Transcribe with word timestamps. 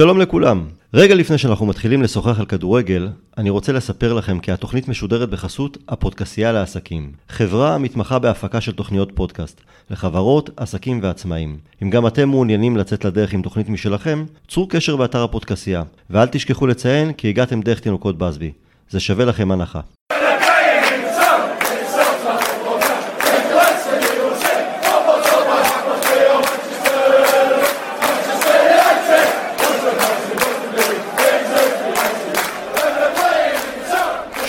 שלום 0.00 0.18
לכולם. 0.18 0.64
רגע 0.94 1.14
לפני 1.14 1.38
שאנחנו 1.38 1.66
מתחילים 1.66 2.02
לשוחח 2.02 2.38
על 2.40 2.46
כדורגל, 2.46 3.08
אני 3.38 3.50
רוצה 3.50 3.72
לספר 3.72 4.12
לכם 4.12 4.38
כי 4.38 4.52
התוכנית 4.52 4.88
משודרת 4.88 5.30
בחסות 5.30 5.78
הפודקסייה 5.88 6.52
לעסקים. 6.52 7.12
חברה 7.28 7.74
המתמחה 7.74 8.18
בהפקה 8.18 8.60
של 8.60 8.72
תוכניות 8.72 9.12
פודקאסט, 9.14 9.60
לחברות, 9.90 10.50
עסקים 10.56 11.00
ועצמאים. 11.02 11.58
אם 11.82 11.90
גם 11.90 12.06
אתם 12.06 12.28
מעוניינים 12.28 12.76
לצאת 12.76 13.04
לדרך 13.04 13.32
עם 13.32 13.42
תוכנית 13.42 13.68
משלכם, 13.68 14.24
צרו 14.48 14.68
קשר 14.68 14.96
באתר 14.96 15.24
הפודקסייה, 15.24 15.82
ואל 16.10 16.26
תשכחו 16.26 16.66
לציין 16.66 17.12
כי 17.12 17.28
הגעתם 17.28 17.60
דרך 17.60 17.80
תינוקות 17.80 18.18
בסבי. 18.18 18.52
זה 18.90 19.00
שווה 19.00 19.24
לכם 19.24 19.50
הנחה. 19.50 19.80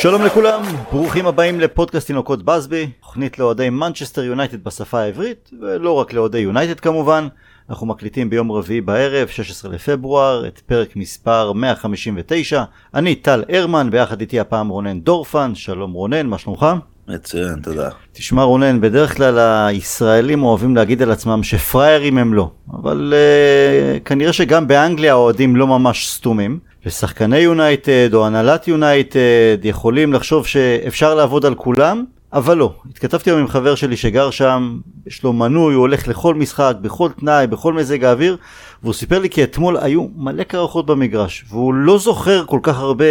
שלום 0.02 0.22
לכולם, 0.22 0.62
ברוכים 0.92 1.28
הבאים 1.28 1.60
לפודקאסט 1.60 2.08
תינוקות 2.08 2.44
באזבי, 2.44 2.90
תוכנית 3.02 3.40
לאוהדי 3.40 3.70
מנצ'סטר 3.70 4.24
יונייטד 4.24 4.64
בשפה 4.64 5.00
העברית, 5.00 5.50
ולא 5.62 5.92
רק 5.92 6.14
לאוהדי 6.14 6.40
יונייטד 6.40 6.80
כמובן. 6.80 7.28
אנחנו 7.70 7.88
מקליטים 7.88 8.30
ביום 8.30 8.52
רביעי 8.52 8.82
בערב, 8.82 9.28
16 9.28 9.72
לפברואר, 9.72 10.48
את 10.48 10.60
פרק 10.60 10.96
מספר 10.96 11.52
159. 11.54 12.64
אני 12.94 13.16
טל 13.16 13.44
הרמן, 13.50 13.90
ביחד 13.92 14.22
איתי 14.22 14.40
הפעם 14.40 14.70
רונן 14.70 15.00
דורפן, 15.00 15.56
שלום 15.56 15.92
רונן, 15.92 16.28
מה 16.28 16.38
שלומך? 16.38 16.66
מצוין, 17.08 17.60
תודה. 17.64 17.90
תשמע 18.12 18.44
רונן, 18.44 18.82
בדרך 18.82 19.18
כלל 19.18 19.40
הישראלים 19.40 20.44
אוהבים 20.44 20.76
להגיד 20.76 21.02
על 21.02 21.12
עצמם 21.12 21.44
שפראיירים 21.44 22.18
הם 22.18 22.34
לא, 22.34 22.52
אבל 22.74 23.14
אה, 23.14 24.04
כנראה 24.04 24.34
שגם 24.34 24.68
באנגליה 24.68 25.12
האוהדים 25.12 25.56
לא 25.56 25.68
ממש 25.68 26.10
סתומים. 26.10 26.71
ושחקני 26.86 27.38
יונייטד 27.38 28.14
או 28.14 28.28
הנהלת 28.28 28.68
יונייטד 28.68 29.58
יכולים 29.64 30.14
לחשוב 30.14 30.48
שאפשר 30.48 31.16
לעבוד 31.16 31.46
על 31.46 31.56
כולם, 31.56 32.06
אבל 32.34 32.58
לא. 32.58 32.74
התכתבתי 32.90 33.30
היום 33.30 33.40
עם 33.40 33.48
חבר 33.48 33.76
שלי 33.76 33.98
שגר 33.98 34.30
שם, 34.30 34.80
יש 35.08 35.24
לו 35.24 35.34
מנוי, 35.34 35.74
הוא 35.74 35.82
הולך 35.82 36.08
לכל 36.08 36.36
משחק, 36.36 36.76
בכל 36.82 37.10
תנאי, 37.20 37.48
בכל 37.48 37.74
מזג 37.74 38.04
האוויר, 38.04 38.38
והוא 38.84 38.94
סיפר 38.94 39.20
לי 39.20 39.30
כי 39.30 39.44
אתמול 39.44 39.78
היו 39.78 40.08
מלא 40.16 40.44
קרחות 40.44 40.86
במגרש, 40.86 41.46
והוא 41.50 41.74
לא 41.74 41.98
זוכר 41.98 42.46
כל 42.46 42.60
כך 42.64 42.80
הרבה 42.80 43.06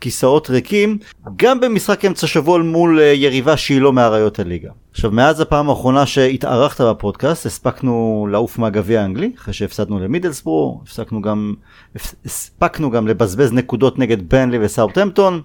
כיסאות 0.00 0.50
ריקים, 0.50 0.98
גם 1.36 1.60
במשחק 1.60 2.04
אמצע 2.04 2.26
שבוע 2.26 2.58
מול 2.58 3.00
אה, 3.00 3.04
יריבה 3.04 3.56
שהיא 3.56 3.80
לא 3.80 3.92
מאריות 3.92 4.38
הליגה. 4.38 4.70
עכשיו, 4.90 5.10
מאז 5.10 5.40
הפעם 5.40 5.70
האחרונה 5.70 6.06
שהתארחת 6.06 6.80
בפודקאסט, 6.80 7.46
הספקנו 7.46 8.26
לעוף 8.30 8.58
מהגביע 8.58 9.02
האנגלי, 9.02 9.32
אחרי 9.38 9.54
שהפסדנו 9.54 9.98
למידלסבורו, 9.98 10.80
הפסקנו 10.82 11.22
גם, 11.22 11.54
הספקנו 12.24 12.90
גם 12.90 13.08
לבזבז 13.08 13.52
נקודות 13.52 13.98
נגד 13.98 14.28
בנלי 14.28 14.58
וסאוטהמפטון. 14.60 15.42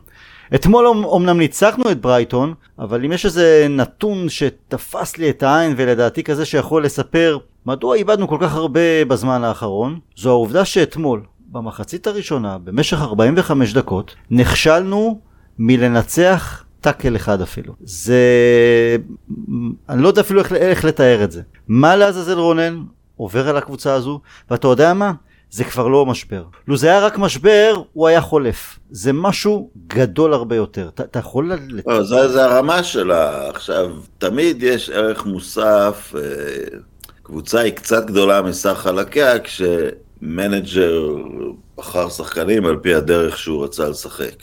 אתמול 0.55 0.88
אמנם 1.16 1.38
ניצחנו 1.38 1.91
את 1.91 2.02
ברייטון, 2.02 2.53
אבל 2.80 3.05
אם 3.05 3.11
יש 3.11 3.25
איזה 3.25 3.67
נתון 3.69 4.30
שתפס 4.30 5.17
לי 5.17 5.30
את 5.30 5.44
העין 5.44 5.73
ולדעתי 5.77 6.23
כזה 6.23 6.45
שיכול 6.45 6.85
לספר 6.85 7.38
מדוע 7.66 7.95
איבדנו 7.95 8.27
כל 8.27 8.38
כך 8.41 8.55
הרבה 8.55 9.05
בזמן 9.07 9.44
האחרון, 9.44 9.99
זו 10.17 10.29
העובדה 10.29 10.66
שאתמול, 10.66 11.23
במחצית 11.52 12.07
הראשונה, 12.07 12.57
במשך 12.57 13.02
45 13.02 13.73
דקות, 13.73 14.16
נכשלנו 14.31 15.19
מלנצח 15.59 16.63
טאקל 16.81 17.16
אחד 17.16 17.41
אפילו. 17.41 17.73
זה... 17.83 18.17
אני 19.89 20.02
לא 20.02 20.07
יודע 20.07 20.22
אפילו 20.22 20.39
איך, 20.39 20.53
איך 20.53 20.85
לתאר 20.85 21.23
את 21.23 21.31
זה. 21.31 21.41
מה 21.67 21.95
לעזאזל 21.95 22.39
רונן 22.39 22.83
עובר 23.17 23.49
על 23.49 23.57
הקבוצה 23.57 23.94
הזו, 23.94 24.19
ואתה 24.52 24.67
יודע 24.67 24.94
מה? 24.94 25.11
זה 25.52 25.63
כבר 25.63 25.88
לא 25.88 26.05
משבר. 26.05 26.44
לו 26.67 26.77
זה 26.77 26.88
היה 26.88 26.99
רק 26.99 27.17
משבר, 27.17 27.81
הוא 27.94 28.07
היה 28.07 28.21
חולף. 28.21 28.80
זה 28.91 29.13
משהו 29.13 29.69
גדול 29.88 30.33
הרבה 30.33 30.55
יותר. 30.55 30.89
אתה 30.94 31.19
יכול... 31.19 31.52
לא, 31.88 32.03
זה, 32.03 32.27
זה 32.27 32.45
הרמה 32.45 32.83
שלה. 32.83 33.49
עכשיו, 33.49 33.91
תמיד 34.17 34.63
יש 34.63 34.90
ערך 34.90 35.25
מוסף, 35.25 36.13
אה, 36.17 36.22
קבוצה 37.23 37.59
היא 37.59 37.73
קצת 37.73 38.06
גדולה 38.06 38.41
מסך 38.41 38.73
חלקיה, 38.78 39.40
כשמנג'ר 39.40 41.16
בחר 41.78 42.09
שחקנים 42.09 42.66
על 42.66 42.78
פי 42.81 42.94
הדרך 42.94 43.38
שהוא 43.38 43.63
רצה 43.63 43.90
לשחק. 43.90 44.35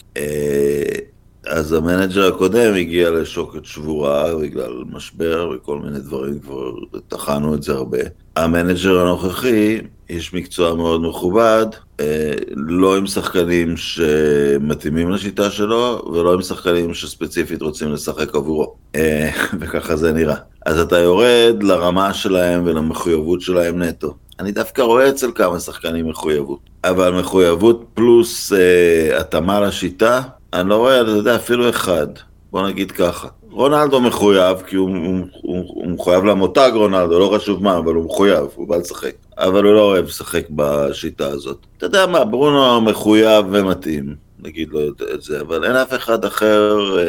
אז 1.49 1.73
המנג'ר 1.73 2.27
הקודם 2.27 2.75
הגיע 2.75 3.11
לשוקת 3.11 3.65
שבורה 3.65 4.37
בגלל 4.37 4.73
משבר 4.93 5.51
וכל 5.55 5.79
מיני 5.79 5.99
דברים, 5.99 6.39
כבר 6.39 6.71
טחנו 7.09 7.55
את 7.55 7.63
זה 7.63 7.73
הרבה. 7.73 7.99
המנג'ר 8.37 8.99
הנוכחי, 8.99 9.79
איש 10.11 10.35
מקצוע 10.35 10.75
מאוד 10.75 11.03
מכובד, 11.03 11.67
אה, 12.01 12.33
לא 12.49 12.97
עם 12.97 13.07
שחקנים 13.07 13.77
שמתאימים 13.77 15.11
לשיטה 15.11 15.51
שלו, 15.51 16.03
ולא 16.13 16.35
עם 16.35 16.43
שחקנים 16.43 16.95
שספציפית 16.95 17.63
רוצים 17.63 17.93
לשחק 17.93 18.35
עבורו. 18.35 18.75
אה, 18.95 19.31
וככה 19.61 19.97
זה 19.97 20.13
נראה. 20.13 20.37
אז 20.67 20.79
אתה 20.81 20.99
יורד 20.99 21.63
לרמה 21.63 22.15
שלהם 22.15 22.63
ולמחויבות 22.67 23.41
שלהם 23.41 23.83
נטו. 23.83 24.15
אני 24.41 24.53
דווקא 24.53 24.83
רואה 24.83 25.09
אצל 25.09 25.31
כמה 25.35 25.61
שחקנים 25.61 26.09
מחויבות. 26.09 26.59
אבל 26.85 27.21
מחויבות 27.21 27.85
פלוס 27.95 28.53
אה, 28.53 29.21
התאמה 29.21 29.61
לשיטה, 29.61 30.23
אני 30.53 30.69
לא 30.69 30.77
רואה, 30.77 31.01
אתה 31.01 31.11
יודע, 31.11 31.37
אפילו 31.37 31.69
אחד. 31.69 32.07
בוא 32.51 32.69
נגיד 32.69 32.93
ככה. 32.93 33.29
רונלדו 33.51 34.01
מחויב, 34.01 34.63
כי 34.67 34.77
הוא, 34.77 34.91
הוא, 34.91 35.19
הוא, 35.43 35.65
הוא 35.67 35.91
מחויב 35.91 36.25
למותג 36.25 36.71
רונלדו, 36.75 37.19
לא 37.19 37.33
חשוב 37.37 37.63
מה, 37.63 37.79
אבל 37.79 37.95
הוא 37.95 38.05
מחויב, 38.05 38.47
הוא 38.55 38.69
בא 38.69 38.77
לשחק. 38.77 39.13
אבל 39.39 39.65
הוא 39.65 39.75
לא 39.75 39.81
אוהב 39.81 40.05
לשחק 40.05 40.45
בשיטה 40.51 41.27
הזאת. 41.27 41.67
אתה 41.77 41.87
יודע 41.87 42.07
מה, 42.07 42.25
ברונו 42.25 42.81
מחויב 42.81 43.45
ומתאים, 43.51 44.15
נגיד 44.43 44.69
לו 44.69 44.81
את 45.15 45.23
זה, 45.23 45.41
אבל 45.41 45.65
אין 45.65 45.77
אף 45.77 45.95
אחד 45.95 46.25
אחר 46.25 46.99
אה, 46.99 47.05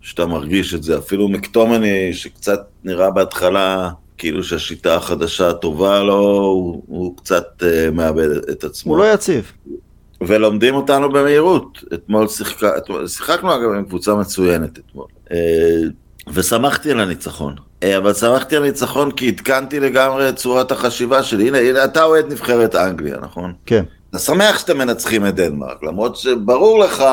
שאתה 0.00 0.26
מרגיש 0.26 0.74
את 0.74 0.82
זה. 0.82 0.98
אפילו 0.98 1.28
מקטומני, 1.28 2.14
שקצת 2.14 2.60
נראה 2.84 3.10
בהתחלה 3.10 3.90
כאילו 4.18 4.44
שהשיטה 4.44 4.96
החדשה 4.96 5.52
טובה 5.52 6.02
לו, 6.02 6.14
הוא, 6.14 6.82
הוא 6.86 7.16
קצת 7.16 7.62
אה, 7.62 7.90
מאבד 7.90 8.30
את 8.50 8.64
עצמו. 8.64 8.92
הוא 8.92 8.98
לא 8.98 9.12
יציב. 9.12 9.52
ולומדים 10.26 10.74
אותנו 10.74 11.08
במהירות. 11.08 11.84
אתמול 11.94 12.28
שיחק... 12.28 12.66
שיחקנו 13.06 13.54
אגב 13.54 13.72
עם 13.72 13.84
קבוצה 13.84 14.14
מצוינת 14.14 14.78
אתמול. 14.78 15.06
אה, 15.32 15.82
ושמחתי 16.32 16.90
על 16.90 17.00
הניצחון. 17.00 17.54
אה, 17.82 17.96
אבל 17.96 18.14
שמחתי 18.14 18.56
על 18.56 18.62
הניצחון 18.62 19.10
כי 19.10 19.28
עדכנתי 19.28 19.80
לגמרי 19.80 20.28
את 20.28 20.36
צורת 20.36 20.72
החשיבה 20.72 21.22
שלי. 21.22 21.48
הנה, 21.48 21.58
הנה 21.58 21.84
אתה 21.84 22.04
אוהד 22.04 22.32
נבחרת 22.32 22.74
אנגליה, 22.74 23.16
נכון? 23.22 23.52
כן. 23.66 23.84
אתה 24.10 24.18
שמח 24.18 24.58
שאתם 24.58 24.78
מנצחים 24.78 25.26
את 25.26 25.34
דנמרק, 25.34 25.82
למרות 25.82 26.16
שברור 26.16 26.78
לך 26.78 27.04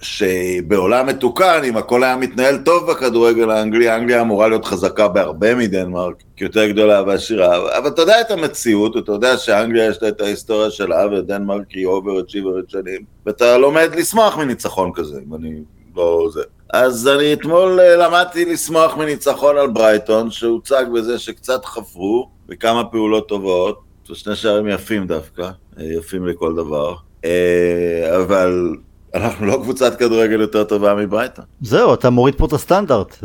שבעולם 0.00 1.06
מתוקן, 1.06 1.60
אם 1.64 1.76
הכל 1.76 2.04
היה 2.04 2.16
מתנהל 2.16 2.58
טוב 2.58 2.90
בכדורגל 2.90 3.50
האנגלי, 3.50 3.94
אנגליה 3.94 4.20
אמורה 4.20 4.48
להיות 4.48 4.64
חזקה 4.64 5.08
בהרבה 5.08 5.54
מדנמרק, 5.54 6.14
כי 6.36 6.44
יותר 6.44 6.66
גדולה 6.66 7.02
ועשירה, 7.06 7.78
אבל 7.78 7.88
אתה 7.88 8.02
יודע 8.02 8.20
את 8.20 8.30
המציאות, 8.30 8.96
אתה 8.96 9.12
יודע 9.12 9.36
שאנגליה 9.36 9.86
יש 9.88 10.02
לה 10.02 10.08
את 10.08 10.20
ההיסטוריה 10.20 10.70
שלה, 10.70 11.06
ודנמרק 11.12 11.70
היא 11.70 11.86
אובר-אצ'יברית 11.86 12.70
שנים, 12.70 13.00
ואתה 13.26 13.58
לומד 13.58 13.90
לשמוח 13.96 14.36
מניצחון 14.36 14.90
כזה, 14.94 15.20
אם 15.28 15.34
אני 15.34 15.60
לא 15.96 16.28
זה. 16.32 16.42
אז 16.72 17.08
אני 17.08 17.32
אתמול 17.32 17.80
אה, 17.80 17.96
למדתי 17.96 18.44
לשמוח 18.44 18.96
מניצחון 18.96 19.58
על 19.58 19.68
ברייטון, 19.70 20.30
שהוצג 20.30 20.84
בזה 20.94 21.18
שקצת 21.18 21.64
חפרו, 21.64 22.28
בכמה 22.48 22.84
פעולות 22.84 23.28
טובות, 23.28 23.80
שני 24.12 24.36
שערים 24.36 24.68
יפים 24.68 25.06
דווקא, 25.06 25.50
אה, 25.78 25.84
יפים 25.84 26.26
לכל 26.26 26.54
דבר, 26.56 26.94
אה, 27.24 28.16
אבל 28.16 28.74
אנחנו 29.16 29.46
לא 29.46 29.58
קבוצת 29.62 29.98
כדורגל 29.98 30.40
יותר 30.40 30.64
טובה 30.64 30.94
מברייטון. 30.94 31.44
זהו, 31.60 31.94
אתה 31.94 32.10
מוריד 32.10 32.34
פה 32.34 32.46
את 32.46 32.52
הסטנדרט. 32.52 33.16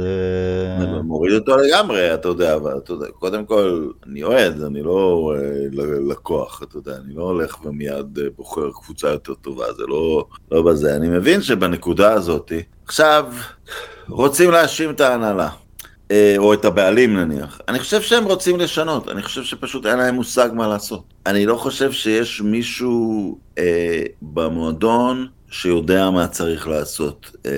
אני 0.78 1.02
מוריד 1.04 1.34
אותו 1.34 1.58
לגמרי, 1.58 2.14
אתה 2.14 2.28
יודע, 2.28 2.56
אבל 2.56 2.78
אתה 2.78 2.94
יודע, 2.94 3.06
קודם 3.20 3.46
כל, 3.46 3.90
אני 4.08 4.24
אוהד, 4.24 4.62
אני 4.62 4.84
לא 4.84 5.34
לקוח, 6.10 6.64
אתה 6.64 6.78
יודע, 6.78 6.96
אני 7.06 7.14
לא 7.14 7.24
הולך 7.24 7.66
ומיד 7.66 8.20
בוחר 8.36 8.70
קבוצה 8.84 9.08
יותר 9.08 9.34
טובה, 9.34 9.74
זה 9.74 9.84
לא, 9.88 10.26
לא 10.52 10.62
בזה. 10.62 10.96
אני 10.96 11.10
מבין 11.10 11.42
שבנקודה 11.42 12.14
הזאת, 12.14 12.52
עכשיו, 12.86 13.26
רוצים 14.10 14.52
להאשים 14.52 14.90
את 14.90 15.02
ההנהלה. 15.02 15.50
אה, 16.12 16.36
או 16.38 16.54
את 16.54 16.66
הבעלים 16.66 17.18
נניח. 17.18 17.62
אני 17.68 17.80
חושב 17.80 18.02
שהם 18.02 18.24
רוצים 18.24 18.60
לשנות, 18.60 19.10
אני 19.10 19.22
חושב 19.22 19.44
שפשוט 19.44 19.86
אין 19.86 19.98
להם 19.98 20.16
מושג 20.16 20.50
מה 20.54 20.68
לעשות. 20.68 21.04
אני 21.26 21.46
לא 21.46 21.56
חושב 21.56 21.92
שיש 21.92 22.42
מישהו 22.42 23.38
אה, 23.58 24.04
במועדון 24.22 25.28
שיודע 25.52 26.10
מה 26.10 26.28
צריך 26.28 26.68
לעשות 26.68 27.32
אה, 27.46 27.52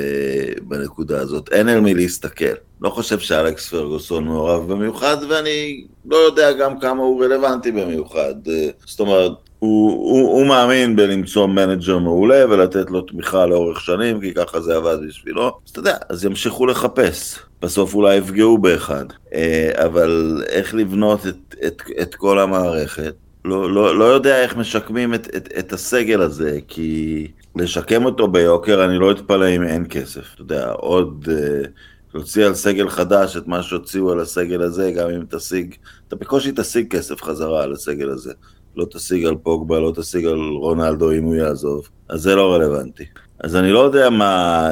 בנקודה 0.62 1.22
הזאת. 1.22 1.50
אין 1.52 1.68
על 1.70 1.80
מי 1.80 1.94
להסתכל. 1.94 2.54
לא 2.82 2.90
חושב 2.90 3.20
שאלכס 3.20 3.70
פרגוסון 3.70 4.24
מעורב 4.24 4.72
במיוחד, 4.72 5.18
ואני 5.30 5.86
לא 6.06 6.16
יודע 6.16 6.52
גם 6.52 6.80
כמה 6.80 7.04
הוא 7.04 7.24
רלוונטי 7.24 7.72
במיוחד. 7.72 8.34
אה, 8.48 8.70
זאת 8.86 9.00
אומרת, 9.00 9.32
הוא, 9.60 9.92
הוא, 9.92 10.32
הוא 10.32 10.46
מאמין 10.46 10.96
בלמצוא 10.96 11.48
מנג'ר 11.48 11.98
מעולה 11.98 12.46
ולתת 12.50 12.92
לו 12.92 13.02
תמיכה 13.02 13.46
לאורך 13.46 13.82
שנים, 13.82 14.22
כי 14.22 14.34
ככה 14.34 14.62
זה 14.62 14.76
עבד 14.76 14.98
בשבילו. 15.08 15.48
אז 15.66 15.72
אתה 15.72 15.80
יודע, 15.80 15.98
אז 16.10 16.26
ימשיכו 16.26 16.66
לחפש. 16.66 17.40
בסוף 17.62 17.96
אולי 17.96 18.16
יפגעו 18.16 18.58
באחד. 18.58 19.06
אה, 19.34 19.72
אבל 19.76 20.44
איך 20.50 20.76
לבנות 20.76 21.28
את, 21.28 21.56
את, 21.68 21.82
את 22.02 22.16
כל 22.16 22.40
המערכת, 22.40 23.16
לא, 23.46 23.72
לא, 23.72 23.98
לא 23.98 24.06
יודע 24.06 24.44
איך 24.44 24.58
משקמים 24.58 25.14
את, 25.14 25.28
את, 25.36 25.50
את 25.60 25.74
הסגל 25.74 26.22
הזה, 26.22 26.60
כי 26.68 27.28
לשקם 27.56 28.06
אותו 28.06 28.28
ביוקר, 28.28 28.86
אני 28.86 28.98
לא 28.98 29.12
אתפלא 29.12 29.56
אם 29.56 29.64
אין 29.64 29.86
כסף. 29.90 30.34
אתה 30.34 30.42
יודע, 30.42 30.72
עוד... 30.72 31.28
Uh, 31.28 31.68
להוציא 32.14 32.46
על 32.46 32.56
סגל 32.56 32.90
חדש 32.90 33.38
את 33.38 33.48
מה 33.48 33.64
שהוציאו 33.64 34.12
על 34.12 34.20
הסגל 34.20 34.62
הזה, 34.62 34.92
גם 34.92 35.10
אם 35.10 35.24
תשיג, 35.30 35.76
אתה 36.08 36.16
בקושי 36.16 36.52
תשיג 36.56 36.92
כסף 36.96 37.22
חזרה 37.22 37.64
על 37.64 37.74
הסגל 37.74 38.10
הזה. 38.10 38.34
לא 38.76 38.86
תשיג 38.92 39.26
על 39.26 39.36
פוגבה, 39.36 39.80
לא 39.80 39.92
תשיג 39.96 40.26
על 40.26 40.40
רונלדו 40.40 41.12
אם 41.12 41.24
הוא 41.24 41.36
יעזוב, 41.36 41.90
אז 42.10 42.22
זה 42.22 42.36
לא 42.36 42.54
רלוונטי. 42.54 43.06
אז 43.40 43.56
אני 43.56 43.72
לא 43.72 43.80
יודע 43.80 44.10
מה, 44.10 44.70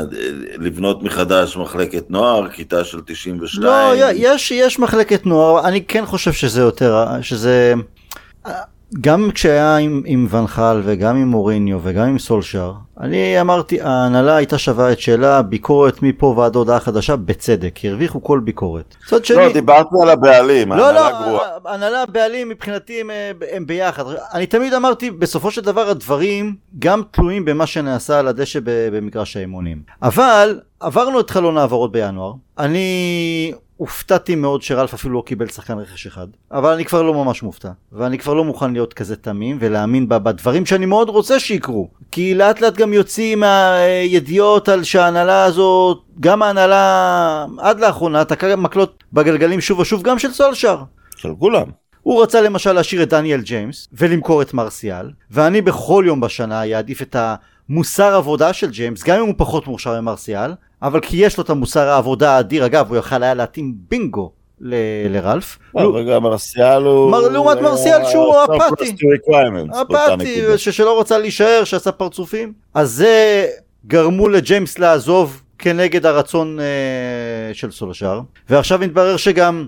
לבנות 0.57 1.03
מחדש 1.03 1.57
מחלקת 1.57 2.11
נוער, 2.11 2.49
כיתה 2.49 2.83
של 2.83 3.01
92. 3.05 3.67
לא, 3.67 3.93
יש, 4.13 4.51
יש 4.51 4.79
מחלקת 4.79 5.25
נוער, 5.25 5.67
אני 5.67 5.85
כן 5.85 6.05
חושב 6.05 6.33
שזה 6.33 6.61
יותר, 6.61 7.05
שזה... 7.21 7.73
גם 9.01 9.29
כשהיה 9.33 9.77
עם, 9.77 10.01
עם 10.05 10.27
ונחל 10.29 10.81
וגם 10.83 11.15
עם 11.15 11.27
מוריניו 11.27 11.79
וגם 11.83 12.07
עם 12.07 12.19
סולשר, 12.19 12.73
אני 12.99 13.41
אמרתי, 13.41 13.81
ההנהלה 13.81 14.35
הייתה 14.35 14.57
שווה 14.57 14.91
את 14.91 14.99
שאלה, 14.99 15.41
ביקורת 15.41 16.01
מפה 16.01 16.25
ועד 16.37 16.55
הודעה 16.55 16.79
חדשה, 16.79 17.15
בצדק, 17.15 17.79
הרוויחו 17.85 18.23
כל 18.23 18.39
ביקורת. 18.39 18.95
מצד 19.05 19.25
שני... 19.25 19.37
לא, 19.37 19.53
דיברתי 19.53 19.95
על 20.01 20.09
הבעלים, 20.09 20.71
לא, 20.71 20.93
לא, 20.93 21.41
ההנהלה, 21.65 22.01
הבעלים 22.01 22.49
מבחינתי 22.49 23.01
הם, 23.01 23.09
הם 23.51 23.65
ביחד. 23.65 24.03
אני 24.33 24.45
תמיד 24.45 24.73
אמרתי, 24.73 25.11
בסופו 25.11 25.51
של 25.51 25.61
דבר 25.61 25.89
הדברים 25.89 26.55
גם 26.79 27.01
תלויים 27.11 27.45
במה 27.45 27.65
שנעשה 27.65 28.19
על 28.19 28.27
הדשא 28.27 28.59
במגרש 28.63 29.37
האימונים. 29.37 29.81
אבל 30.01 30.59
עברנו 30.79 31.19
את 31.19 31.29
חלון 31.29 31.57
העברות 31.57 31.91
בינואר, 31.91 32.33
אני 32.59 33.53
הופתעתי 33.81 34.35
מאוד 34.35 34.61
שרלף 34.61 34.93
אפילו 34.93 35.13
לא 35.13 35.23
קיבל 35.25 35.47
שחקן 35.47 35.79
רכש 35.79 36.07
אחד, 36.07 36.27
אבל 36.51 36.73
אני 36.73 36.85
כבר 36.85 37.01
לא 37.01 37.13
ממש 37.13 37.43
מופתע, 37.43 37.71
ואני 37.91 38.17
כבר 38.17 38.33
לא 38.33 38.43
מוכן 38.43 38.73
להיות 38.73 38.93
כזה 38.93 39.15
תמים 39.15 39.57
ולהאמין 39.59 40.09
בדברים 40.09 40.65
שאני 40.65 40.85
מאוד 40.85 41.09
רוצה 41.09 41.39
שיקרו, 41.39 41.89
כי 42.11 42.35
לאט 42.35 42.61
לאט 42.61 42.77
גם 42.77 42.93
יוצאים 42.93 43.43
הידיעות 43.43 44.69
על 44.69 44.83
שההנהלה 44.83 45.43
הזאת, 45.43 46.01
גם 46.19 46.41
ההנהלה 46.41 47.45
עד 47.59 47.79
לאחרונה 47.79 48.25
תקעה 48.25 48.55
מקלות 48.55 49.03
בגלגלים 49.13 49.61
שוב 49.61 49.79
ושוב, 49.79 50.03
גם 50.03 50.19
של 50.19 50.31
סולשר. 50.31 50.77
של 51.15 51.29
כולם. 51.39 51.67
הוא 52.01 52.23
רצה 52.23 52.41
למשל 52.41 52.71
להשאיר 52.71 53.03
את 53.03 53.09
דניאל 53.09 53.41
ג'יימס 53.41 53.87
ולמכור 53.93 54.41
את 54.41 54.53
מרסיאל, 54.53 55.09
ואני 55.31 55.61
בכל 55.61 56.03
יום 56.07 56.21
בשנה 56.21 56.63
אעדיף 56.63 57.01
את 57.01 57.15
המוסר 57.69 58.15
עבודה 58.15 58.53
של 58.53 58.69
ג'יימס, 58.69 59.03
גם 59.03 59.19
אם 59.19 59.25
הוא 59.25 59.35
פחות 59.37 59.67
מוכשר 59.67 60.01
ממרסיאל, 60.01 60.51
אבל 60.83 60.99
כי 60.99 61.17
יש 61.17 61.37
לו 61.37 61.43
את 61.43 61.49
המוסר 61.49 61.87
העבודה 61.89 62.35
האדיר, 62.35 62.65
אגב, 62.65 62.89
הוא 62.89 62.97
יכל 62.97 63.23
היה 63.23 63.33
להתאים 63.33 63.73
בינגו 63.89 64.31
ל- 64.61 64.75
לרלף. 65.09 65.57
לא, 65.75 65.95
רגע, 65.95 66.19
מרסיאל 66.19 66.83
הוא... 66.83 67.11
לעומת 67.31 67.57
מרסיאל 67.61 68.05
שהוא 68.05 68.35
אפאתי. 68.43 68.95
אפאתי, 69.81 70.41
שלא 70.57 70.97
רוצה 70.97 71.17
להישאר, 71.17 71.63
שעשה 71.63 71.91
פרצופים. 71.91 72.53
אז 72.73 72.91
זה 72.91 73.47
גרמו 73.87 74.29
לג'יימס 74.29 74.79
לעזוב 74.79 75.41
כנגד 75.59 76.05
הרצון 76.05 76.59
אה, 76.59 77.53
של 77.53 77.71
סולשר. 77.71 78.21
ועכשיו 78.49 78.79
מתברר 78.79 79.17
שגם... 79.17 79.67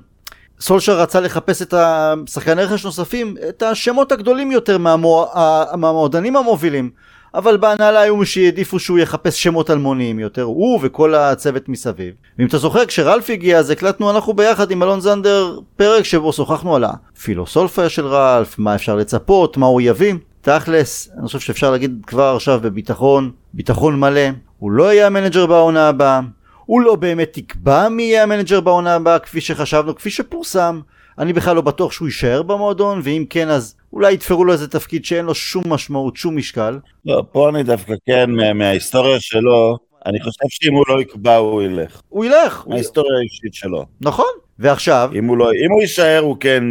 סולשר 0.59 0.99
רצה 0.99 1.19
לחפש 1.19 1.61
את 1.61 1.73
השחקני 1.77 2.63
רכש 2.63 2.85
נוספים, 2.85 3.35
את 3.49 3.63
השמות 3.63 4.11
הגדולים 4.11 4.51
יותר 4.51 4.77
מהמועדנים 4.77 6.35
המובילים. 6.35 6.89
אבל 7.35 7.57
בהנהלה 7.57 7.99
היו 7.99 8.17
מי 8.17 8.25
שהעדיפו 8.25 8.79
שהוא 8.79 8.99
יחפש 8.99 9.43
שמות 9.43 9.69
אלמוניים 9.69 10.19
יותר, 10.19 10.41
הוא 10.41 10.79
וכל 10.81 11.15
הצוות 11.15 11.69
מסביב. 11.69 12.13
ואם 12.39 12.47
אתה 12.47 12.57
זוכר, 12.57 12.85
כשרלף 12.85 13.29
הגיע 13.29 13.57
אז 13.57 13.69
הקלטנו 13.69 14.11
אנחנו 14.11 14.33
ביחד 14.33 14.71
עם 14.71 14.83
אלון 14.83 14.99
זנדר 14.99 15.59
פרק 15.75 16.03
שבו 16.03 16.33
שוחחנו 16.33 16.75
על 16.75 16.83
הפילוסופיה 16.83 17.89
של 17.89 18.07
רלף, 18.07 18.59
מה 18.59 18.75
אפשר 18.75 18.95
לצפות, 18.95 19.57
מה 19.57 19.65
הוא 19.65 19.81
יביא. 19.81 20.13
תכלס, 20.41 21.09
אני 21.17 21.25
חושב 21.27 21.39
שאפשר 21.39 21.71
להגיד 21.71 22.03
כבר 22.07 22.33
עכשיו 22.35 22.59
בביטחון, 22.63 23.31
ביטחון 23.53 23.99
מלא, 23.99 24.29
הוא 24.59 24.71
לא 24.71 24.93
יהיה 24.93 25.07
המנג'ר 25.07 25.45
בעונה 25.45 25.89
הבאה, 25.89 26.19
הוא 26.65 26.81
לא 26.81 26.95
באמת 26.95 27.37
יקבע 27.37 27.89
מי 27.89 28.03
יהיה 28.03 28.23
המנג'ר 28.23 28.59
בעונה 28.61 28.95
הבאה 28.95 29.19
כפי 29.19 29.41
שחשבנו, 29.41 29.95
כפי 29.95 30.09
שפורסם. 30.09 30.79
אני 31.19 31.33
בכלל 31.33 31.55
לא 31.55 31.61
בטוח 31.61 31.91
שהוא 31.91 32.07
יישאר 32.07 32.41
במועדון, 32.41 33.01
ואם 33.03 33.25
כן 33.29 33.49
אז 33.49 33.75
אולי 33.93 34.13
יתפרו 34.13 34.45
לו 34.45 34.53
איזה 34.53 34.67
תפקיד 34.67 35.05
שאין 35.05 35.25
לו 35.25 35.35
שום 35.35 35.63
משמעות, 35.65 36.17
שום 36.17 36.37
משקל. 36.37 36.79
לא, 37.05 37.23
פה 37.31 37.49
אני 37.49 37.63
דווקא 37.63 37.93
כן, 38.05 38.31
מההיסטוריה 38.55 39.19
שלו, 39.19 39.77
אני 40.05 40.21
חושב 40.21 40.45
שאם 40.49 40.73
הוא 40.73 40.85
לא 40.89 41.01
יקבע 41.01 41.35
הוא 41.35 41.61
ילך. 41.61 42.01
הוא 42.09 42.25
ילך. 42.25 42.63
מההיסטוריה 42.67 43.17
האישית 43.19 43.53
שלו. 43.53 43.85
נכון, 44.01 44.31
ועכשיו? 44.59 45.11
אם 45.15 45.25
הוא, 45.25 45.37
לא, 45.37 45.51
אם 45.65 45.71
הוא 45.71 45.81
יישאר 45.81 46.19
הוא 46.19 46.37
כן 46.39 46.63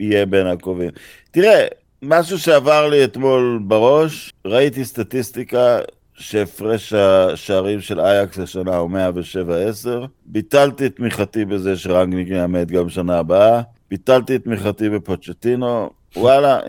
יהיה 0.00 0.26
בין 0.26 0.46
הקרובים. 0.46 0.90
תראה, 1.30 1.66
משהו 2.02 2.38
שעבר 2.38 2.88
לי 2.88 3.04
אתמול 3.04 3.60
בראש, 3.62 4.32
ראיתי 4.46 4.84
סטטיסטיקה 4.84 5.78
שהפרש 6.14 6.92
השערים 6.92 7.80
של 7.80 8.00
אייקס 8.00 8.38
השנה 8.38 8.76
הוא 8.76 8.90
107-10. 8.90 10.06
ביטלתי 10.26 10.86
את 10.86 10.96
תמיכתי 10.96 11.44
בזה 11.44 11.76
שרנגניק 11.76 12.28
יאמן 12.28 12.70
גם 12.70 12.88
שנה 12.88 13.18
הבאה. 13.18 13.60
ביטלתי 13.90 14.36
את 14.36 14.44
תמיכתי 14.44 14.90
בפוצ'טינו. 14.90 15.90
וואלה, 16.16 16.60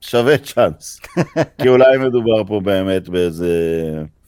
שווה 0.00 0.38
צ'אנס. 0.38 1.00
כי 1.62 1.68
אולי 1.68 1.98
מדובר 1.98 2.44
פה 2.46 2.60
באמת 2.60 3.08
באיזה 3.08 3.48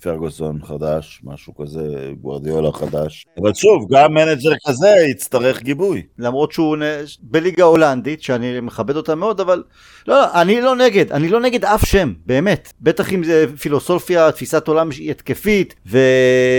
פרגוסון 0.02 0.58
חדש, 0.64 1.20
משהו 1.24 1.56
כזה, 1.56 2.12
גוורדיולה 2.20 2.72
חדש. 2.72 3.26
אבל 3.40 3.54
שוב, 3.54 3.86
גם 3.90 4.14
מנג'ר 4.14 4.52
כזה 4.66 4.94
יצטרך 5.10 5.62
גיבוי. 5.62 6.02
למרות 6.18 6.52
שהוא 6.52 6.76
בליגה 7.20 7.64
הולנדית, 7.64 8.22
שאני 8.22 8.60
מכבד 8.60 8.96
אותה 8.96 9.14
מאוד, 9.14 9.40
אבל 9.40 9.62
לא, 10.08 10.14
לא, 10.14 10.40
אני 10.42 10.60
לא 10.60 10.76
נגד, 10.76 11.12
אני 11.12 11.28
לא 11.28 11.40
נגד 11.40 11.64
אף 11.64 11.84
שם, 11.86 12.12
באמת. 12.26 12.72
בטח 12.80 13.12
אם 13.12 13.24
זה 13.24 13.44
פילוסופיה, 13.60 14.32
תפיסת 14.32 14.68
עולם 14.68 14.88
התקפית, 15.10 15.74
ו... 15.86 15.98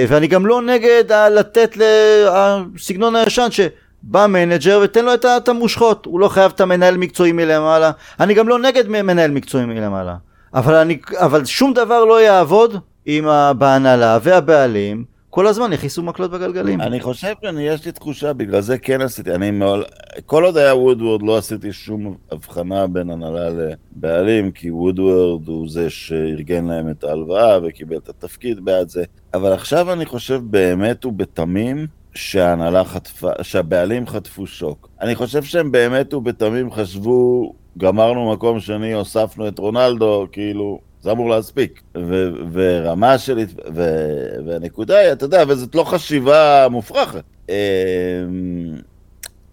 ואני 0.08 0.28
גם 0.28 0.46
לא 0.46 0.62
נגד 0.62 1.04
לתת 1.12 1.78
לסגנון 1.78 3.16
הישן 3.16 3.48
ש... 3.52 3.60
בא 4.04 4.28
מנג'ר 4.28 4.82
ותן 4.84 5.06
לו 5.06 5.14
את 5.14 5.48
המושכות, 5.48 6.06
הוא 6.06 6.20
לא 6.20 6.28
חייב 6.28 6.52
את 6.56 6.62
המנהל 6.62 6.98
מקצועי 6.98 7.32
מלמעלה. 7.32 7.92
אני 8.20 8.34
גם 8.34 8.48
לא 8.48 8.60
נגד 8.60 8.88
מנהל 8.88 9.32
מקצועי 9.32 9.66
מלמעלה. 9.66 10.16
אבל, 10.54 10.76
אני, 10.76 10.98
אבל 11.16 11.46
שום 11.46 11.74
דבר 11.74 12.06
לא 12.06 12.22
יעבוד 12.22 12.76
אם 13.08 13.26
בהנהלה 13.58 14.18
והבעלים 14.24 15.04
כל 15.30 15.48
הזמן 15.48 15.74
יכניסו 15.74 16.04
מקלות 16.04 16.32
בגלגלים. 16.32 16.82
אני 16.82 17.00
חושב 17.00 17.34
שאני, 17.42 17.68
יש 17.68 17.86
לי 17.86 17.92
תחושה, 17.92 18.34
בגלל 18.34 18.62
זה 18.62 18.78
כן 18.78 19.02
עשיתי, 19.02 19.36
אני 19.36 19.52
מעול... 19.52 19.84
כל 20.26 20.46
עוד 20.46 20.58
היה 20.58 20.76
וודוורד 20.76 21.22
לא 21.22 21.38
עשיתי 21.38 21.74
שום 21.74 22.16
הבחנה 22.32 22.88
בין 22.88 23.10
הנהלה 23.10 23.50
לבעלים, 23.50 24.52
כי 24.52 24.72
וודוורד 24.72 25.48
הוא 25.48 25.70
זה 25.70 25.90
שארגן 25.90 26.66
להם 26.66 26.90
את 26.90 27.04
ההלוואה 27.04 27.60
וקיבל 27.64 27.98
את 27.98 28.10
התפקיד 28.10 28.66
בעד 28.66 28.90
זה. 28.90 29.04
אבל 29.34 29.54
עכשיו 29.54 29.94
אני 29.94 30.06
חושב 30.06 30.42
באמת 30.44 31.06
ובתמים, 31.06 31.88
שההנהלה 32.16 32.84
חטפה, 32.84 33.30
שהבעלים 33.42 34.08
חטפו 34.08 34.48
שוק. 34.48 34.90
אני 35.02 35.16
חושב 35.16 35.44
שהם 35.44 35.72
באמת 35.72 36.14
ובתמים 36.14 36.72
חשבו, 36.72 37.54
גמרנו 37.78 38.32
מקום 38.32 38.60
שני, 38.60 38.94
הוספנו 38.94 39.48
את 39.48 39.60
רונלדו, 39.60 40.28
כאילו, 40.32 40.80
זה 41.02 41.12
אמור 41.12 41.30
להספיק. 41.30 41.82
ו- 41.98 42.32
ורמה 42.52 43.18
של... 43.18 43.46
ו- 43.74 44.46
והנקודה 44.46 44.98
היא, 44.98 45.12
אתה 45.12 45.26
יודע, 45.26 45.44
וזאת 45.48 45.76
לא 45.76 45.84
חשיבה 45.84 46.68
מופרכת. 46.72 47.24
אמ, 47.50 47.56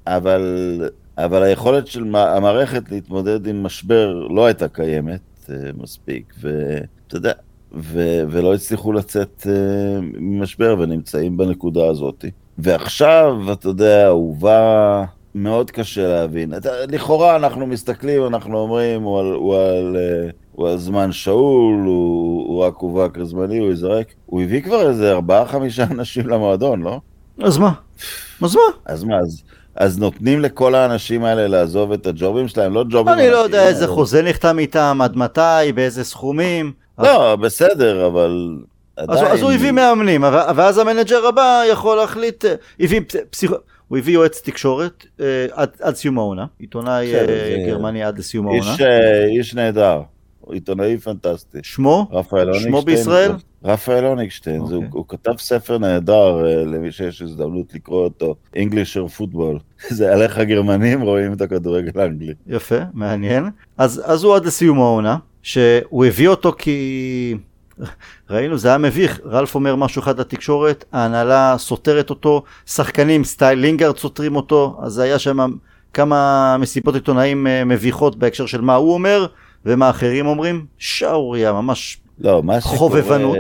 אבל, 0.06 0.80
אבל 1.18 1.42
היכולת 1.42 1.86
של 1.86 2.16
המערכת 2.16 2.90
להתמודד 2.90 3.46
עם 3.46 3.62
משבר 3.62 4.14
לא 4.14 4.46
הייתה 4.46 4.68
קיימת 4.68 5.20
אה, 5.50 5.70
מספיק, 5.76 6.34
ואתה 6.40 7.16
יודע, 7.16 7.32
ו- 7.72 8.22
ולא 8.30 8.54
הצליחו 8.54 8.92
לצאת 8.92 9.46
uh, 9.46 9.48
ממשבר 10.18 10.76
ונמצאים 10.78 11.36
בנקודה 11.36 11.86
הזאת. 11.86 12.24
ועכשיו, 12.58 13.52
אתה 13.52 13.68
יודע, 13.68 14.08
הוא 14.08 14.36
בא... 14.36 15.04
מאוד 15.36 15.70
קשה 15.70 16.08
להבין. 16.08 16.54
אתה, 16.54 16.70
לכאורה 16.88 17.36
אנחנו 17.36 17.66
מסתכלים, 17.66 18.26
אנחנו 18.26 18.58
אומרים, 18.58 19.02
הוא 19.02 19.20
על, 19.20 19.26
הוא 19.26 19.56
על, 19.56 19.96
uh, 19.96 20.32
הוא 20.52 20.68
על 20.68 20.78
זמן 20.78 21.12
שאול, 21.12 21.82
הוא, 21.84 22.48
הוא 22.48 22.64
רק 22.64 22.74
הובא 22.76 23.08
כזמני, 23.14 23.58
הוא 23.58 23.72
יזרק. 23.72 24.06
הוא 24.26 24.42
הביא 24.42 24.62
כבר 24.62 24.88
איזה 24.88 25.12
ארבעה-חמישה 25.12 25.84
אנשים 25.94 26.28
למועדון, 26.28 26.82
לא? 26.82 27.00
אז 27.42 27.58
מה? 27.58 27.72
אז 28.42 28.54
מה? 28.54 28.62
אז 28.86 29.04
מה, 29.04 29.18
אז... 29.18 29.42
אז 29.76 29.98
נותנים 29.98 30.40
לכל 30.40 30.74
האנשים 30.74 31.24
האלה 31.24 31.48
לעזוב 31.48 31.92
את 31.92 32.06
הג'ובים 32.06 32.48
שלהם, 32.48 32.74
לא 32.74 32.84
ג'ובים... 32.90 33.14
אני 33.14 33.30
לא 33.30 33.36
יודע 33.36 33.68
איזה 33.68 33.86
חוזה 33.86 34.22
נחתם 34.22 34.58
איתם, 34.58 34.98
עד 35.02 35.16
מתי, 35.16 35.72
באיזה 35.74 36.04
סכומים. 36.04 36.72
לא, 36.98 37.36
בסדר, 37.36 38.06
אבל... 38.06 38.58
עדיין... 38.96 39.26
אז 39.26 39.42
הוא 39.42 39.52
הביא 39.52 39.70
מאמנים, 39.70 40.22
ואז 40.56 40.78
המנג'ר 40.78 41.26
הבא 41.26 41.62
יכול 41.70 41.96
להחליט, 41.96 42.44
אה, 42.44 42.54
הביא 42.80 43.00
פסיכ... 43.30 43.52
הוא 43.88 43.98
הביא 43.98 44.14
יועץ 44.14 44.40
תקשורת 44.44 45.06
אה, 45.20 45.46
עד, 45.52 45.70
עד 45.80 45.94
סיום 45.94 46.18
העונה, 46.18 46.46
עיתונאי 46.58 47.14
אה, 47.14 47.64
גרמני 47.66 48.02
עד 48.02 48.18
לסיום 48.18 48.46
העונה. 48.46 48.72
איש, 48.72 48.80
איש 49.38 49.54
נהדר. 49.54 50.02
עיתונאי 50.50 50.98
פנטסטי. 50.98 51.58
שמו? 51.62 52.08
רפאל 52.12 52.40
אוניקשטיין. 52.40 52.72
שמו 52.72 52.82
בישראל? 52.82 53.32
רפאל 53.64 54.06
הוניגשטיין, 54.06 54.60
okay. 54.60 54.64
הוא, 54.64 54.74
אוקיי. 54.74 54.88
הוא 54.92 55.04
כתב 55.08 55.32
ספר 55.38 55.78
נהדר 55.78 56.36
למי 56.66 56.92
שיש 56.92 57.22
הזדמנות 57.22 57.74
לקרוא 57.74 58.04
אותו, 58.04 58.34
Englischer 58.56 59.20
Fussball. 59.20 59.58
זה 59.96 60.12
על 60.12 60.21
איך 60.21 60.38
גרמנים 60.38 61.02
רואים 61.02 61.32
את 61.32 61.40
הכדורגל 61.40 62.00
האנגלי. 62.00 62.34
יפה, 62.46 62.78
מעניין. 62.94 63.50
אז, 63.78 64.02
אז 64.04 64.24
הוא 64.24 64.36
עד 64.36 64.44
לסיום 64.46 64.78
העונה, 64.78 65.16
שהוא 65.42 66.04
הביא 66.04 66.28
אותו 66.28 66.52
כי... 66.58 67.36
ראינו, 68.30 68.58
זה 68.58 68.68
היה 68.68 68.78
מביך, 68.78 69.20
רלף 69.26 69.54
אומר 69.54 69.76
משהו 69.76 70.02
אחד 70.02 70.20
לתקשורת, 70.20 70.84
ההנהלה 70.92 71.54
סותרת 71.58 72.10
אותו, 72.10 72.42
שחקנים 72.66 73.24
סטייל 73.24 73.58
לינגארד 73.58 73.98
סותרים 73.98 74.36
אותו, 74.36 74.78
אז 74.82 74.98
היה 74.98 75.18
שם 75.18 75.38
כמה 75.92 76.56
מסיבות 76.60 76.94
עיתונאים 76.94 77.46
אה, 77.46 77.64
מביכות 77.64 78.16
בהקשר 78.16 78.46
של 78.46 78.60
מה 78.60 78.74
הוא 78.74 78.94
אומר 78.94 79.26
ומה 79.66 79.90
אחרים 79.90 80.26
אומרים, 80.26 80.66
שערוריה, 80.78 81.52
ממש 81.52 81.98
לא, 82.18 82.42
מה 82.42 82.60
שקורה, 82.60 82.76
חובבנות. 82.76 83.38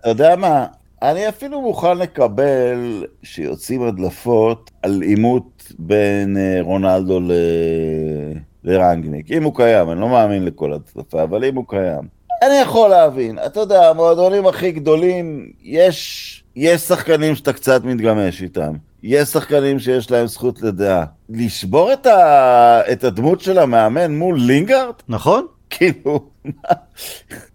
אתה 0.00 0.08
יודע 0.08 0.36
מה, 0.36 0.66
אני 1.02 1.28
אפילו 1.28 1.60
מוכן 1.60 1.98
לקבל 1.98 3.04
שיוצאים 3.22 3.82
הדלפות 3.82 4.70
על 4.82 5.02
עימות 5.02 5.72
בין 5.78 6.36
אה, 6.36 6.58
רונלדו 6.62 7.20
ל... 7.20 7.32
לרנגניק, 8.64 9.30
אם 9.32 9.42
הוא 9.42 9.54
קיים, 9.56 9.90
אני 9.90 10.00
לא 10.00 10.08
מאמין 10.08 10.44
לכל 10.44 10.72
הדלפה, 10.72 11.22
אבל 11.22 11.44
אם 11.44 11.54
הוא 11.54 11.64
קיים. 11.68 12.15
אני 12.42 12.54
יכול 12.54 12.90
להבין, 12.90 13.38
אתה 13.46 13.60
יודע, 13.60 13.88
המועדונים 13.88 14.46
הכי 14.46 14.72
גדולים, 14.72 15.50
יש, 15.62 16.44
יש 16.56 16.80
שחקנים 16.80 17.34
שאתה 17.34 17.52
קצת 17.52 17.84
מתגמש 17.84 18.42
איתם. 18.42 18.72
יש 19.02 19.28
שחקנים 19.28 19.78
שיש 19.78 20.10
להם 20.10 20.26
זכות 20.26 20.62
לדעה. 20.62 21.04
לשבור 21.28 21.92
את, 21.92 22.06
ה... 22.06 22.80
את 22.92 23.04
הדמות 23.04 23.40
של 23.40 23.58
המאמן 23.58 24.14
מול 24.14 24.40
לינגארד? 24.40 24.94
נכון? 25.08 25.46
כאילו, 25.70 26.30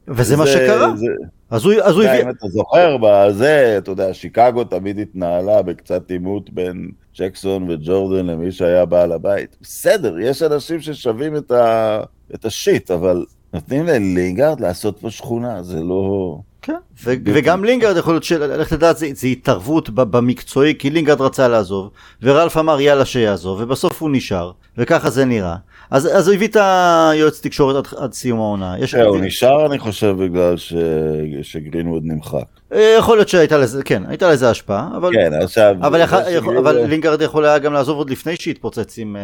וזה 0.08 0.38
מה 0.38 0.48
שקרה. 0.48 0.96
זה... 0.96 1.06
אז 1.50 1.66
הוא, 1.66 1.74
אז 1.84 1.96
הוא 1.96 2.04
הביא... 2.04 2.22
אם 2.22 2.30
אתה 2.30 2.48
זוכר, 2.48 2.98
בזה, 3.02 3.76
אתה 3.78 3.92
יודע, 3.92 4.14
שיקגו 4.14 4.64
תמיד 4.64 5.00
התנהלה 5.00 5.62
בקצת 5.62 6.12
עימות 6.12 6.50
בין 6.50 6.92
ג'קסון 7.18 7.70
וג'ורדן 7.70 8.26
למי 8.26 8.52
שהיה 8.52 8.86
בעל 8.86 9.12
הבית. 9.12 9.58
בסדר, 9.62 10.20
יש 10.20 10.44
אנשים 10.44 10.82
ששווים 10.82 11.36
את, 11.36 11.52
ה... 11.52 12.00
את 12.36 12.46
ה 12.46 12.53
shit, 12.53 12.92
אבל 12.92 13.26
נותנים 13.54 13.86
ללינגארד 13.86 14.60
לעשות 14.60 14.98
פה 15.02 15.10
שכונה, 15.10 15.64
זה 15.64 15.84
לא... 15.84 16.38
כן, 16.62 16.76
ו- 17.04 17.14
וגם 17.26 17.64
לינגארד 17.64 17.98
יכול 17.98 18.14
להיות, 18.14 18.24
של- 18.24 18.62
לך 18.62 18.72
לדעת, 18.72 18.98
זה, 18.98 19.08
זה 19.16 19.28
התערבות 19.28 19.90
במקצועי, 19.90 20.74
כי 20.80 20.90
לינגארד 20.90 21.22
רצה 21.22 21.48
לעזוב, 21.48 21.90
ורלף 22.24 22.58
אמר 22.58 22.82
יאללה 22.82 23.06
שיעזוב, 23.06 23.60
ובסוף 23.62 24.02
הוא 24.02 24.10
נשאר, 24.14 24.52
וככה 24.78 25.10
זה 25.10 25.26
נראה. 25.26 25.56
אז, 25.92 26.10
אז 26.14 26.28
הוא 26.28 26.36
הביא 26.36 26.48
את 26.48 26.58
היועץ 26.60 27.40
תקשורת 27.42 27.76
עד, 27.76 28.00
עד 28.00 28.14
סיום 28.14 28.40
העונה. 28.40 28.76
יש, 28.80 28.96
כן, 28.96 29.02
הוא 29.02 29.18
נשאר, 29.22 29.66
אני 29.66 29.80
חושב, 29.80 30.16
בגלל 30.20 30.58
ש... 30.58 30.74
שגרינווד 31.42 32.04
נמחק. 32.06 32.46
אה, 32.74 32.96
יכול 33.00 33.18
להיות 33.18 33.30
שהייתה 33.30 33.58
לזה, 33.58 33.84
כן, 33.84 34.04
הייתה 34.08 34.32
לזה 34.32 34.50
השפעה, 34.50 34.90
אבל... 34.98 35.12
כן, 35.14 35.34
עכשיו... 35.44 35.76
אבל, 35.82 36.00
יכל, 36.02 36.24
זה 36.24 36.32
יכול, 36.32 36.58
אבל 36.58 36.86
לינגארד 36.86 37.22
יכול 37.22 37.46
היה 37.46 37.60
גם 37.60 37.74
לעזוב 37.74 37.98
עוד 37.98 38.10
לפני 38.10 38.36
שהתפוצץ 38.36 38.98
עם, 38.98 39.16
אה, 39.16 39.22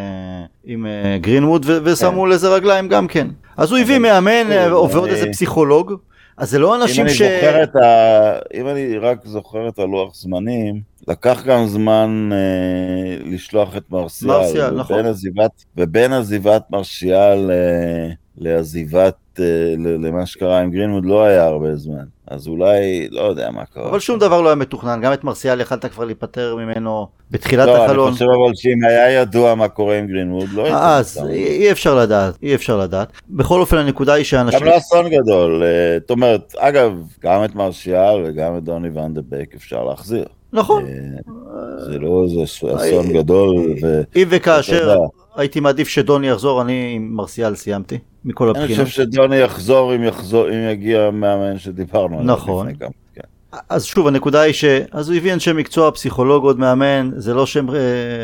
עם 0.64 0.86
אה, 0.86 1.18
גרינווד 1.18 1.64
ו- 1.68 1.78
ושמו 1.84 2.26
לזה 2.26 2.48
רגליים 2.48 2.88
גם 2.88 3.06
כן. 3.08 3.26
אז 3.56 3.70
הוא 3.70 3.78
הביא 3.78 3.98
מאמן 3.98 4.46
שוב, 4.68 4.94
ועוד 4.94 5.08
אני- 5.08 5.14
איזה 5.16 5.26
פסיכולוג, 5.32 5.92
אז 6.36 6.50
זה 6.50 6.58
לא 6.58 6.76
אם 6.76 6.82
אנשים 6.82 7.04
אני 7.06 7.14
ש... 7.14 7.22
ה... 7.22 8.38
אם 8.54 8.68
אני 8.68 8.98
רק 8.98 9.18
זוכר 9.24 9.68
את 9.68 9.78
הלוח 9.78 10.14
זמנים, 10.14 10.80
לקח 11.08 11.42
גם 11.46 11.66
זמן 11.66 12.30
אה, 12.32 13.30
לשלוח 13.32 13.76
את 13.76 13.90
מרסיאל. 13.90 14.30
מרסיאל, 14.30 14.70
נכון. 14.70 14.96
ובין 14.96 15.06
עזיבת, 15.06 15.64
ובין 15.76 16.12
עזיבת 16.12 16.62
מרסיאל 16.70 17.50
אה, 17.50 18.08
לעזיבת, 18.38 19.14
אה, 19.40 19.44
למה 19.78 20.26
שקרה 20.26 20.60
עם 20.60 20.70
גרינווד 20.70 21.04
לא 21.04 21.24
היה 21.24 21.44
הרבה 21.44 21.76
זמן. 21.76 22.04
אז 22.26 22.48
אולי, 22.48 23.08
לא 23.10 23.22
יודע 23.22 23.50
מה 23.50 23.64
קרה. 23.64 23.88
אבל 23.88 24.00
שום 24.00 24.18
דבר 24.18 24.40
לא 24.40 24.48
היה 24.48 24.54
מתוכנן, 24.54 25.00
גם 25.00 25.12
את 25.12 25.24
מרסיאל 25.24 25.60
יכלת 25.60 25.84
כבר 25.84 26.04
להיפטר 26.04 26.56
ממנו 26.56 27.06
בתחילת 27.30 27.66
לא, 27.66 27.84
החלון. 27.84 28.06
אני 28.06 28.12
חושב 28.12 28.24
אבל 28.24 28.54
שאם 28.54 28.84
היה 28.88 29.10
ידוע 29.10 29.54
מה 29.54 29.68
קורה 29.68 29.98
עם 29.98 30.06
גרינווד, 30.06 30.48
לא 30.52 30.64
הייתי 30.64 30.78
אז. 30.80 31.18
אי 31.28 31.44
אי 31.46 31.70
אפשר 31.70 31.94
לדעת, 31.94 32.34
אי 32.42 32.54
אפשר 32.54 32.76
לדעת. 32.76 33.08
בכל 33.30 33.60
אופן 33.60 33.76
הנקודה 33.76 34.14
היא 34.14 34.24
שאנשים... 34.24 34.60
גם 34.60 34.66
לא 34.66 34.76
אסון 34.76 35.08
גדול. 35.08 35.62
אה, 35.62 35.98
זאת 36.00 36.10
אומרת, 36.10 36.54
אגב, 36.58 36.92
גם 37.20 37.44
את 37.44 37.54
מרשיאל 37.54 38.24
וגם 38.24 38.56
את 38.56 38.62
דוני 38.64 38.88
ואן 38.88 39.14
דה 39.14 39.20
בק 39.28 39.54
אפשר 39.54 39.84
להחזיר. 39.84 40.24
נכון, 40.52 40.84
אה, 40.84 41.84
זה 41.84 41.98
לא 41.98 42.24
איזה 42.24 42.42
אסון 42.76 43.12
גדול. 43.12 43.74
אם 44.16 44.26
וכאשר. 44.28 44.98
הייתי 45.38 45.60
מעדיף 45.60 45.88
שדוני 45.88 46.28
יחזור, 46.28 46.62
אני 46.62 46.92
עם 46.96 47.08
מרסיאל 47.12 47.54
סיימתי, 47.54 47.98
מכל 48.24 48.48
אני 48.48 48.58
הבחינות. 48.58 48.86
חושב 48.86 49.02
שדוני 49.02 49.36
יחזור 49.36 49.94
אם 49.94 50.04
יחזור, 50.04 50.48
אם 50.48 50.68
יגיע 50.72 51.10
מאמן 51.10 51.58
שדיברנו 51.58 52.18
עליו 52.18 52.34
נכון. 52.34 52.68
כן. 52.78 52.88
אז 53.68 53.84
שוב, 53.84 54.06
הנקודה 54.06 54.40
היא 54.40 54.52
ש... 54.52 54.64
אז 54.92 55.08
הוא 55.08 55.16
הביא 55.16 55.32
אנשי 55.32 55.52
מקצוע, 55.52 55.90
פסיכולוג, 55.90 56.44
עוד 56.44 56.58
מאמן, 56.58 57.10
זה 57.16 57.34
לא 57.34 57.46
שהם 57.46 57.70
אה, 57.70 57.74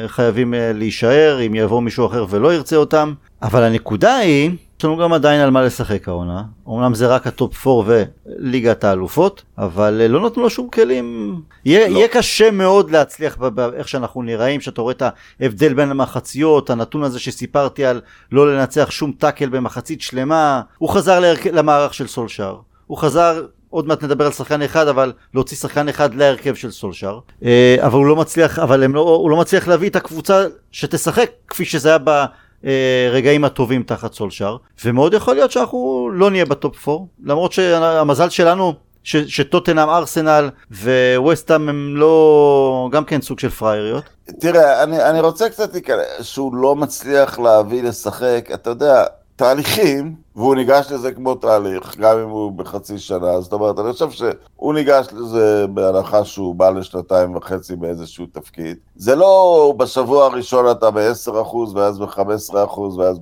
חייבים 0.07 0.55
אה, 0.55 0.73
להישאר, 0.73 1.39
אם 1.47 1.55
יבוא 1.55 1.83
מישהו 1.83 2.07
אחר 2.07 2.27
ולא 2.31 2.55
ירצה 2.55 2.77
אותם, 2.77 3.13
אבל 3.43 3.63
הנקודה 3.63 4.17
היא, 4.17 4.51
יש 4.85 4.87
לנו 4.87 4.97
גם 4.97 5.13
עדיין 5.13 5.41
על 5.41 5.51
מה 5.51 5.63
לשחק 5.63 6.09
העונה, 6.09 6.43
אמנם 6.69 6.95
זה 6.95 7.07
רק 7.07 7.27
הטופ 7.27 7.67
4 7.67 7.95
וליגת 8.27 8.85
האלופות, 8.85 9.43
אבל 9.59 10.01
אה, 10.01 10.09
לא 10.09 10.27
נתנו 10.27 10.43
לו 10.43 10.51
שום 10.51 10.69
כלים, 10.71 11.41
יהיה, 11.65 11.89
לא. 11.89 11.97
יהיה 11.97 12.09
קשה 12.09 12.51
מאוד 12.51 12.91
להצליח 12.91 13.37
באיך 13.37 13.89
שאנחנו 13.89 14.23
נראים, 14.23 14.61
שאתה 14.61 14.83
רואה 14.83 14.93
את 14.93 15.03
ההבדל 15.41 15.75
בין 15.75 15.91
המחציות, 15.91 16.71
הנתון 16.71 17.03
הזה 17.03 17.21
שסיפרתי 17.21 17.85
על 17.85 18.01
לא 18.33 18.55
לנצח 18.55 18.91
שום 18.91 19.13
טאקל 19.19 19.49
במחצית 19.49 20.01
שלמה, 20.01 20.61
הוא 20.79 20.89
חזר 20.89 21.21
להרכ... 21.21 21.47
למערך 21.47 21.95
של 21.95 22.07
סולשאר, 22.07 22.57
הוא 22.87 22.99
חזר 22.99 23.47
עוד 23.71 23.87
מעט 23.87 24.05
נדבר 24.05 24.27
על 24.27 24.33
שחקן 24.33 24.63
אחד, 24.63 24.89
אבל 24.89 25.13
להוציא 25.35 25.57
שחקן 25.57 25.89
אחד 25.89 26.15
להרכב 26.15 26.55
של 26.55 26.71
סולשאר. 26.71 27.19
אה, 27.45 27.77
אבל 27.81 27.99
הוא 27.99 28.07
לא 28.07 28.17
מצליח, 28.17 28.59
אבל 28.59 28.87
לא, 28.87 29.01
הוא 29.01 29.31
לא 29.31 29.37
מצליח 29.37 29.69
להביא 29.69 29.91
את 29.91 29.97
הקבוצה 29.97 30.45
שתשחק 30.73 31.31
כפי 31.49 31.65
שזה 31.65 31.89
היה 31.89 31.99
ברגעים 32.65 33.45
הטובים 33.45 33.83
תחת 33.83 34.13
סולשאר. 34.13 34.57
ומאוד 34.85 35.15
יכול 35.15 35.35
להיות 35.35 35.51
שאנחנו 35.51 36.11
לא 36.13 36.31
נהיה 36.31 36.45
בטופ 36.45 36.89
4, 36.89 37.05
למרות 37.25 37.53
שהמזל 37.53 38.29
שלנו 38.29 38.75
ש, 39.03 39.17
שטוטנאם 39.17 39.89
ארסנל 39.89 40.51
וווסטהאם 40.71 41.69
הם 41.69 41.97
לא 41.97 42.89
גם 42.93 43.05
כן 43.05 43.21
סוג 43.21 43.39
של 43.39 43.51
פראייריות. 43.51 44.05
תראה, 44.41 44.83
אני, 44.83 45.05
אני 45.05 45.21
רוצה 45.21 45.49
קצת 45.49 45.73
להיכנס, 45.73 46.05
שהוא 46.23 46.57
לא 46.57 46.77
מצליח 46.77 47.39
להביא 47.39 47.83
לשחק, 47.83 48.49
אתה 48.55 48.71
יודע, 48.71 49.05
תהליכים, 49.37 50.15
והוא 50.37 50.55
ניגש 50.55 50.93
לזה 50.93 51.13
כמו 51.13 51.35
תהליך, 51.35 51.97
גם 51.99 52.19
אם 52.19 52.29
הוא 52.29 52.53
בחצי 52.53 52.99
שנה, 52.99 53.41
זאת 53.41 53.53
אומרת, 53.53 53.79
אני 53.79 53.93
חושב 53.93 54.11
שהוא 54.11 54.75
ניגש 54.75 55.07
לזה 55.13 55.67
בהנחה 55.67 56.25
שהוא 56.25 56.55
בא 56.55 56.71
לשנתיים 56.71 57.37
וחצי 57.37 57.77
באיזשהו 57.77 58.27
תפקיד. 58.33 58.77
זה 58.97 59.15
לא 59.17 59.75
בשבוע 59.77 60.25
הראשון 60.25 60.71
אתה 60.71 60.91
ב-10% 60.91 61.57
ואז 61.75 61.99
ב-15% 61.99 62.81
ואז 62.81 63.19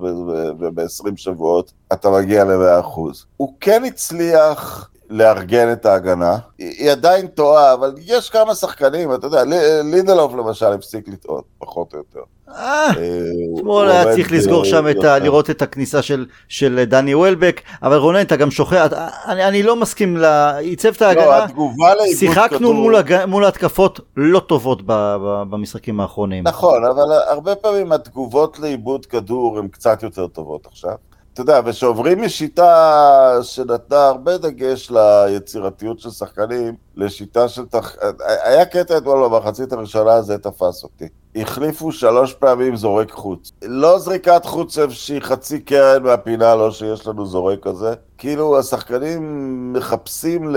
ב-20 0.59 1.17
שבועות 1.17 1.73
אתה 1.93 2.11
מגיע 2.11 2.45
ל-100%. 2.45 2.99
הוא 3.37 3.55
כן 3.61 3.85
הצליח... 3.85 4.89
לארגן 5.13 5.73
את 5.73 5.87
ההגנה. 5.87 6.37
היא 6.59 6.91
עדיין 6.91 7.27
טועה, 7.27 7.75
אבל 7.75 7.95
יש 7.99 8.31
כמה 8.31 8.55
שחקנים, 8.55 9.15
אתה 9.15 9.27
יודע, 9.27 9.43
לינדלוף 9.85 10.35
למשל 10.35 10.67
הפסיק 10.67 11.09
לטעות, 11.09 11.45
פחות 11.59 11.93
או 11.93 11.99
יותר. 11.99 12.21
אה, 12.49 12.87
אה, 12.87 13.21
אתמול 13.59 13.85
הוא 13.85 13.93
היה 13.93 14.05
צריך 14.05 14.33
לסגור 14.33 14.65
אה, 14.65 14.69
שם 14.69 14.89
את 14.89 15.05
ה... 15.05 15.19
לראות 15.19 15.51
את 15.51 15.63
הכניסה 15.63 16.03
של, 16.03 16.27
של 16.49 16.85
דני 16.87 17.15
וולבק, 17.15 17.61
אבל 17.83 17.97
רונן 17.97 18.21
אתה 18.21 18.37
גם 18.37 18.51
שוכח, 18.51 18.87
אני, 19.27 19.49
אני 19.49 19.63
לא 19.63 19.77
מסכים 19.77 20.17
ל... 20.17 20.25
עיצב 20.59 20.89
את 20.89 21.01
לא, 21.01 21.07
ההגנה, 21.07 21.45
התגובה 21.45 21.95
לאיבוד 21.95 22.17
שיחקנו 22.17 22.59
כדור... 22.59 22.75
מול, 22.75 22.97
הג... 22.97 23.25
מול 23.25 23.45
התקפות 23.45 24.01
לא 24.17 24.41
טובות 24.41 24.83
ב... 24.83 24.93
ב... 24.93 25.43
במשחקים 25.51 26.01
האחרונים. 26.01 26.45
נכון, 26.45 26.85
אבל 26.85 27.13
הרבה 27.29 27.55
פעמים 27.55 27.93
התגובות 27.93 28.59
לאיבוד 28.59 29.07
כדור 29.07 29.59
הן 29.59 29.69
קצת 29.69 30.03
יותר 30.03 30.27
טובות 30.27 30.67
עכשיו. 30.67 30.95
אתה 31.33 31.41
יודע, 31.41 31.61
ושעוברים 31.65 32.23
משיטה 32.23 33.39
שנתנה 33.43 34.07
הרבה 34.07 34.39
דגש 34.39 34.91
ליצירתיות 34.91 36.01
של 36.01 36.11
שחקנים, 36.11 36.75
לשיטה 36.97 37.49
של... 37.49 37.67
תח... 37.67 37.97
היה 38.45 38.65
קטע 38.65 38.99
אתמול 38.99 39.29
במחצית 39.29 39.73
הראשונה, 39.73 40.23
זה 40.23 40.39
תפס 40.39 40.83
אותי. 40.83 41.09
החליפו 41.37 41.93
שלוש 41.93 42.33
פעמים 42.33 42.77
זורק 42.77 43.11
חוץ. 43.11 43.53
לא 43.63 43.99
זריקת 43.99 44.45
חוץ 44.45 44.79
שהיא 44.89 45.21
חצי 45.21 45.61
קרן 45.61 46.03
מהפינה, 46.03 46.55
לא 46.55 46.71
שיש 46.71 47.07
לנו 47.07 47.27
זורק 47.27 47.59
כזה. 47.63 47.95
כאילו, 48.19 48.59
השחקנים 48.59 49.73
מחפשים 49.73 50.57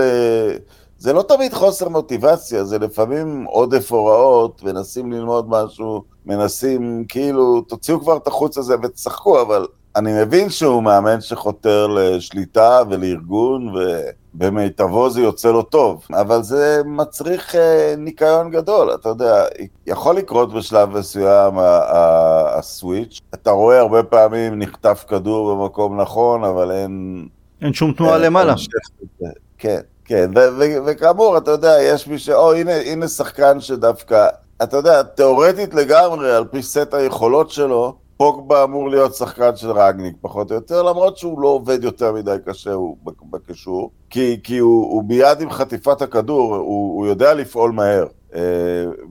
זה 0.98 1.12
לא 1.12 1.22
תמיד 1.22 1.54
חוסר 1.54 1.88
מוטיבציה, 1.88 2.64
זה 2.64 2.78
לפעמים 2.78 3.44
עודף 3.44 3.92
הוראות, 3.92 4.62
מנסים 4.62 5.12
ללמוד 5.12 5.48
משהו, 5.48 6.02
מנסים, 6.26 7.04
כאילו, 7.08 7.60
תוציאו 7.60 8.00
כבר 8.00 8.16
את 8.16 8.26
החוץ 8.26 8.58
הזה 8.58 8.74
ותשחקו, 8.82 9.42
אבל 9.42 9.66
אני 9.96 10.22
מבין 10.22 10.50
שהוא 10.50 10.82
מאמן 10.82 11.20
שחותר 11.20 11.86
לשליטה 11.86 12.82
ולארגון, 12.90 13.74
ובמיטבו 14.34 15.10
זה 15.10 15.20
יוצא 15.20 15.52
לו 15.52 15.62
טוב, 15.62 16.04
אבל 16.12 16.42
זה 16.42 16.82
מצריך 16.84 17.54
אה, 17.54 17.94
ניקיון 17.98 18.50
גדול, 18.50 18.94
אתה 18.94 19.08
יודע, 19.08 19.44
יכול 19.86 20.16
לקרות 20.16 20.52
בשלב 20.54 20.98
מסוים 20.98 21.54
הסוויץ', 21.58 23.20
אתה 23.34 23.50
רואה 23.50 23.80
הרבה 23.80 24.02
פעמים 24.02 24.58
נחטף 24.58 25.04
כדור 25.08 25.54
במקום 25.54 26.00
נכון, 26.00 26.44
אבל 26.44 26.70
אין... 26.70 27.26
אין 27.62 27.72
שום 27.72 27.92
תנועה 27.92 28.18
למעלה. 28.18 28.54
כן, 29.58 29.80
כן, 30.04 30.30
וכאמור, 30.86 31.38
אתה 31.38 31.50
יודע, 31.50 31.76
יש 31.82 32.08
מי 32.08 32.18
ש... 32.18 32.28
או, 32.28 32.54
הנה, 32.54 32.72
הנה 32.74 33.08
שחקן 33.08 33.60
שדווקא, 33.60 34.28
אתה 34.62 34.76
יודע, 34.76 35.02
תיאורטית 35.02 35.74
לגמרי, 35.74 36.32
על 36.32 36.44
פי 36.44 36.62
סט 36.62 36.94
היכולות 36.94 37.50
שלו, 37.50 38.05
פוגבה 38.16 38.64
אמור 38.64 38.90
להיות 38.90 39.14
שחקן 39.14 39.56
של 39.56 39.70
רגניק 39.70 40.16
פחות 40.20 40.50
או 40.50 40.56
יותר, 40.56 40.82
למרות 40.82 41.18
שהוא 41.18 41.40
לא 41.40 41.48
עובד 41.48 41.84
יותר 41.84 42.12
מדי 42.12 42.36
קשה 42.46 42.70
בקישור, 43.30 43.90
כי, 44.10 44.40
כי 44.42 44.58
הוא, 44.58 44.92
הוא 44.92 45.04
מיד 45.08 45.40
עם 45.40 45.50
חטיפת 45.50 46.02
הכדור, 46.02 46.56
הוא, 46.56 46.96
הוא 46.96 47.06
יודע 47.06 47.34
לפעול 47.34 47.72
מהר. 47.72 48.06
אה, 48.34 48.40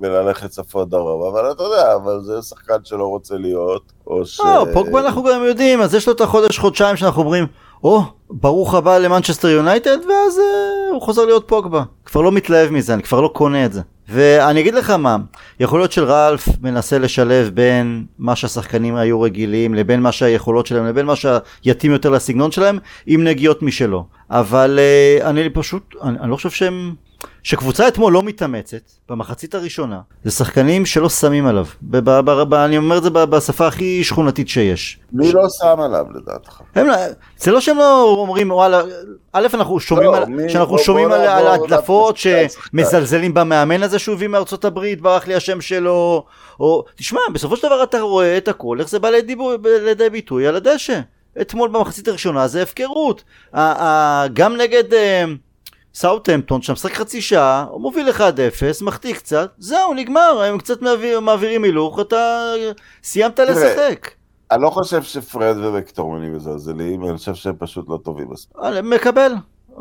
וללכת 0.02 0.50
צפון 0.50 0.90
דרום, 0.90 1.34
אבל 1.34 1.52
אתה 1.52 1.64
יודע, 1.64 1.96
אבל 1.96 2.20
זה 2.22 2.42
שחקן 2.42 2.76
שלא 2.84 3.08
רוצה 3.08 3.36
להיות, 3.36 3.92
או 4.08 4.26
ש... 4.26 4.40
לא, 4.40 4.66
פוגבה 4.74 5.00
אנחנו 5.00 5.24
גם 5.24 5.44
יודעים, 5.44 5.82
אז 5.82 5.96
יש 5.96 6.08
לו 6.08 6.14
את 6.14 6.22
החודש, 6.22 6.60
חודשיים 6.60 6.96
שאנחנו 6.96 7.22
אומרים, 7.22 7.46
או, 7.84 8.02
ברוך 8.30 8.74
הבא 8.74 8.98
למנצ'סטר 8.98 9.48
יונייטד, 9.48 9.98
ואז 10.10 10.38
uh, 10.38 10.94
הוא 10.94 11.02
חוזר 11.02 11.26
להיות 11.26 11.48
פוגבה. 11.48 11.84
כבר 12.06 12.22
לא 12.22 12.32
מתלהב 12.32 12.70
מזה, 12.70 12.94
אני 12.94 13.04
כבר 13.04 13.22
לא 13.22 13.28
קונה 13.28 13.66
את 13.66 13.74
זה. 13.74 13.82
ואני 14.10 14.60
אגיד 14.60 14.74
לך 14.74 14.90
מה, 14.90 15.18
יכול 15.60 15.80
להיות 15.80 15.92
של 15.92 16.04
רלף 16.04 16.48
מנסה 16.62 16.98
לשלב 16.98 17.50
בין 17.54 18.06
מה 18.20 18.36
שהשחקנים 18.36 18.96
היו 18.96 19.22
רגילים 19.22 19.74
לבין 19.74 20.02
מה 20.02 20.12
שהיכולות 20.12 20.66
שלהם 20.66 20.86
לבין 20.86 21.06
מה 21.06 21.14
שיתאים 21.16 21.92
יותר 21.92 22.10
לסגנון 22.10 22.52
שלהם 22.52 22.80
עם 23.06 23.24
נגיעות 23.24 23.62
משלו. 23.62 24.06
אבל 24.30 24.80
uh, 25.22 25.26
אני 25.26 25.50
פשוט, 25.50 25.96
אני, 26.04 26.20
אני 26.20 26.32
לא 26.32 26.36
חושב 26.36 26.50
שהם... 26.50 27.05
שקבוצה 27.44 27.88
אתמול 27.88 28.14
לא 28.14 28.24
מתאמצת 28.24 28.78
במחצית 29.10 29.56
הראשונה 29.56 30.00
זה 30.24 30.32
שחקנים 30.32 30.86
שלא 30.86 31.10
שמים 31.10 31.48
עליו 31.48 31.66
ב- 31.82 31.98
ב- 31.98 32.20
ב- 32.20 32.42
ב- 32.50 32.54
אני 32.54 32.78
אומר 32.78 32.98
את 32.98 33.04
זה 33.04 33.10
בשפה 33.10 33.68
הכי 33.68 34.04
שכונתית 34.04 34.50
שיש. 34.50 35.00
מי 35.14 35.32
לא 35.32 35.42
שם 35.50 35.80
עליו 35.82 36.06
לדעתך? 36.16 36.62
הם, 36.76 36.88
לא- 36.88 36.96
זה 37.38 37.52
לא 37.52 37.62
שהם 37.62 37.78
לא 37.78 38.02
אומרים 38.04 38.52
וואלה 38.52 38.82
א' 39.34 39.48
אנחנו 39.54 39.80
שומעים 39.80 40.12
לא, 40.12 40.18
על, 40.18 40.26
מי- 40.26 40.50
שאנחנו 40.50 40.76
בוא- 40.76 40.84
שומעים 40.84 41.08
בוא 41.08 41.16
על, 41.16 41.22
נעבור 41.26 41.50
על 41.50 41.64
הדלפות 41.64 42.18
שמזלזלים 42.18 43.34
במאמן 43.34 43.84
הזה 43.84 44.00
שהוא 44.00 44.16
הביא 44.16 44.28
מארצות 44.28 44.66
הברית 44.66 45.02
ברח 45.02 45.28
לי 45.28 45.36
השם 45.36 45.62
שלו 45.62 46.26
או 46.60 46.84
תשמע 46.96 47.20
בסופו 47.34 47.58
של 47.58 47.68
דבר 47.68 47.84
אתה 47.84 48.00
רואה 48.02 48.38
את 48.38 48.48
הכל 48.48 48.78
איך 48.80 48.90
זה 48.90 49.00
בא 49.00 49.10
לידי, 49.10 49.36
לידי 49.86 50.10
ביטוי 50.10 50.48
על 50.48 50.56
הדשא. 50.56 51.00
אתמול 51.42 51.70
במחצית 51.70 52.08
הראשונה 52.08 52.48
זה 52.48 52.62
הפקרות. 52.64 53.24
גם 54.34 54.56
נגד 54.58 54.94
אה, 54.94 55.26
סאוטהמפטון 55.96 56.62
שם 56.62 56.74
משחק 56.74 56.94
חצי 56.94 57.22
שעה, 57.22 57.66
הוא 57.70 57.82
מוביל 57.82 58.10
1-0, 58.10 58.22
מחטיא 58.82 59.14
קצת, 59.14 59.50
זהו 59.58 59.94
נגמר, 59.94 60.42
הם 60.42 60.58
קצת 60.58 60.82
מעביר, 60.82 61.20
מעבירים 61.20 61.64
הילוך, 61.64 62.00
אתה 62.00 62.54
סיימת 63.04 63.40
לשחק. 63.40 64.12
אני 64.52 64.62
לא 64.62 64.70
חושב 64.70 65.04
שפרד 65.04 65.56
ומקטורמני 65.58 66.30
מזלזלים, 66.30 67.06
אני 67.06 67.18
חושב 67.18 67.34
שהם 67.36 67.56
פשוט 67.60 67.90
לא 67.90 68.00
טובים 68.04 68.28
מספיק. 68.30 68.58
אה, 68.64 68.82
מקבל, 68.82 69.32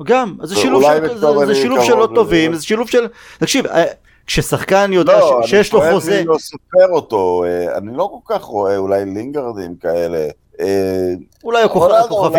גם, 0.04 0.34
זה 0.42 0.56
שילוב 0.56 0.82
של, 0.82 1.18
זה, 1.18 1.46
זה 1.46 1.54
שילוב 1.54 1.84
של 1.84 1.94
לא. 1.94 2.08
טובים, 2.14 2.54
זה 2.54 2.64
שילוב 2.64 2.88
של, 2.88 3.06
תקשיב, 3.38 3.66
אה, 3.66 3.84
כששחקן 4.26 4.92
יודע 4.92 5.18
לא, 5.20 5.40
ש- 5.46 5.50
שיש 5.50 5.72
לו 5.72 5.80
חוזה, 5.92 6.18
אני 6.18 6.26
לא 6.26 6.38
סופר 6.38 6.88
אותו, 6.90 7.44
אה, 7.46 7.78
אני 7.78 7.96
לא 7.96 8.10
כל 8.12 8.34
כך 8.34 8.42
רואה 8.42 8.76
אולי 8.76 9.04
לינגרדים 9.04 9.76
כאלה. 9.76 10.28
אה, 10.60 11.12
אולי 11.44 11.62
הכוכבים, 11.62 11.90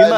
אולי 0.03 0.11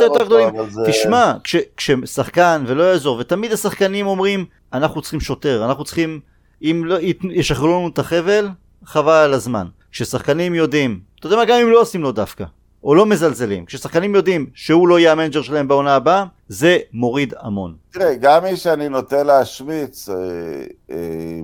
לא 0.00 0.14
היותר 0.14 0.24
גדולים, 0.24 0.48
תשמע, 0.88 1.32
כש, 1.44 1.56
כששחקן 1.76 2.64
ולא 2.66 2.82
יעזור, 2.82 3.16
ותמיד 3.20 3.52
השחקנים 3.52 4.06
אומרים, 4.06 4.44
אנחנו 4.72 5.02
צריכים 5.02 5.20
שוטר, 5.20 5.64
אנחנו 5.64 5.84
צריכים, 5.84 6.20
אם 6.62 6.82
לא, 6.84 7.00
ית- 7.00 7.24
ישחררו 7.30 7.66
לנו 7.68 7.88
את 7.88 7.98
החבל, 7.98 8.48
חבל 8.84 9.12
על 9.12 9.32
הזמן. 9.34 9.66
כששחקנים 9.92 10.54
יודעים, 10.54 11.00
אתה 11.18 11.26
יודע 11.26 11.36
מה, 11.36 11.44
גם 11.44 11.58
אם 11.62 11.70
לא 11.70 11.80
עושים 11.80 12.02
לו 12.02 12.12
דווקא, 12.12 12.44
או 12.84 12.94
לא 12.94 13.06
מזלזלים, 13.06 13.64
כששחקנים 13.64 14.14
יודעים 14.14 14.46
שהוא 14.54 14.88
לא 14.88 14.98
יהיה 14.98 15.12
המנג'ר 15.12 15.42
שלהם 15.42 15.68
בעונה 15.68 15.94
הבאה, 15.94 16.24
זה 16.48 16.78
מוריד 16.92 17.34
המון. 17.40 17.74
תראה, 17.92 18.14
גם 18.14 18.44
מי 18.44 18.56
שאני 18.56 18.88
נוטה 18.88 19.22
להשמיץ, 19.22 20.08
אה, 20.08 20.14
אה, 20.90 20.96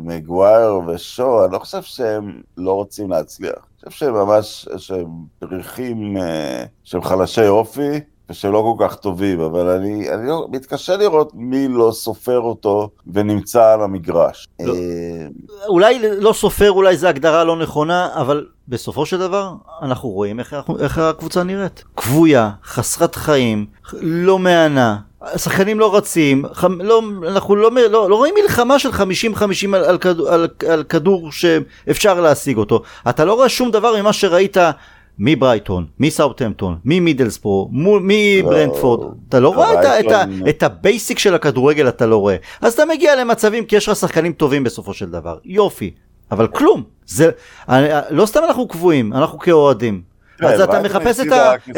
מגווייר 0.05 0.81
ושו, 0.89 1.45
אני 1.45 1.53
לא 1.53 1.59
חושב 1.59 1.83
שהם 1.83 2.41
לא 2.57 2.73
רוצים 2.73 3.11
להצליח. 3.11 3.70
חושב 3.89 3.99
שהם 3.99 4.15
ממש, 4.15 4.69
שהם 4.77 5.07
פריחים, 5.39 6.17
אה, 6.17 6.65
שהם 6.85 7.03
חלשי 7.03 7.49
אופי, 7.49 8.01
ושהם 8.31 8.53
לא 8.53 8.75
כל 8.79 8.85
כך 8.85 8.97
טובים, 8.97 9.41
אבל 9.41 9.69
אני, 9.69 10.11
אני 10.11 10.29
לא, 10.29 10.47
מתקשה 10.51 10.97
לראות 10.97 11.33
מי 11.35 11.69
לא 11.69 11.91
סופר 11.93 12.39
אותו 12.39 12.91
ונמצא 13.13 13.73
על 13.73 13.83
המגרש. 13.83 14.49
לא. 14.61 14.75
אה, 14.75 15.27
אולי 15.69 15.99
לא 16.21 16.33
סופר, 16.33 16.71
אולי 16.71 16.97
זו 16.97 17.09
הגדרה 17.09 17.45
לא 17.45 17.57
נכונה, 17.57 18.09
אבל 18.15 18.47
בסופו 18.69 19.07
של 19.07 19.19
דבר 19.19 19.53
אנחנו 19.83 20.09
רואים 20.09 20.39
איך, 20.41 20.57
איך 20.81 20.99
הקבוצה 20.99 21.43
נראית. 21.43 21.85
כבויה, 21.97 22.51
חסרת 22.65 23.15
חיים, 23.15 23.67
לא 24.01 24.39
מהנה. 24.39 25.10
השחקנים 25.23 25.79
לא 25.81 25.97
רצים, 25.97 26.45
ח... 26.55 26.65
לא, 26.65 27.03
אנחנו 27.29 27.57
לא, 27.57 27.71
לא, 27.91 28.11
לא 28.11 28.17
רואים 28.17 28.35
מלחמה 28.43 28.79
של 28.79 28.89
50-50 28.91 28.95
על, 29.75 29.85
על, 29.85 29.99
על, 30.29 30.49
על 30.69 30.83
כדור 30.83 31.33
שאפשר 31.33 32.21
להשיג 32.21 32.57
אותו. 32.57 32.83
אתה 33.09 33.25
לא 33.25 33.35
רואה 33.35 33.49
שום 33.49 33.71
דבר 33.71 33.97
ממה 34.01 34.13
שראית 34.13 34.57
מברייטון, 35.19 35.87
מסאוטהמפטון, 36.01 36.77
ממידלסברו, 36.85 37.69
מול- 37.73 38.03
מברנדפורד. 38.05 39.01
אתה 39.29 39.41
לא 39.41 39.49
רואה 39.55 39.73
את, 39.81 39.85
ה- 39.85 40.01
את, 40.01 40.07
ה- 40.11 40.25
את 40.49 40.63
ה 40.63 40.72
basic 40.72 41.19
של 41.19 41.35
הכדורגל, 41.35 41.89
אתה 41.89 42.07
לא 42.07 42.17
רואה. 42.17 42.37
אז 42.61 42.73
אתה 42.73 42.83
מגיע 42.85 43.17
למצבים 43.17 43.65
כי 43.65 43.77
יש 43.77 43.89
לך 43.89 43.97
שחקנים 43.97 44.33
טובים 44.33 44.65
בסופו 44.65 44.95
של 44.95 45.11
דבר. 45.11 45.37
יופי. 45.45 45.91
אבל 46.33 46.47
כלום. 46.47 46.83
זה, 47.07 47.31
אני- 47.69 47.89
לא 48.11 48.27
סתם 48.27 48.41
אנחנו 48.45 48.69
קבועים, 48.69 49.13
אנחנו 49.13 49.39
כאוהדים. 49.39 50.10
אז 50.43 50.61
אתה 50.61 50.83
מחפש 50.83 51.21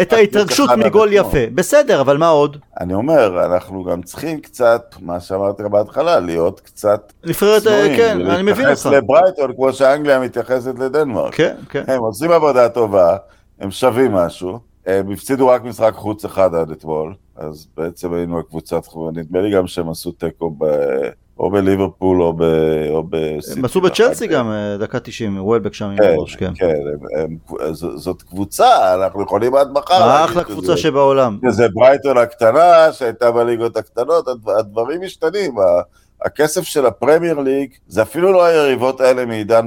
את, 0.02 0.12
ההתרגשות 0.12 0.70
מגול. 0.70 1.12
יפה. 1.12 1.38
בסדר, 1.54 2.00
אבל 2.00 2.16
מה 2.16 2.28
עוד? 2.28 2.56
אני 2.80 2.94
אומר, 2.94 3.44
אנחנו 3.44 3.84
גם 3.84 4.02
צריכים 4.02 4.40
קצת, 4.40 4.94
מה 5.00 5.20
שאמרתי 5.20 5.62
בהתחלה, 5.70 6.20
להיות 6.20 6.60
קצת 6.60 7.12
אה, 7.28 7.34
צנועים, 7.60 7.96
כן, 7.96 8.30
אני 8.30 8.42
מבין 8.52 8.68
אותך. 8.68 8.88
לברייטון 8.92 9.52
כמו 9.56 9.72
שאנגליה 9.72 10.20
מתייחסת 10.20 10.78
לדנמרק. 10.78 11.34
כן, 11.34 11.54
כן. 11.68 11.82
הם 11.86 12.00
עושים 12.00 12.30
עבודה 12.30 12.68
טובה, 12.68 13.16
הם 13.60 13.70
שווים 13.70 14.12
משהו, 14.12 14.58
הם 14.86 15.10
הפסידו 15.10 15.48
רק 15.48 15.64
משחק 15.64 15.92
חוץ 15.94 16.24
אחד 16.24 16.54
עד 16.54 16.70
אתמול, 16.70 17.14
אז 17.36 17.66
בעצם 17.76 18.14
היינו 18.14 18.38
הקבוצת 18.38 18.82
נדמה 19.12 19.40
לי 19.40 19.50
גם 19.50 19.66
שהם 19.66 19.88
עשו 19.88 20.12
תיקו. 20.12 20.56
או 21.42 21.50
בליברפול 21.50 22.22
או, 22.22 22.32
ב... 22.32 22.42
או 22.90 23.04
בסיטי. 23.10 23.58
הם 23.58 23.64
עשו 23.64 23.80
בצ'לסי 23.80 24.26
גם 24.26 24.50
אה, 24.50 24.76
דקה 24.78 25.00
90, 25.00 25.44
וולבק 25.44 25.74
שם 25.74 25.84
עם 25.84 25.96
כן, 25.96 26.04
הראש, 26.04 26.36
כן. 26.36 26.52
כן, 26.54 26.66
הם, 27.18 27.36
הם, 27.60 27.74
ז, 27.74 27.84
זאת 27.96 28.22
קבוצה, 28.22 28.94
אנחנו 28.94 29.22
יכולים 29.22 29.54
עד 29.54 29.72
מחר 29.72 30.24
אחלה 30.24 30.44
קבוצה 30.44 30.76
שבעולם. 30.76 31.38
זה 31.48 31.66
ברייטון 31.74 32.18
הקטנה 32.18 32.92
שהייתה 32.92 33.30
בליגות 33.30 33.76
הקטנות, 33.76 34.28
הדב- 34.28 34.50
הדברים 34.58 35.00
משתנים. 35.00 35.54
הכסף 36.24 36.62
של 36.62 36.86
הפרמייר 36.86 37.38
ליג, 37.38 37.70
זה 37.88 38.02
אפילו 38.02 38.32
לא 38.32 38.44
היריבות 38.44 39.00
האלה 39.00 39.26
מעידן, 39.26 39.66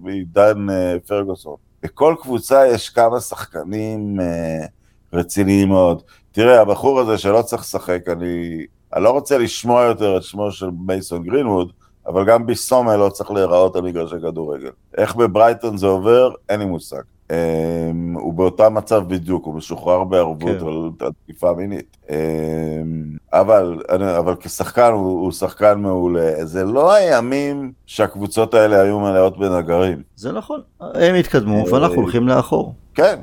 מעידן 0.00 0.70
אה, 0.70 0.96
פרגוסון. 1.06 1.56
בכל 1.82 2.14
קבוצה 2.22 2.66
יש 2.66 2.88
כמה 2.88 3.20
שחקנים 3.20 4.20
אה, 4.20 4.66
רציניים 5.12 5.68
מאוד. 5.68 6.02
תראה, 6.32 6.60
הבחור 6.60 7.00
הזה 7.00 7.18
שלא 7.18 7.42
צריך 7.42 7.62
לשחק, 7.62 8.08
אני, 8.08 8.64
אני 8.94 9.04
לא 9.04 9.10
רוצה 9.10 9.38
לשמוע 9.38 9.82
יותר 9.82 10.16
את 10.16 10.22
שמו 10.22 10.50
של 10.50 10.70
מייסון 10.86 11.22
גרינווד, 11.22 11.72
אבל 12.06 12.24
גם 12.24 12.46
ביסומה 12.46 12.96
לא 12.96 13.08
צריך 13.08 13.30
להיראות 13.30 13.76
על 13.76 13.82
מגרשי 13.82 14.16
כדורגל. 14.22 14.70
איך 14.96 15.14
בברייטון 15.14 15.76
זה 15.76 15.86
עובר, 15.86 16.30
אין 16.48 16.60
לי 16.60 16.66
מושג. 16.66 17.00
Um, 17.28 17.34
הוא 18.14 18.34
באותו 18.34 18.70
מצב 18.70 19.02
בדיוק, 19.08 19.46
הוא 19.46 19.54
משוחרר 19.54 20.04
בערבות 20.04 20.58
כן. 20.60 21.04
על 21.06 21.10
תקיפה 21.26 21.52
מינית. 21.52 21.96
Um, 22.06 22.10
אבל, 23.32 23.82
אבל 24.18 24.34
כשחקן 24.40 24.92
הוא, 24.92 25.20
הוא 25.20 25.32
שחקן 25.32 25.78
מעולה. 25.78 26.44
זה 26.44 26.64
לא 26.64 26.92
הימים 26.92 27.72
שהקבוצות 27.86 28.54
האלה 28.54 28.80
היו 28.80 29.00
מלאות 29.00 29.38
בנגרים. 29.38 30.02
זה 30.16 30.32
נכון. 30.32 30.60
הם 30.80 31.14
התקדמו 31.14 31.68
ואנחנו 31.68 31.96
הולכים 31.96 32.28
לאחור. 32.28 32.74
כן, 32.94 33.20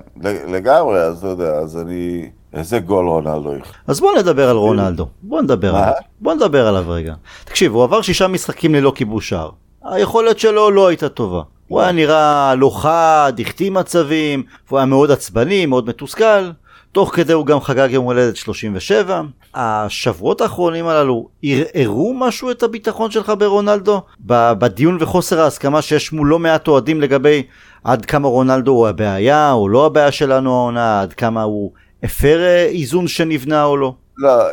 לגמרי, 0.48 1.02
אז 1.02 1.18
אתה 1.18 1.28
יודע, 1.28 1.54
אז 1.54 1.78
אני... 1.78 2.30
איזה 2.54 2.80
גול 2.80 3.08
רונלדו 3.08 3.52
הכניס. 3.52 3.76
אז 3.88 4.00
בוא 4.00 4.18
נדבר 4.18 4.50
על 4.50 4.56
רונלדו. 4.56 5.08
בוא 5.22 5.42
נדבר? 5.42 5.76
עליו. 5.76 5.94
בוא 6.22 6.34
נדבר 6.34 6.68
עליו 6.68 6.86
רגע. 6.88 7.14
תקשיב, 7.44 7.74
הוא 7.74 7.84
עבר 7.84 8.02
שישה 8.02 8.28
משחקים 8.28 8.76
ללא 8.76 8.92
כיבוש 8.96 9.30
שער. 9.30 9.50
היכולת 9.84 10.40
שלו 10.40 10.72
לא 10.72 10.88
הייתה 10.88 11.10
טובה. 11.10 11.42
הוא 11.68 11.82
היה 11.82 11.92
נראה 11.92 12.56
לא 12.56 12.72
חד, 12.82 13.34
החטיא 13.40 13.72
מצבים, 13.72 14.44
הוא 14.70 14.80
היה 14.80 14.86
מאוד 14.86 15.12
עצבני, 15.12 15.66
מאוד 15.66 15.88
מתוסכל. 15.88 16.52
תוך 16.92 17.16
כדי 17.16 17.34
הוא 17.34 17.46
גם 17.46 17.62
חגג 17.62 17.88
יום 17.92 18.06
הולדת 18.06 18.36
37. 18.36 19.22
השבועות 19.54 20.42
האחרונים 20.42 20.88
הללו 20.88 21.28
ערערו 21.44 22.14
משהו 22.14 22.52
את 22.52 22.64
הביטחון 22.64 23.12
שלך 23.12 23.34
ברונלדו? 23.38 24.02
בדיון 24.26 24.98
וחוסר 25.00 25.42
ההסכמה 25.42 25.82
שיש 25.82 26.14
מול 26.14 26.28
לא 26.28 26.40
מעט 26.40 26.68
אוהדים 26.68 27.02
לגבי 27.02 27.44
עד 27.84 28.06
כמה 28.06 28.28
רונלדו 28.28 28.72
הוא 28.72 28.88
הבעיה 28.88 29.52
או 29.52 29.70
לא 29.70 29.86
הבעיה 29.86 30.12
שלנו 30.12 30.54
העונה, 30.54 31.02
עד 31.02 31.14
כמה 31.14 31.44
הוא 31.44 31.72
הפר 32.04 32.42
אה, 32.42 32.66
איזון 32.66 33.08
שנבנה 33.08 33.64
או 33.64 33.78
לא? 33.78 33.94
לא, 34.18 34.52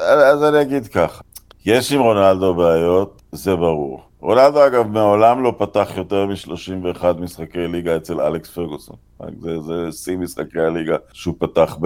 אז 0.00 0.44
אני 0.44 0.62
אגיד 0.62 0.86
ככה, 0.86 1.22
יש 1.66 1.92
עם 1.92 2.00
רונלדו 2.00 2.54
בעיות, 2.54 3.22
זה 3.32 3.56
ברור. 3.56 4.02
רונלדו 4.20 4.66
אגב 4.66 4.86
מעולם 4.86 5.42
לא 5.42 5.54
פתח 5.58 5.88
יותר 5.96 6.26
מ-31 6.26 7.04
משחקי 7.20 7.58
ליגה 7.58 7.96
אצל 7.96 8.20
אלכס 8.20 8.50
פרגוסון. 8.50 8.96
זה, 9.40 9.60
זה 9.60 9.92
שיא 9.92 10.16
משחקי 10.16 10.60
הליגה 10.60 10.96
שהוא 11.12 11.34
פתח 11.38 11.76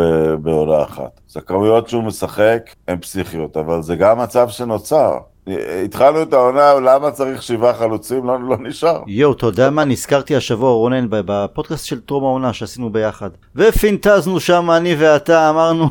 בעונה 0.42 0.82
אחת. 0.82 1.20
אז 1.30 1.36
הכמויות 1.36 1.88
שהוא 1.88 2.02
משחק 2.02 2.70
הן 2.88 2.98
פסיכיות, 2.98 3.56
אבל 3.56 3.82
זה 3.82 3.96
גם 3.96 4.18
מצב 4.18 4.48
שנוצר. 4.48 5.18
התחלנו 5.84 6.22
את 6.22 6.32
העונה, 6.32 6.74
למה 6.74 7.10
צריך 7.10 7.42
שבעה 7.42 7.74
חלוצים? 7.74 8.26
לא, 8.26 8.36
לא 8.48 8.56
נשאר. 8.60 9.02
יואו, 9.06 9.32
אתה 9.32 9.46
יודע 9.46 9.70
מה? 9.70 9.84
נזכרתי 9.84 10.36
השבוע, 10.36 10.70
רונן, 10.70 11.06
בפודקאסט 11.10 11.86
של 11.86 12.00
טרום 12.00 12.24
העונה 12.24 12.52
שעשינו 12.52 12.90
ביחד. 12.92 13.30
ופינטזנו 13.56 14.40
שם, 14.40 14.70
אני 14.70 14.96
ואתה, 14.98 15.50
אמרנו, 15.50 15.88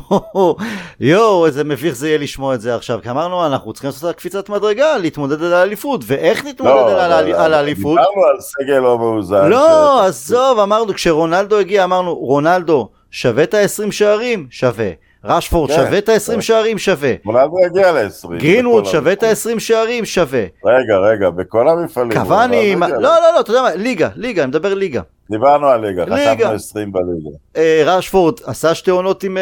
יואו, 1.00 1.46
איזה 1.46 1.64
מביך 1.64 1.96
זה 1.96 2.08
יהיה 2.08 2.18
לשמוע 2.18 2.54
את 2.54 2.60
זה 2.60 2.74
עכשיו. 2.74 2.98
כי 3.02 3.10
אמרנו, 3.10 3.46
אנחנו 3.46 3.72
צריכים 3.72 3.88
לעשות 3.88 4.16
קפיצת 4.16 4.48
מדרגה, 4.48 4.98
להתמודד 4.98 5.42
על 5.42 5.52
האליפות. 5.52 6.00
ואיך 6.06 6.44
נתמודד 6.44 6.74
לא, 6.74 7.02
על 7.44 7.54
האליפות? 7.54 7.98
דיברנו 7.98 8.26
על 8.26 8.40
סגל 8.40 8.78
לא 8.78 8.98
מאוזן. 8.98 9.48
לא, 9.48 10.04
עזוב, 10.04 10.58
אמרנו, 10.58 10.94
כשרונלדו 10.94 11.58
הגיע, 11.58 11.84
אמרנו, 11.84 12.14
רונלדו, 12.14 12.88
שווה 13.10 13.42
את 13.42 13.54
ה-20 13.54 13.92
שערים? 13.92 14.46
שווה. 14.50 14.90
רשפורד 15.24 15.70
כן, 15.70 15.76
שווה 15.76 15.98
את 15.98 16.08
ה-20 16.08 16.32
כן. 16.34 16.40
שערים? 16.40 16.78
שווה. 16.78 17.12
רונלדו 17.24 17.54
יגיע 17.66 17.92
ל-20. 17.92 18.36
גרינווד 18.38 18.84
שווה 18.84 19.12
את 19.12 19.22
ה-20 19.22 19.58
שערים? 19.60 20.04
שווה. 20.04 20.44
רגע, 20.64 20.96
רגע, 20.98 21.30
בכל 21.30 21.68
המפעלים. 21.68 22.12
קוואני, 22.12 22.74
לא, 22.76 22.88
לא, 22.88 23.00
לא, 23.34 23.40
אתה 23.40 23.50
יודע 23.50 23.62
מה, 23.62 23.74
ליגה, 23.74 24.08
ליגה, 24.16 24.42
אני 24.42 24.48
מדבר 24.48 24.74
ליגה. 24.74 25.00
דיברנו 25.30 25.66
על 25.68 25.86
ליגה, 25.86 26.04
חשבנו 26.04 26.52
20 26.52 26.92
בליגה. 26.92 27.36
אה, 27.56 27.82
רשפורד 27.86 28.34
עשה 28.44 28.74
שתי 28.74 28.90
עונות 28.90 29.24
עם 29.24 29.38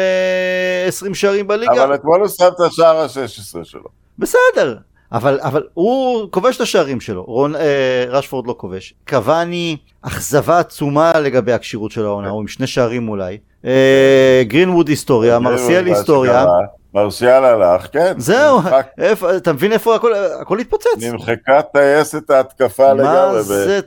20 0.87 1.11
אה, 1.11 1.15
שערים 1.15 1.47
בליגה. 1.47 1.83
אבל 1.83 1.95
אתמול 1.95 2.19
הוא 2.19 2.27
שם 2.27 2.47
את 2.55 2.59
השער 2.59 2.97
ה-16 2.97 3.63
שלו. 3.63 3.89
בסדר, 4.19 4.77
אבל, 5.13 5.39
אבל 5.41 5.63
הוא 5.73 6.27
כובש 6.31 6.55
את 6.55 6.61
השערים 6.61 7.01
שלו, 7.01 7.23
רון, 7.23 7.55
אה, 7.55 8.05
רשפורד 8.07 8.47
לא 8.47 8.55
כובש. 8.57 8.93
קוואני, 9.07 9.77
אכזבה 10.01 10.59
עצומה 10.59 11.19
לגבי 11.19 11.51
הכשירות 11.51 11.91
של 11.91 12.05
העונה, 12.05 12.29
הוא 12.29 12.41
עם 12.41 12.47
שני 12.47 12.67
שערים 12.67 13.09
אולי. 13.09 13.37
אה, 13.65 14.43
גרינווד 14.47 14.87
היסטוריה, 14.87 15.39
מרסיאל 15.39 15.85
היסטוריה. 15.85 16.45
מרסיאל 16.93 17.45
הלך, 17.45 17.87
כן. 17.91 18.13
זהו, 18.17 18.59
איפה, 18.97 19.37
אתה 19.37 19.53
מבין 19.53 19.71
איפה 19.71 19.95
הכל, 19.95 20.13
הכל 20.41 20.59
התפוצץ. 20.59 20.87
נמחקה 21.01 21.61
טייסת 21.61 22.29
ההתקפה 22.29 22.93
לגמרי. 22.93 23.37
מה 23.37 23.41
זה? 23.41 23.79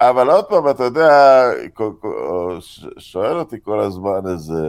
אבל 0.00 0.30
עוד 0.30 0.44
פעם, 0.44 0.70
אתה 0.70 0.84
יודע, 0.84 1.42
שואל 2.98 3.36
אותי 3.38 3.56
כל 3.62 3.80
הזמן 3.80 4.20
איזה 4.32 4.62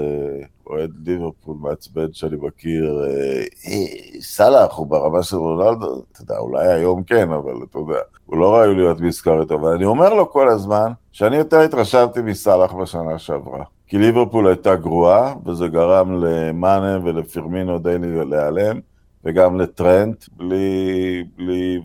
אוהד 0.67 0.91
ליברפול 1.05 1.55
מעצבן 1.59 2.13
שאני 2.13 2.35
מכיר, 2.41 3.03
אה, 3.03 3.43
אה, 3.67 4.21
סאלח 4.21 4.73
הוא 4.75 4.87
ברמה 4.87 5.23
של 5.23 5.35
רונלדו, 5.35 6.03
אתה 6.11 6.21
יודע, 6.21 6.37
אולי 6.37 6.67
היום 6.67 7.03
כן, 7.03 7.31
אבל 7.31 7.53
אתה 7.69 7.77
יודע, 7.79 7.99
הוא 8.25 8.37
לא 8.37 8.55
ראוי 8.55 8.75
להיות 8.75 9.01
מזכר 9.01 9.41
איתו, 9.41 9.55
אבל 9.55 9.69
אני 9.69 9.85
אומר 9.85 10.13
לו 10.13 10.31
כל 10.31 10.49
הזמן, 10.49 10.91
שאני 11.11 11.37
יותר 11.37 11.59
התרשמתי 11.59 12.21
מסאלח 12.21 12.73
בשנה 12.73 13.19
שעברה. 13.19 13.63
כי 13.93 13.97
ליברפול 13.97 14.47
הייתה 14.47 14.75
גרועה, 14.75 15.33
וזה 15.45 15.67
גרם 15.67 16.23
למאנה 16.23 16.99
ולפירמינו 17.03 17.79
די 17.79 17.95
להיעלם, 18.29 18.79
וגם 19.25 19.59
לטרנט 19.59 20.23
בלי, 20.37 21.23
בלי 21.37 21.81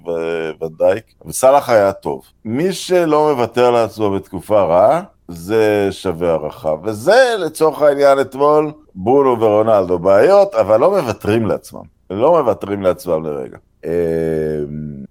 ונדייק, 0.61 1.05
וסאלח 1.27 1.71
היה 1.71 1.93
טוב. 1.93 2.23
מי 2.45 2.73
שלא 2.73 3.35
מוותר 3.35 3.71
לעצמו 3.71 4.11
בתקופה 4.11 4.63
רעה, 4.63 5.03
זה 5.29 5.89
שווה 5.91 6.31
הערכה. 6.31 6.75
וזה 6.85 7.35
לצורך 7.39 7.83
העניין 7.83 8.21
אתמול, 8.21 8.73
ברונו 8.95 9.41
ורונלדו 9.41 9.99
בעיות, 9.99 10.55
אבל 10.55 10.81
לא 10.81 10.91
מוותרים 10.91 11.47
לעצמם. 11.47 11.83
לא 12.11 12.43
מוותרים 12.43 12.83
לעצמם 12.83 13.27
לרגע. 13.27 13.59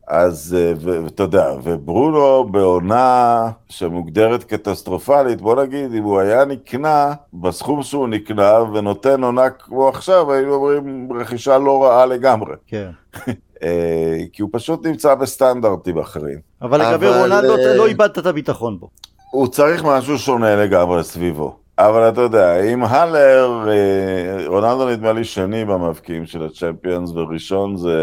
אז, 0.08 0.58
אה, 0.60 0.74
ואתה 1.04 1.24
יודע, 1.24 1.52
וברונו 1.64 2.44
בעונה 2.52 3.50
שמוגדרת 3.70 4.44
קטסטרופלית, 4.44 5.42
בוא 5.42 5.64
נגיד, 5.64 5.94
אם 5.94 6.04
הוא 6.04 6.20
היה 6.20 6.46
נקנה 6.46 7.14
בסכום 7.34 7.84
שהוא 7.84 8.08
נקנה 8.08 8.60
ונותן 8.74 9.24
עונה 9.24 9.50
כמו 9.50 9.90
עכשיו, 9.90 10.32
היינו 10.32 10.54
אומרים 10.54 11.10
רכישה 11.20 11.58
לא 11.58 11.84
רעה 11.84 12.06
לגמרי. 12.06 12.56
כן. 12.68 12.90
אה, 13.64 14.18
כי 14.34 14.42
הוא 14.42 14.50
פשוט 14.54 14.86
נמצא 14.86 15.16
בסטנדרטים 15.16 15.98
אחרים. 15.98 16.40
אבל 16.62 16.82
לגבי 16.82 17.08
רונלדו, 17.08 17.56
אתה 17.56 17.76
לא 17.76 17.88
איבדת 17.88 18.20
את 18.20 18.26
הביטחון 18.26 18.80
בו. 18.80 18.90
הוא 19.32 19.48
צריך 19.48 19.84
משהו 19.84 20.18
שונה 20.18 20.56
לגמרי 20.56 21.04
סביבו. 21.04 21.56
אבל 21.80 22.10
אתה 22.10 22.22
יודע, 22.22 22.64
אם 22.64 22.84
הלר, 22.84 23.70
אה, 23.70 24.48
רונלדו 24.48 24.90
נדמה 24.90 25.14
לי 25.14 25.24
שני 25.24 25.66
במבקיעים 25.66 26.26
של 26.26 26.44
הצ'מפיונס, 26.46 27.12
וראשון 27.12 27.78
זה 27.78 27.98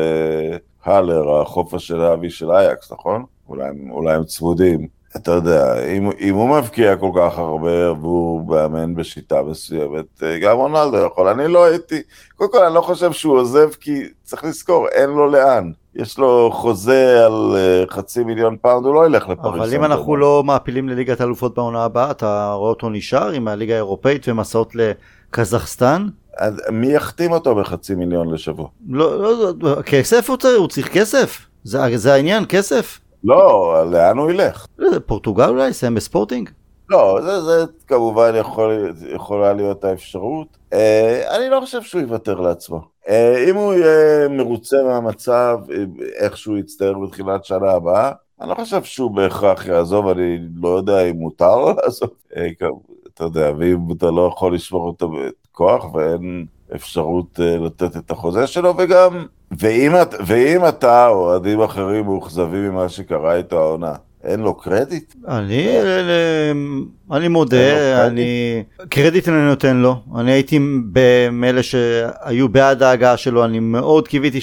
הלר, 0.85 1.41
החופש 1.41 1.87
של 1.89 2.01
האבי 2.01 2.31
של 2.31 2.51
אייקס, 2.51 2.93
נכון? 2.93 3.25
אולי, 3.49 3.69
אולי 3.91 4.15
הם 4.15 4.25
צמודים. 4.25 4.87
אתה 5.17 5.31
יודע, 5.33 5.85
אם, 5.85 6.11
אם 6.21 6.35
הוא 6.35 6.59
מבקיע 6.59 6.97
כל 6.97 7.11
כך 7.17 7.39
הרבה 7.39 7.93
והוא 7.93 8.49
מאמן 8.49 8.95
בשיטה 8.95 9.43
מסוימת, 9.43 10.23
אה, 10.23 10.39
גם 10.39 10.57
רונלדו 10.57 10.97
יכול. 10.97 11.29
אני 11.29 11.49
לא 11.49 11.65
הייתי, 11.65 12.03
קודם 12.37 12.53
כל 12.53 12.65
אני 12.65 12.75
לא 12.75 12.81
חושב 12.81 13.13
שהוא 13.13 13.39
עוזב 13.39 13.71
כי 13.81 14.03
צריך 14.23 14.45
לזכור, 14.45 14.89
אין 14.89 15.11
לו 15.11 15.31
לאן. 15.31 15.71
יש 15.95 16.19
לו 16.19 16.51
חוזה 16.53 17.27
על 17.27 17.57
אה, 17.57 17.85
חצי 17.91 18.25
מיליון 18.25 18.57
פאונד, 18.57 18.87
הוא 18.87 18.95
לא 18.95 19.07
ילך 19.07 19.29
לפריס. 19.29 19.63
אבל 19.63 19.75
אם 19.75 19.85
אנחנו 19.85 20.17
לא 20.17 20.43
מעפילים 20.45 20.89
לליגת 20.89 21.21
האלופות 21.21 21.55
בעונה 21.55 21.85
הבאה, 21.85 22.11
אתה 22.11 22.53
רואה 22.53 22.71
אותו 22.71 22.91
נשאר 22.91 23.31
עם 23.31 23.49
הליגה 23.49 23.75
האירופאית 23.75 24.29
ומסעות 24.29 24.73
לקזחסטן? 24.75 26.07
אז 26.39 26.55
מי 26.73 26.93
יחתים 26.93 27.33
אותו 27.33 27.55
בחצי 27.55 27.95
מיליון 27.95 28.35
לשבוע? 28.35 28.69
לא, 28.89 29.19
לא, 29.23 29.53
לא 29.61 29.83
כסף 29.83 30.31
הוא 30.31 30.37
צריך, 30.37 30.59
הוא 30.59 30.69
צריך 30.69 30.93
כסף. 30.93 31.47
זה, 31.65 31.79
זה 31.95 32.15
העניין, 32.15 32.45
כסף. 32.49 33.01
לא, 33.25 33.75
לאן 33.91 34.19
הוא 34.19 34.31
ילך? 34.31 34.67
פורטוגל 35.07 35.49
אולי, 35.49 35.69
יסיים 35.69 35.95
בספורטינג? 35.95 36.51
לא, 36.89 37.19
זה, 37.23 37.41
זה 37.41 37.65
כמובן 37.87 38.33
יכול, 38.37 38.95
יכולה 39.15 39.53
להיות 39.53 39.85
האפשרות. 39.85 40.47
אה, 40.73 41.37
אני 41.37 41.49
לא 41.51 41.61
חושב 41.61 41.83
שהוא 41.83 42.03
יוותר 42.03 42.41
לעצמו. 42.41 42.81
אה, 43.09 43.45
אם 43.51 43.57
הוא 43.57 43.75
יהיה 43.75 44.29
מרוצה 44.29 44.77
מהמצב, 44.85 45.59
איך 46.17 46.37
שהוא 46.37 46.59
יצטער 46.59 46.99
בתחילת 46.99 47.45
שנה 47.45 47.71
הבאה, 47.71 48.13
אני 48.41 48.49
לא 48.51 48.55
חושב 48.55 48.85
שהוא 48.85 49.11
בהכרח 49.11 49.67
יעזוב, 49.67 50.09
אני 50.09 50.39
לא 50.57 50.69
יודע 50.69 51.03
אם 51.03 51.17
מותר 51.17 51.57
לו 51.57 51.73
לעזוב. 51.77 52.11
אה, 52.37 52.47
אתה 53.15 53.25
יודע, 53.25 53.53
ואם 53.59 53.79
אתה 53.97 54.11
לא 54.11 54.31
יכול 54.33 54.55
לשמור 54.55 54.87
אותו 54.87 55.11
בכוח 55.55 55.95
ואין 55.95 56.47
אפשרות 56.75 57.41
אה, 57.43 57.57
לתת 57.59 57.97
את 57.97 58.11
החוזה 58.11 58.47
שלו, 58.47 58.75
וגם, 58.79 59.27
ואם, 59.59 59.93
ואם 60.27 60.69
אתה 60.69 61.09
או 61.09 61.15
אוהדים 61.15 61.61
אחרים 61.61 62.05
מאוכזבים 62.05 62.71
ממה 62.71 62.89
שקרה 62.89 63.37
איתו 63.37 63.59
העונה, 63.59 63.93
אין 64.25 64.41
לו 64.41 64.55
קרדיט? 64.55 65.15
אני, 65.29 65.69
אני 67.13 67.29
מודה, 67.29 68.07
אני, 68.07 68.63
קרדיט 68.89 69.29
אני 69.29 69.47
נותן 69.47 69.77
לו, 69.77 69.97
אני 70.17 70.33
הייתי 70.33 70.59
מאלה 71.33 71.63
שהיו 71.63 72.49
בעד 72.49 72.83
ההגעה 72.83 73.17
שלו, 73.17 73.45
אני 73.45 73.61
מאוד 73.61 74.09
קיוויתי 74.09 74.41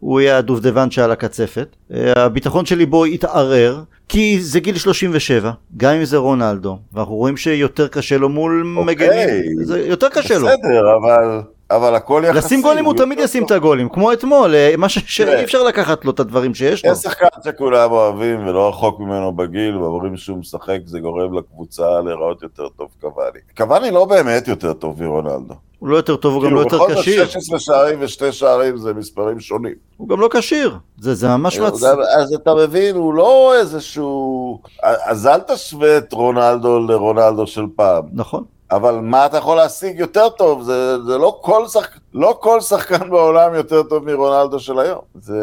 שהוא 0.00 0.20
יהיה 0.20 0.38
הדובדבן 0.38 0.90
שעל 0.90 1.10
הקצפת. 1.10 1.76
הביטחון 2.16 2.66
שלי 2.66 2.86
בו 2.86 3.04
התערער, 3.04 3.82
כי 4.08 4.40
זה 4.40 4.60
גיל 4.60 4.76
37, 4.76 5.50
גם 5.76 5.94
אם 5.94 6.04
זה 6.04 6.16
רונלדו, 6.16 6.78
ואנחנו 6.92 7.14
רואים 7.14 7.36
שיותר 7.36 7.88
קשה 7.88 8.18
לו 8.18 8.28
מול. 8.28 8.74
אוקיי. 8.76 8.94
מגנים, 8.94 9.64
זה 9.64 9.80
יותר 9.80 10.08
קשה 10.08 10.34
בסדר, 10.34 10.38
לו. 10.38 10.46
בסדר, 10.46 10.96
אבל... 10.96 11.40
אבל 11.70 11.94
הכל 11.94 12.22
יחסי. 12.26 12.38
לשים 12.38 12.62
גולים 12.62 12.84
הוא 12.84 12.94
תמיד 12.94 13.18
ישים 13.18 13.44
את 13.44 13.50
הגולים, 13.50 13.88
כמו 13.88 14.12
אתמול, 14.12 14.54
אה, 14.54 14.74
מה 14.78 14.88
שאי 14.88 15.44
אפשר 15.44 15.62
לקחת 15.62 16.04
לו 16.04 16.10
את 16.10 16.20
הדברים 16.20 16.54
שיש 16.54 16.84
לו. 16.84 16.92
יש 16.92 16.98
שחקן 16.98 17.26
שכולם 17.44 17.92
אוהבים 17.92 18.46
ולא 18.46 18.68
רחוק 18.68 19.00
ממנו 19.00 19.32
בגיל, 19.32 19.76
ואומרים 19.76 20.16
שהוא 20.16 20.38
משחק, 20.38 20.78
זה 20.84 21.00
גורם 21.00 21.38
לקבוצה 21.38 22.00
להיראות 22.00 22.42
יותר 22.42 22.68
טוב 22.68 22.88
קוואני. 23.00 23.38
קוואני 23.56 23.90
לא 23.90 24.04
באמת 24.04 24.48
יותר 24.48 24.72
טוב 24.72 25.02
מרונלדו. 25.02 25.54
הוא 25.80 25.88
לא 25.88 25.96
יותר 25.96 26.16
טוב, 26.16 26.34
הוא 26.34 26.42
גם 26.42 26.54
לא 26.54 26.60
יותר 26.60 26.78
כשיר. 26.78 27.02
כאילו 27.04 27.24
בכל 27.24 27.32
זאת 27.32 27.42
16 27.42 27.58
שערים 27.58 27.98
ושתי 28.02 28.32
שערים 28.32 28.76
זה 28.76 28.94
מספרים 28.94 29.40
שונים. 29.40 29.74
הוא 29.96 30.08
גם 30.08 30.20
לא 30.20 30.28
כשיר, 30.32 30.76
זה, 31.00 31.14
זה 31.14 31.28
ממש 31.28 31.58
מצ... 31.58 31.82
אז 32.18 32.34
אתה 32.34 32.54
מבין, 32.54 32.96
הוא 32.96 33.14
לא 33.14 33.54
איזשהו... 33.60 34.60
אז 34.82 35.26
אל 35.26 35.40
תשווה 35.40 35.98
את 35.98 36.12
רונלדו 36.12 36.78
לרונלדו 36.78 37.46
של 37.46 37.62
פעם. 37.76 38.04
נכון. 38.12 38.44
אבל 38.70 38.94
מה 38.94 39.26
אתה 39.26 39.36
יכול 39.36 39.56
להשיג 39.56 39.98
יותר 39.98 40.28
טוב? 40.28 40.62
זה, 40.62 41.02
זה 41.02 41.18
לא, 41.18 41.38
כל 41.42 41.66
שחק... 41.68 41.90
לא 42.14 42.38
כל 42.40 42.60
שחקן 42.60 43.10
בעולם 43.10 43.54
יותר 43.54 43.82
טוב 43.82 44.04
מרונלדו 44.04 44.60
של 44.60 44.78
היום. 44.78 45.00
זה... 45.14 45.40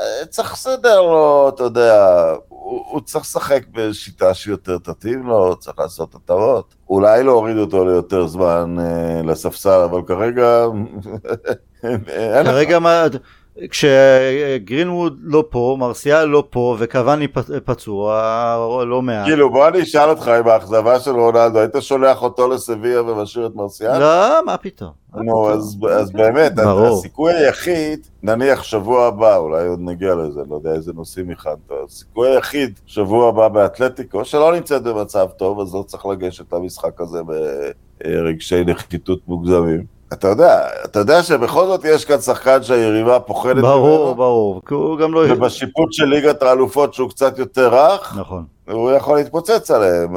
אה, 0.00 0.26
צריך 0.26 0.52
לסדר 0.52 1.02
לו, 1.02 1.48
אתה 1.54 1.62
יודע, 1.62 2.24
הוא, 2.48 2.84
הוא 2.90 3.00
צריך 3.00 3.24
לשחק 3.24 3.62
בשיטה 3.72 4.34
שיותר 4.34 4.78
תתאים 4.78 5.26
לו, 5.26 5.56
צריך 5.56 5.78
לעשות 5.78 6.14
הטבות. 6.14 6.74
אולי 6.88 7.22
להוריד 7.22 7.56
אותו 7.56 7.84
ליותר 7.84 8.26
זמן 8.26 8.76
אה, 8.80 9.22
לספסל, 9.22 9.80
אבל 9.90 10.02
כרגע... 10.06 10.66
כרגע 12.44 12.78
מה... 12.78 13.06
כשגרינווד 13.70 15.18
לא 15.22 15.44
פה, 15.50 15.76
מרסיאל 15.78 16.24
לא 16.24 16.44
פה 16.50 16.76
וקוואני 16.78 17.28
פצוע 17.64 18.84
לא 18.86 19.02
מעט. 19.02 19.26
כאילו 19.26 19.50
בוא 19.50 19.68
אני 19.68 19.82
אשאל 19.82 20.10
אותך 20.10 20.28
עם 20.28 20.48
האכזבה 20.48 21.00
של 21.00 21.10
רונלדו, 21.10 21.58
היית 21.58 21.76
שולח 21.80 22.22
אותו 22.22 22.48
לסביה 22.48 23.02
ומשאיר 23.02 23.46
את 23.46 23.54
מרסיאל? 23.54 23.98
לא, 23.98 24.44
מה 24.46 24.56
פתאום. 24.56 24.90
נו, 25.14 25.50
אז, 25.50 25.76
אז 25.90 26.12
באמת. 26.12 26.52
הסיכוי 26.58 27.32
היחיד, 27.32 28.06
נניח 28.22 28.62
שבוע 28.62 29.06
הבא, 29.06 29.36
אולי 29.36 29.66
עוד 29.66 29.80
נגיע 29.82 30.14
לזה, 30.14 30.40
לא 30.50 30.54
יודע 30.54 30.72
איזה 30.72 30.92
נושאים 30.92 31.30
הכנת, 31.30 31.72
הסיכוי 31.84 32.28
היחיד, 32.28 32.80
שבוע 32.86 33.28
הבא 33.28 33.48
באתלטיקו, 33.48 34.24
שלא 34.24 34.54
נמצאת 34.54 34.82
במצב 34.82 35.26
טוב, 35.36 35.60
אז 35.60 35.74
לא 35.74 35.82
צריך 35.86 36.06
לגשת 36.06 36.52
למשחק 36.52 37.00
הזה 37.00 37.18
ברגשי 38.04 38.64
נחיתות 38.64 39.18
מוגזמים. 39.28 40.01
אתה 40.12 40.28
יודע, 40.28 40.68
אתה 40.84 40.98
יודע 40.98 41.22
שבכל 41.22 41.66
זאת 41.66 41.84
יש 41.84 42.04
כאן 42.04 42.20
שחקן 42.20 42.62
שהיריבה 42.62 43.20
פוחדת 43.20 43.52
ממנו. 43.52 43.68
ברור, 43.68 44.14
ברור, 44.14 44.62
כי 44.68 44.74
הוא 44.74 44.98
גם 44.98 45.14
לא... 45.14 45.24
ובשיפוט 45.28 45.92
של 45.92 46.04
ליגת 46.04 46.42
האלופות 46.42 46.94
שהוא 46.94 47.10
קצת 47.10 47.38
יותר 47.38 47.74
רך, 47.74 48.16
נכון. 48.18 48.44
הוא 48.70 48.90
יכול 48.90 49.16
להתפוצץ 49.16 49.70
עליהם, 49.70 50.14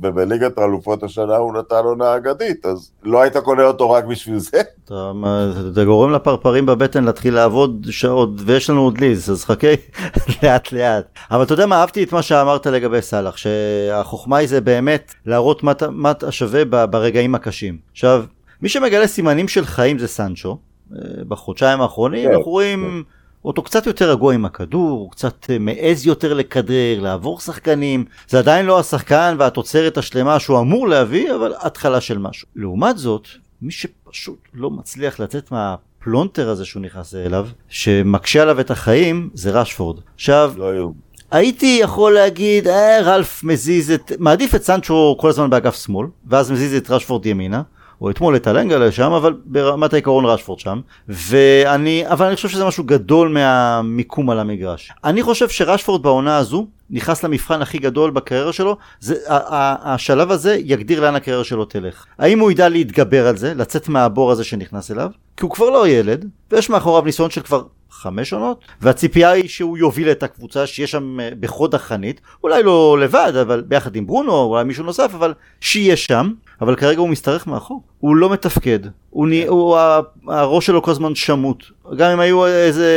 ובליגת 0.00 0.58
האלופות 0.58 1.02
השנה 1.02 1.36
הוא 1.36 1.54
נתן 1.54 1.84
עונה 1.84 2.16
אגדית, 2.16 2.66
אז 2.66 2.90
לא 3.02 3.22
היית 3.22 3.36
קונה 3.36 3.64
אותו 3.64 3.90
רק 3.90 4.04
בשביל 4.04 4.38
זה? 4.38 4.60
אתה 4.84 5.84
גורם 5.84 6.12
לפרפרים 6.12 6.66
בבטן 6.66 7.04
להתחיל 7.04 7.34
לעבוד 7.34 7.86
שעות, 7.90 8.30
ויש 8.46 8.70
לנו 8.70 8.80
עוד 8.80 8.98
ליז, 8.98 9.30
אז 9.30 9.44
חכה 9.44 9.68
לאט 10.42 10.72
לאט. 10.72 11.04
אבל 11.30 11.42
אתה 11.42 11.52
יודע 11.52 11.66
מה, 11.66 11.80
אהבתי 11.80 12.02
את 12.02 12.12
מה 12.12 12.22
שאמרת 12.22 12.66
לגבי 12.66 13.02
סאלח, 13.02 13.36
שהחוכמה 13.36 14.36
היא 14.36 14.48
זה 14.48 14.60
באמת 14.60 15.14
להראות 15.26 15.62
מה 15.90 16.10
אתה 16.10 16.32
שווה 16.32 16.86
ברגעים 16.86 17.34
הקשים. 17.34 17.78
עכשיו, 17.92 18.24
מי 18.62 18.68
שמגלה 18.68 19.06
סימנים 19.06 19.48
של 19.48 19.64
חיים 19.64 19.98
זה 19.98 20.08
סנצ'ו. 20.08 20.58
אה, 20.92 20.98
בחודשיים 21.28 21.80
האחרונים 21.80 22.28
כן, 22.28 22.34
אנחנו 22.34 22.50
רואים 22.50 23.04
כן. 23.04 23.12
אותו 23.44 23.62
קצת 23.62 23.86
יותר 23.86 24.10
רגוע 24.10 24.34
עם 24.34 24.44
הכדור, 24.44 24.90
הוא 24.90 25.10
קצת 25.10 25.50
אה, 25.50 25.58
מעז 25.58 26.06
יותר 26.06 26.34
לכדרר, 26.34 27.00
לעבור 27.00 27.40
שחקנים. 27.40 28.04
זה 28.28 28.38
עדיין 28.38 28.66
לא 28.66 28.78
השחקן 28.78 29.36
והתוצרת 29.38 29.98
השלמה 29.98 30.40
שהוא 30.40 30.60
אמור 30.60 30.88
להביא, 30.88 31.34
אבל 31.34 31.54
התחלה 31.60 32.00
של 32.00 32.18
משהו. 32.18 32.48
לעומת 32.56 32.98
זאת, 32.98 33.28
מי 33.62 33.72
שפשוט 33.72 34.38
לא 34.54 34.70
מצליח 34.70 35.20
לצאת 35.20 35.52
מהפלונטר 35.52 36.48
הזה 36.48 36.64
שהוא 36.64 36.82
נכנס 36.82 37.14
אליו, 37.14 37.48
שמקשה 37.68 38.42
עליו 38.42 38.60
את 38.60 38.70
החיים, 38.70 39.30
זה 39.34 39.50
רשפורד. 39.50 40.00
עכשיו, 40.14 40.52
לא 40.56 40.90
הייתי 41.30 41.78
יכול 41.82 42.14
להגיד, 42.14 42.68
אה, 42.68 43.00
רלף 43.02 43.44
מזיז 43.44 43.90
את, 43.90 44.12
מעדיף 44.18 44.54
את 44.54 44.62
סנצ'ו 44.62 45.16
כל 45.20 45.28
הזמן 45.28 45.50
באגף 45.50 45.84
שמאל, 45.84 46.06
ואז 46.26 46.50
מזיז 46.50 46.74
את 46.74 46.90
רשפורד 46.90 47.26
ימינה. 47.26 47.62
או 48.00 48.10
אתמול 48.10 48.36
את 48.36 48.46
הלנגה 48.46 48.78
לשם, 48.78 49.12
אבל 49.12 49.34
ברמת 49.44 49.92
העיקרון 49.92 50.24
רשפורד 50.24 50.58
שם. 50.58 50.80
ואני, 51.08 52.04
אבל 52.06 52.26
אני 52.26 52.36
חושב 52.36 52.48
שזה 52.48 52.64
משהו 52.64 52.84
גדול 52.84 53.28
מהמיקום 53.28 54.30
על 54.30 54.38
המגרש. 54.38 54.92
אני 55.04 55.22
חושב 55.22 55.48
שרשפורד 55.48 56.02
בעונה 56.02 56.36
הזו 56.36 56.66
נכנס 56.90 57.24
למבחן 57.24 57.62
הכי 57.62 57.78
גדול 57.78 58.10
בקריירה 58.10 58.52
שלו, 58.52 58.76
זה, 59.00 59.14
השלב 59.26 60.30
הזה 60.30 60.58
יגדיר 60.64 61.00
לאן 61.00 61.14
הקריירה 61.14 61.44
שלו 61.44 61.64
תלך. 61.64 62.04
האם 62.18 62.38
הוא 62.38 62.50
ידע 62.50 62.68
להתגבר 62.68 63.26
על 63.26 63.36
זה, 63.36 63.54
לצאת 63.54 63.88
מהבור 63.88 64.30
הזה 64.32 64.44
שנכנס 64.44 64.90
אליו? 64.90 65.10
כי 65.36 65.44
הוא 65.44 65.50
כבר 65.50 65.70
לא 65.70 65.88
ילד, 65.88 66.24
ויש 66.50 66.70
מאחוריו 66.70 67.04
ניסיון 67.04 67.30
של 67.30 67.40
כבר 67.40 67.62
חמש 68.02 68.32
עונות, 68.32 68.64
והציפייה 68.80 69.30
היא 69.30 69.48
שהוא 69.48 69.78
יוביל 69.78 70.10
את 70.10 70.22
הקבוצה, 70.22 70.66
שיהיה 70.66 70.86
שם 70.86 71.20
אה, 71.20 71.30
בחוד 71.40 71.74
החנית, 71.74 72.20
אולי 72.44 72.62
לא 72.62 72.98
לבד, 73.00 73.32
אבל 73.40 73.60
ביחד 73.60 73.96
עם 73.96 74.06
ברונו, 74.06 74.32
אולי 74.42 74.64
מישהו 74.64 74.84
נוסף, 74.84 75.10
אבל 75.14 75.34
שיהיה 75.60 75.96
שם, 75.96 76.32
אבל 76.60 76.76
כרגע 76.76 77.00
הוא 77.00 77.08
משתרך 77.08 77.46
מאחור, 77.46 77.82
הוא 77.98 78.16
לא 78.16 78.30
מתפקד, 78.30 78.78
הוא, 79.10 79.28
נ... 79.28 79.32
הוא 79.48 79.78
הראש 80.26 80.66
שלו 80.66 80.82
כל 80.82 80.90
הזמן 80.90 81.14
שמוט, 81.14 81.64
גם 81.96 82.10
אם 82.10 82.20
היו 82.20 82.46
איזה 82.46 82.92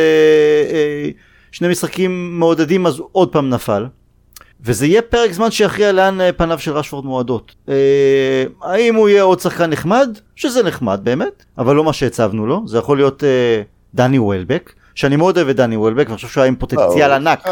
אה, 0.71 1.09
שני 1.51 1.67
משחקים 1.67 2.39
מעודדים 2.39 2.85
אז 2.85 3.01
עוד 3.11 3.31
פעם 3.31 3.49
נפל. 3.49 3.85
וזה 4.63 4.85
יהיה 4.85 5.01
פרק 5.01 5.31
זמן 5.31 5.51
שיכריע 5.51 5.91
לאן 5.91 6.21
אה, 6.21 6.31
פניו 6.33 6.59
של 6.59 6.71
רשפורד 6.71 7.05
מועדות. 7.05 7.55
אה, 7.69 8.43
האם 8.61 8.95
הוא 8.95 9.09
יהיה 9.09 9.23
עוד 9.23 9.39
שחקן 9.39 9.69
נחמד? 9.69 10.17
שזה 10.35 10.63
נחמד 10.63 10.99
באמת, 11.03 11.45
אבל 11.57 11.75
לא 11.75 11.83
מה 11.83 11.93
שהצבנו 11.93 12.47
לו, 12.47 12.63
זה 12.67 12.77
יכול 12.77 12.97
להיות 12.97 13.23
אה, 13.23 13.61
דני 13.93 14.19
וולבק, 14.19 14.73
שאני 15.01 15.15
מאוד 15.15 15.37
אוהב 15.37 15.49
את 15.49 15.55
דני 15.55 15.77
וולבק, 15.77 16.05
ואני 16.05 16.15
חושב 16.15 16.27
שהוא 16.27 16.41
היה 16.41 16.47
עם 16.47 16.55
פוטנציאל 16.55 17.07
לא, 17.07 17.13
ענק, 17.13 17.47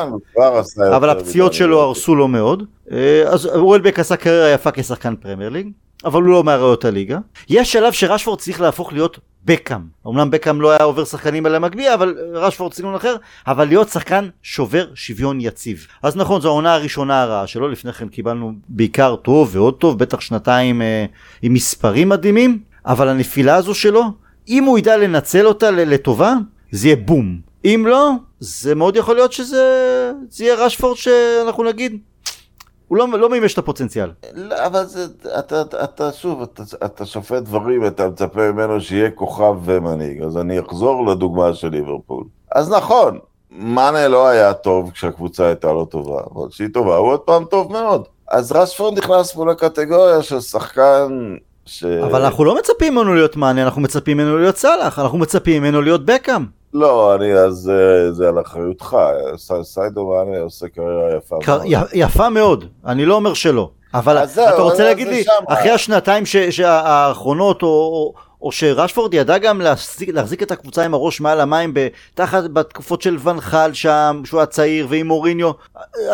אבל 0.95 1.09
הפציעות 1.09 1.53
שלו 1.53 1.81
הרסו 1.81 2.15
לו 2.15 2.27
מאוד. 2.27 2.63
אה, 2.91 3.23
אז 3.25 3.45
וולבק 3.45 3.99
עשה 3.99 4.15
קריירה 4.15 4.49
יפה 4.49 4.71
כשחקן 4.71 5.15
פרמייר 5.15 5.49
ליג, 5.49 5.69
אבל 6.05 6.21
הוא 6.21 6.29
לא 6.29 6.43
מאריות 6.43 6.85
הליגה. 6.85 7.19
יש 7.49 7.71
שלב 7.71 7.93
שרשפורד 7.93 8.39
צריך 8.39 8.61
להפוך 8.61 8.93
להיות 8.93 9.19
בקאם. 9.45 9.79
אמנם 10.07 10.31
בקאם 10.31 10.61
לא 10.61 10.71
היה 10.71 10.83
עובר 10.83 11.05
שחקנים 11.05 11.45
על 11.45 11.55
המגביה, 11.55 11.93
אבל 11.93 12.15
רשפורד 12.33 12.73
סגנון 12.73 12.95
אחר, 12.95 13.15
אבל 13.47 13.67
להיות 13.67 13.89
שחקן 13.89 14.29
שובר 14.43 14.85
שוויון 14.93 15.41
יציב. 15.41 15.87
אז 16.03 16.15
נכון, 16.15 16.41
זו 16.41 16.47
העונה 16.47 16.73
הראשונה 16.73 17.21
הרעה 17.21 17.47
שלו, 17.47 17.67
לפני 17.67 17.93
כן 17.93 18.07
קיבלנו 18.07 18.51
בעיקר 18.69 19.15
טוב 19.15 19.49
ועוד 19.51 19.73
טוב, 19.73 19.99
בטח 19.99 20.19
שנתיים 20.19 20.81
אה, 20.81 21.05
עם 21.41 21.53
מספרים 21.53 22.09
מדהימים, 22.09 22.59
אבל 22.85 23.07
הנפילה 23.07 23.55
הזו 23.55 23.73
שלו, 23.73 24.03
אם 24.47 24.63
הוא 24.63 24.77
ידע 24.79 24.97
לנצל 24.97 25.45
אותה 25.45 25.71
לטובה, 25.71 26.33
זה 26.71 26.87
יהיה 26.87 26.95
בום. 26.95 27.39
אם 27.65 27.85
לא, 27.87 28.11
זה 28.39 28.75
מאוד 28.75 28.95
יכול 28.95 29.15
להיות 29.15 29.33
שזה 29.33 29.63
זה 30.29 30.43
יהיה 30.43 30.55
רשפורד 30.55 30.97
שאנחנו 30.97 31.63
נגיד, 31.63 31.97
הוא 32.87 32.97
לא, 32.97 33.07
לא 33.09 33.29
מימש 33.29 33.53
את 33.53 33.57
הפוטנציאל. 33.57 34.11
לא, 34.33 34.65
אבל 34.65 34.85
זה, 34.85 35.05
אתה, 35.39 35.61
אתה, 35.61 35.83
אתה 35.83 36.11
שוב, 36.11 36.41
אתה, 36.41 36.63
אתה 36.85 37.05
שופט 37.05 37.43
דברים, 37.43 37.85
אתה 37.87 38.09
מצפה 38.09 38.51
ממנו 38.51 38.81
שיהיה 38.81 39.11
כוכב 39.11 39.55
ומנהיג. 39.65 40.21
אז 40.21 40.37
אני 40.37 40.59
אחזור 40.59 41.07
לדוגמה 41.07 41.53
של 41.53 41.69
ליברפול. 41.69 42.23
אז 42.55 42.71
נכון, 42.71 43.19
מאנה 43.51 44.07
לא 44.07 44.27
היה 44.27 44.53
טוב 44.53 44.91
כשהקבוצה 44.91 45.45
הייתה 45.45 45.73
לא 45.73 45.87
טובה, 45.89 46.21
אבל 46.33 46.49
כשהיא 46.49 46.67
טובה 46.73 46.95
הוא 46.95 47.07
עוד 47.07 47.19
פעם 47.19 47.45
טוב 47.45 47.71
מאוד. 47.71 48.07
אז 48.27 48.51
רשפורד 48.51 48.97
נכנס 48.97 49.33
פה 49.33 49.51
לקטגוריה 49.51 50.21
של 50.23 50.39
שחקן 50.39 51.35
ש... 51.65 51.83
אבל 51.83 52.25
אנחנו 52.25 52.45
לא 52.45 52.55
מצפים 52.55 52.95
ממנו 52.95 53.15
להיות 53.15 53.35
מאנה, 53.35 53.63
אנחנו 53.63 53.81
מצפים 53.81 54.17
ממנו 54.17 54.37
להיות 54.37 54.57
סאלח, 54.57 54.99
אנחנו 54.99 55.17
מצפים 55.17 55.63
ממנו 55.63 55.81
להיות 55.81 56.05
בקאם. 56.05 56.58
לא, 56.73 57.15
אני, 57.15 57.33
אז 57.33 57.71
אה, 57.73 58.11
זה 58.11 58.27
על 58.27 58.41
אחריותך, 58.41 58.97
סיידו 59.63 60.07
מאנה 60.07 60.39
עושה 60.39 60.67
קריירה 60.67 61.17
יפה 61.17 61.35
מאוד. 61.47 61.61
יפה 61.93 62.29
מאוד, 62.29 62.65
אני 62.85 63.05
לא 63.05 63.15
אומר 63.15 63.33
שלא. 63.33 63.69
אבל 63.93 64.17
אתה 64.23 64.61
רוצה 64.61 64.83
להגיד 64.83 65.07
לי, 65.07 65.23
אחרי 65.47 65.69
השנתיים 65.71 66.23
האחרונות, 66.65 67.63
או... 67.63 68.13
שרשפורד 68.51 69.13
ידע 69.13 69.37
גם 69.37 69.61
להחזיק, 69.61 70.09
להחזיק 70.09 70.43
את 70.43 70.51
הקבוצה 70.51 70.85
עם 70.85 70.93
הראש 70.93 71.21
מעל 71.21 71.41
המים 71.41 71.73
תחת 72.13 72.43
בתקופות 72.43 73.01
של 73.01 73.17
ונחל 73.23 73.73
שם, 73.73 74.21
שהוא 74.25 74.39
היה 74.39 74.45
צעיר, 74.45 74.87
ועם 74.89 75.07
מוריניו. 75.07 75.51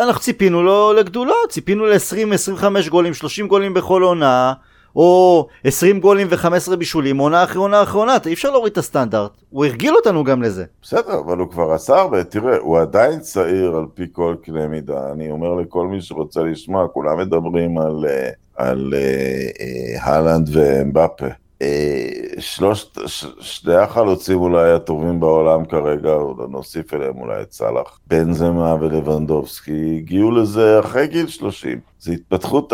אנחנו 0.02 0.20
ציפינו 0.20 0.62
לו 0.62 0.92
לגדולות, 0.92 1.50
ציפינו 1.50 1.86
ל-20-25 1.86 2.88
גולים, 2.88 3.14
30 3.14 3.48
גולים 3.48 3.74
בכל 3.74 4.02
עונה. 4.02 4.52
או 4.96 5.46
20 5.64 6.00
גולים 6.00 6.26
ו-15 6.30 6.76
בישולים, 6.76 7.18
עונה 7.18 7.44
אחרי 7.44 7.58
עונה 7.58 7.82
אחרונה, 7.82 8.16
אי 8.26 8.32
אפשר 8.32 8.50
להוריד 8.50 8.72
את 8.72 8.78
הסטנדרט, 8.78 9.30
הוא 9.50 9.64
הרגיל 9.64 9.94
אותנו 9.96 10.24
גם 10.24 10.42
לזה. 10.42 10.64
בסדר, 10.82 11.20
אבל 11.26 11.38
הוא 11.38 11.50
כבר 11.50 11.72
עשה 11.72 11.96
הרבה, 11.96 12.24
תראה, 12.24 12.56
הוא 12.58 12.78
עדיין 12.78 13.20
צעיר 13.20 13.76
על 13.76 13.84
פי 13.94 14.04
כל 14.12 14.34
קנה 14.42 14.66
מידה, 14.66 15.12
אני 15.12 15.30
אומר 15.30 15.54
לכל 15.54 15.86
מי 15.86 16.00
שרוצה 16.00 16.42
לשמוע, 16.42 16.88
כולם 16.88 17.18
מדברים 17.18 17.78
על, 17.78 18.04
אה, 18.08 18.30
על 18.56 18.94
uh, 18.94 19.56
uh, 19.56 20.08
הלנד 20.08 20.48
ואמבפה. 20.52 21.26
אה, 21.62 22.08
שלושת, 22.38 22.98
שני 23.40 23.74
החלוצים 23.74 24.38
אולי 24.38 24.72
הטובים 24.72 25.20
בעולם 25.20 25.64
כרגע, 25.64 26.14
נוסיף 26.48 26.94
אליהם 26.94 27.16
אולי 27.16 27.42
את 27.42 27.52
סאלח, 27.52 27.98
בנזמה 28.06 28.74
ולבנדובסקי, 28.80 29.96
הגיעו 29.96 30.30
לזה 30.30 30.80
אחרי 30.80 31.06
גיל 31.06 31.26
30. 31.26 31.80
זה 32.00 32.12
התפתחות, 32.12 32.72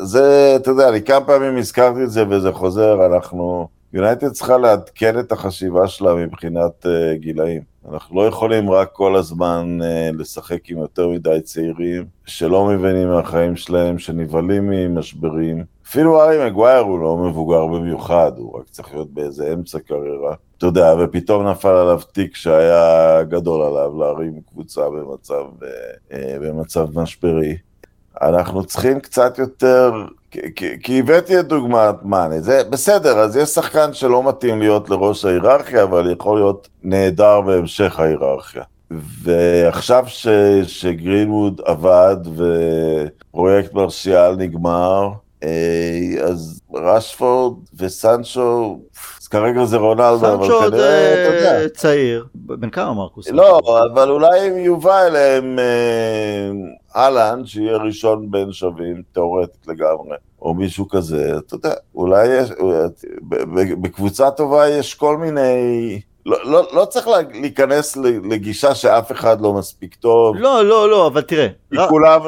זה, 0.00 0.52
אתה 0.56 0.70
יודע, 0.70 0.88
אני 0.88 1.02
כמה 1.02 1.24
פעמים 1.24 1.56
הזכרתי 1.56 2.02
את 2.04 2.10
זה 2.10 2.24
וזה 2.28 2.52
חוזר, 2.52 3.06
אנחנו, 3.06 3.68
יונייטד 3.92 4.28
צריכה 4.28 4.58
לעדכן 4.58 5.18
את 5.18 5.32
החשיבה 5.32 5.88
שלה 5.88 6.14
מבחינת 6.14 6.86
uh, 6.86 7.18
גילאים. 7.18 7.62
אנחנו 7.92 8.22
לא 8.22 8.26
יכולים 8.26 8.70
רק 8.70 8.88
כל 8.92 9.16
הזמן 9.16 9.78
uh, 9.80 10.16
לשחק 10.20 10.70
עם 10.70 10.78
יותר 10.78 11.08
מדי 11.08 11.40
צעירים, 11.42 12.04
שלא 12.26 12.66
מבינים 12.66 13.08
מהחיים 13.08 13.56
שלהם, 13.56 13.98
שנבהלים 13.98 14.70
ממשברים. 14.70 15.64
אפילו 15.88 16.22
ארי 16.22 16.46
מגווייר 16.46 16.80
הוא 16.80 16.98
לא 16.98 17.16
מבוגר 17.16 17.66
במיוחד, 17.66 18.32
הוא 18.36 18.58
רק 18.58 18.64
צריך 18.70 18.92
להיות 18.92 19.10
באיזה 19.10 19.52
אמצע 19.52 19.78
קריירה. 19.78 20.34
אתה 20.58 20.66
יודע, 20.66 20.94
ופתאום 20.98 21.48
נפל 21.48 21.68
עליו 21.68 22.00
תיק 22.12 22.36
שהיה 22.36 23.22
גדול 23.22 23.62
עליו 23.62 23.98
להרים 23.98 24.40
קבוצה 24.50 24.88
במצב, 24.90 25.44
אה, 26.12 26.36
במצב 26.40 26.98
משברי. 26.98 27.56
אנחנו 28.22 28.64
צריכים 28.64 29.00
קצת 29.00 29.38
יותר, 29.38 29.92
כי 30.82 30.98
הבאתי 30.98 31.40
את 31.40 31.48
דוגמת 31.48 31.94
מאנה, 32.02 32.40
זה 32.40 32.62
בסדר, 32.70 33.18
אז 33.18 33.36
יש 33.36 33.48
שחקן 33.48 33.92
שלא 33.92 34.28
מתאים 34.28 34.58
להיות 34.58 34.90
לראש 34.90 35.24
ההיררכיה, 35.24 35.82
אבל 35.82 36.12
יכול 36.12 36.38
להיות 36.38 36.68
נהדר 36.82 37.40
בהמשך 37.40 38.00
ההיררכיה. 38.00 38.62
ועכשיו 38.90 40.04
ש, 40.06 40.28
שגרינווד 40.66 41.60
עבד 41.64 42.16
ופרויקט 42.36 43.74
מרשיאל 43.74 44.36
נגמר, 44.36 45.10
אז 46.24 46.60
רשפורד 46.74 47.58
וסנצ'ו, 47.74 48.80
אז 49.20 49.28
כרגע 49.28 49.64
זה 49.64 49.76
רונלדו, 49.76 50.34
אבל 50.34 50.44
סנצ'ו 50.46 50.54
עוד 50.54 50.72
כנראה, 50.72 51.26
אתה 51.28 51.34
יודע. 51.36 51.62
אה, 51.62 51.68
צעיר. 51.68 52.26
בן 52.34 52.70
כמה 52.70 52.94
מרקוס? 52.94 53.28
לא, 53.28 53.60
אבל 53.92 54.10
אולי 54.10 54.48
אם 54.48 54.56
יובא 54.56 55.06
אליהם 55.06 55.58
אה, 55.58 56.50
אהלן, 56.96 57.46
שיהיה 57.46 57.76
ראשון 57.76 58.30
בין 58.30 58.52
שווים, 58.52 59.02
תאורטית 59.12 59.66
לגמרי, 59.68 60.16
או 60.42 60.54
מישהו 60.54 60.88
כזה, 60.88 61.38
אתה 61.38 61.54
יודע, 61.54 61.72
אולי 61.94 62.26
יש, 62.28 62.50
ב- 63.28 63.80
בקבוצה 63.82 64.30
טובה 64.30 64.68
יש 64.68 64.94
כל 64.94 65.16
מיני... 65.16 66.00
לא, 66.28 66.38
לא, 66.44 66.66
לא 66.72 66.84
צריך 66.84 67.08
לה- 67.08 67.16
להיכנס 67.40 67.96
לגישה 68.30 68.74
שאף 68.74 69.12
אחד 69.12 69.40
לא 69.40 69.52
מספיק 69.52 69.94
טוב, 69.94 70.36
לא, 70.36 70.64
לא, 70.64 70.90
לא, 70.90 71.06
אבל 71.06 71.20
תראה. 71.20 71.46
ר- 71.74 71.88
כולם, 71.88 72.20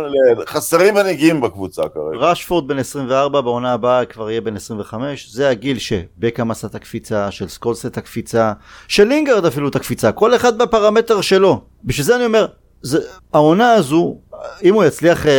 חסרים 0.46 0.94
מנהיגים 0.94 1.40
בקבוצה 1.40 1.82
כרגע. 1.82 2.16
רשפורד 2.18 2.68
בן 2.68 2.78
24, 2.78 3.40
בעונה 3.40 3.72
הבאה 3.72 4.04
כבר 4.04 4.30
יהיה 4.30 4.40
בן 4.40 4.56
25, 4.56 5.28
זה 5.32 5.48
הגיל 5.48 5.78
שבקאם 5.78 6.50
עשה 6.50 6.66
את 6.66 6.74
הקפיצה, 6.74 7.30
של 7.30 7.48
סקולס 7.48 7.86
את 7.86 7.96
הקפיצה, 7.98 8.52
של 8.88 9.04
לינגרד 9.04 9.46
אפילו 9.46 9.68
את 9.68 9.76
הקפיצה, 9.76 10.12
כל 10.12 10.34
אחד 10.34 10.58
בפרמטר 10.58 11.20
שלו. 11.20 11.60
בשביל 11.84 12.06
זה 12.06 12.16
אני 12.16 12.24
אומר, 12.24 12.46
זה, 12.82 12.98
העונה 13.32 13.72
הזו, 13.72 14.16
אם 14.62 14.74
הוא 14.74 14.85
יצליח 14.85 15.26
אה, 15.26 15.33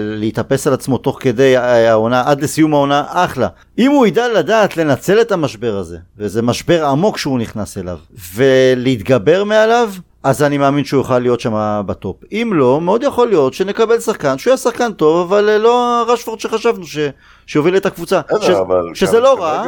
להתאפס 0.00 0.66
על 0.66 0.72
עצמו 0.72 0.98
תוך 0.98 1.18
כדי 1.20 1.56
אה, 1.56 1.90
העונה, 1.90 2.22
עד 2.26 2.40
לסיום 2.40 2.74
העונה, 2.74 3.04
אחלה. 3.08 3.48
אם 3.78 3.90
הוא 3.90 4.06
ידע 4.06 4.28
לדעת 4.28 4.76
לנצל 4.76 5.20
את 5.20 5.32
המשבר 5.32 5.76
הזה, 5.76 5.98
וזה 6.18 6.42
משבר 6.42 6.86
עמוק 6.86 7.18
שהוא 7.18 7.38
נכנס 7.38 7.78
אליו, 7.78 7.98
ולהתגבר 8.34 9.44
מעליו, 9.44 9.90
אז 10.26 10.42
אני 10.42 10.58
מאמין 10.58 10.84
שהוא 10.84 11.00
יוכל 11.00 11.18
להיות 11.18 11.40
שם 11.40 11.82
בטופ. 11.86 12.16
אם 12.32 12.50
לא, 12.54 12.80
מאוד 12.80 13.02
יכול 13.02 13.28
להיות 13.28 13.54
שנקבל 13.54 14.00
שחקן 14.00 14.38
שהוא 14.38 14.50
יהיה 14.50 14.56
שחקן 14.56 14.92
טוב, 14.92 15.32
אבל 15.32 15.48
אה, 15.48 15.58
לא 15.58 16.00
הרשפורד 16.00 16.40
שחשבנו 16.40 16.86
ש... 16.86 16.98
שיוביל 17.46 17.76
את 17.76 17.86
הקבוצה. 17.86 18.20
ש... 18.40 18.50
שזה 18.94 19.20
לא 19.20 19.42
רע, 19.42 19.64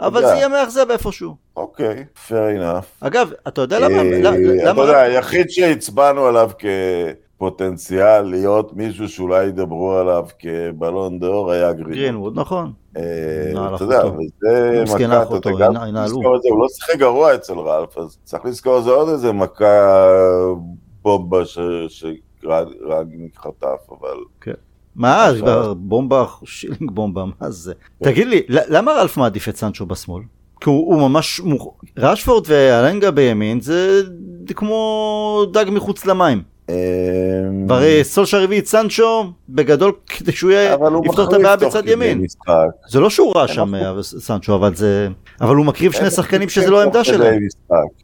אבל. 0.00 0.26
זה 0.26 0.32
יהיה 0.32 0.48
מאכזב 0.48 0.90
איפשהו. 0.90 1.34
אוקיי, 1.56 2.04
fair 2.28 2.60
enough. 2.60 2.84
אגב, 3.00 3.30
אתה 3.48 3.60
יודע 3.60 3.78
למה... 3.78 4.02
אתה. 4.70 4.80
יודע, 4.80 5.00
היחיד 5.00 5.50
שהצבענו 5.50 6.26
עליו 6.26 6.50
כפוטנציאל 7.46 8.22
להיות 8.22 8.76
מישהו 8.76 9.08
שאולי 9.08 9.44
ידברו 9.44 9.92
עליו 9.92 10.26
כבלון 10.38 11.18
דאור 11.18 11.50
היה 11.50 11.72
גרינווד. 11.72 11.94
גרינווד, 11.94 12.38
נכון. 12.38 12.72
אה, 12.96 13.02
אתה 13.74 13.84
יודע. 13.84 14.02
וזה 14.06 14.84
מכה, 14.84 15.22
אתה 15.36 15.50
גם. 15.58 15.74
לזכור 15.94 16.36
את 16.36 16.42
זה, 16.42 16.48
הוא 16.50 16.58
לא 16.62 16.66
שיחק 16.68 16.96
גרוע 16.98 17.34
אצל 17.34 17.58
רלף, 17.58 17.98
אז 17.98 18.18
צריך 18.24 18.44
לזכור 18.44 18.80
זה 18.80 18.90
עוד 18.90 19.08
איזה 19.08 19.32
מכה 19.32 20.06
בומבה 21.02 21.42
שרגניק 21.88 23.36
חטף, 23.38 23.90
אבל... 23.90 24.16
מה, 24.96 25.24
עכשיו- 25.26 25.38
כבר 25.42 25.74
בומבה, 25.74 26.24
שילינג 26.44 26.90
בומבה, 26.90 27.24
מה 27.40 27.50
זה? 27.50 27.72
תגיד 28.02 28.26
לי, 28.26 28.42
למה 28.48 28.92
רלף 28.92 29.16
מעדיף 29.16 29.48
את 29.48 29.56
סנצ'ו 29.56 29.86
בשמאל? 29.86 30.22
כי 30.60 30.70
הוא, 30.70 30.94
הוא 30.94 31.08
ממש, 31.08 31.40
מוכ- 31.40 31.84
רשפורד 31.98 32.44
ואלנגה 32.46 33.10
בימין 33.10 33.60
זה 33.60 34.00
כמו 34.54 35.44
דג 35.52 35.64
מחוץ 35.70 36.06
למים. 36.06 36.51
אה, 36.70 36.74
והרי 37.68 38.04
סולשר 38.04 38.42
הביא 38.42 38.60
את 38.60 38.66
סנצ'ו 38.66 39.24
בגדול 39.48 39.92
כדי 40.06 40.32
שהוא 40.32 40.52
הוא 40.92 41.06
יפתור 41.06 41.28
את 41.28 41.32
הבעיה 41.32 41.56
בצד 41.56 41.88
ימין. 41.88 42.24
זה 42.88 43.00
לא 43.00 43.10
שהוא 43.10 43.36
רע 43.36 43.46
כן, 43.46 43.54
שם. 43.54 43.74
אה, 43.74 44.02
סנצ'ו 44.02 44.54
אבל 44.54 44.74
זה 44.74 45.08
אבל 45.40 45.56
הוא 45.56 45.66
מקריב 45.66 45.92
שני 45.92 46.04
הם 46.04 46.10
שחקנים 46.10 46.46
מחליפים 46.46 46.62
שזה 46.62 46.70
לא 46.70 46.80
העמדה 46.80 47.04
שלהם. 47.04 47.38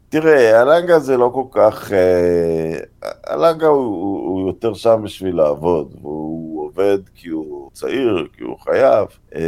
תראה, 0.09 0.61
אלנגה 0.61 0.99
זה 0.99 1.17
לא 1.17 1.31
כל 1.33 1.43
כך... 1.51 1.91
אה, 1.93 2.79
אלנגה 3.33 3.67
הוא, 3.67 3.85
הוא, 3.85 4.29
הוא 4.29 4.47
יותר 4.47 4.73
שם 4.73 5.01
בשביל 5.03 5.35
לעבוד, 5.35 5.95
והוא 6.01 6.65
עובד 6.65 6.97
כי 7.15 7.29
הוא 7.29 7.69
צעיר, 7.73 8.27
כי 8.37 8.43
הוא 8.43 8.57
חייב. 8.59 9.07
אה, 9.35 9.41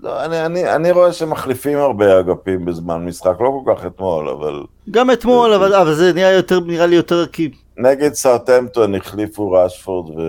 לא, 0.00 0.24
אני, 0.24 0.46
אני, 0.46 0.74
אני 0.74 0.90
רואה 0.90 1.12
שמחליפים 1.12 1.78
הרבה 1.78 2.20
אגפים 2.20 2.64
בזמן 2.64 3.04
משחק, 3.04 3.40
לא 3.40 3.60
כל 3.64 3.74
כך 3.74 3.86
אתמול, 3.86 4.28
אבל 4.28 4.62
גם 4.90 5.10
אתמול 5.10 5.52
אבל 5.52 5.74
אבל 5.74 5.94
זה 5.94 6.12
נראה 6.12 6.32
יותר 6.32 6.60
נראה 6.60 6.86
לי 6.86 6.96
יותר 6.96 7.26
כי 7.26 7.50
נגד 7.78 8.14
סאוטהמפטון 8.14 8.94
החליפו 8.94 9.50
רשפורד 9.52 10.18
ו... 10.18 10.22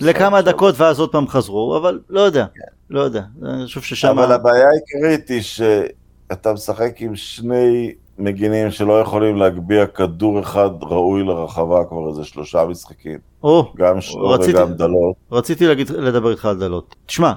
לכמה. 0.00 0.42
דקות 0.42 0.74
ואז 0.80 1.00
עוד 1.00 1.12
פעם 1.12 1.28
חזרו 1.28 1.76
אבל 1.76 2.00
לא 2.10 2.20
יודע 2.20 2.46
לא 2.90 3.00
יודע 3.00 3.22
אני 3.42 3.66
חושב 3.66 3.80
ששם 3.80 4.18
אבל 4.18 4.32
הבעיה 4.32 4.68
העיקרית 4.68 5.28
היא 5.28 5.42
שאתה 5.42 6.52
משחק 6.52 6.92
עם 6.98 7.16
שני 7.16 7.94
מגינים 8.18 8.70
שלא 8.70 9.00
יכולים 9.00 9.36
להגביה 9.36 9.86
כדור 9.86 10.40
אחד 10.40 10.70
ראוי 10.82 11.22
לרחבה 11.22 11.84
כבר 11.88 12.08
איזה 12.08 12.24
שלושה 12.24 12.64
משחקים. 12.64 13.18
או 13.42 13.72
גם 13.76 14.00
שור 14.00 14.34
רציתי- 14.34 14.58
וגם 14.58 14.72
דלות. 14.72 15.14
רציתי 15.32 15.66
להגיד, 15.66 15.90
לדבר 15.90 16.30
איתך 16.30 16.44
על 16.44 16.58
דלות. 16.58 16.94
תשמע, 17.06 17.32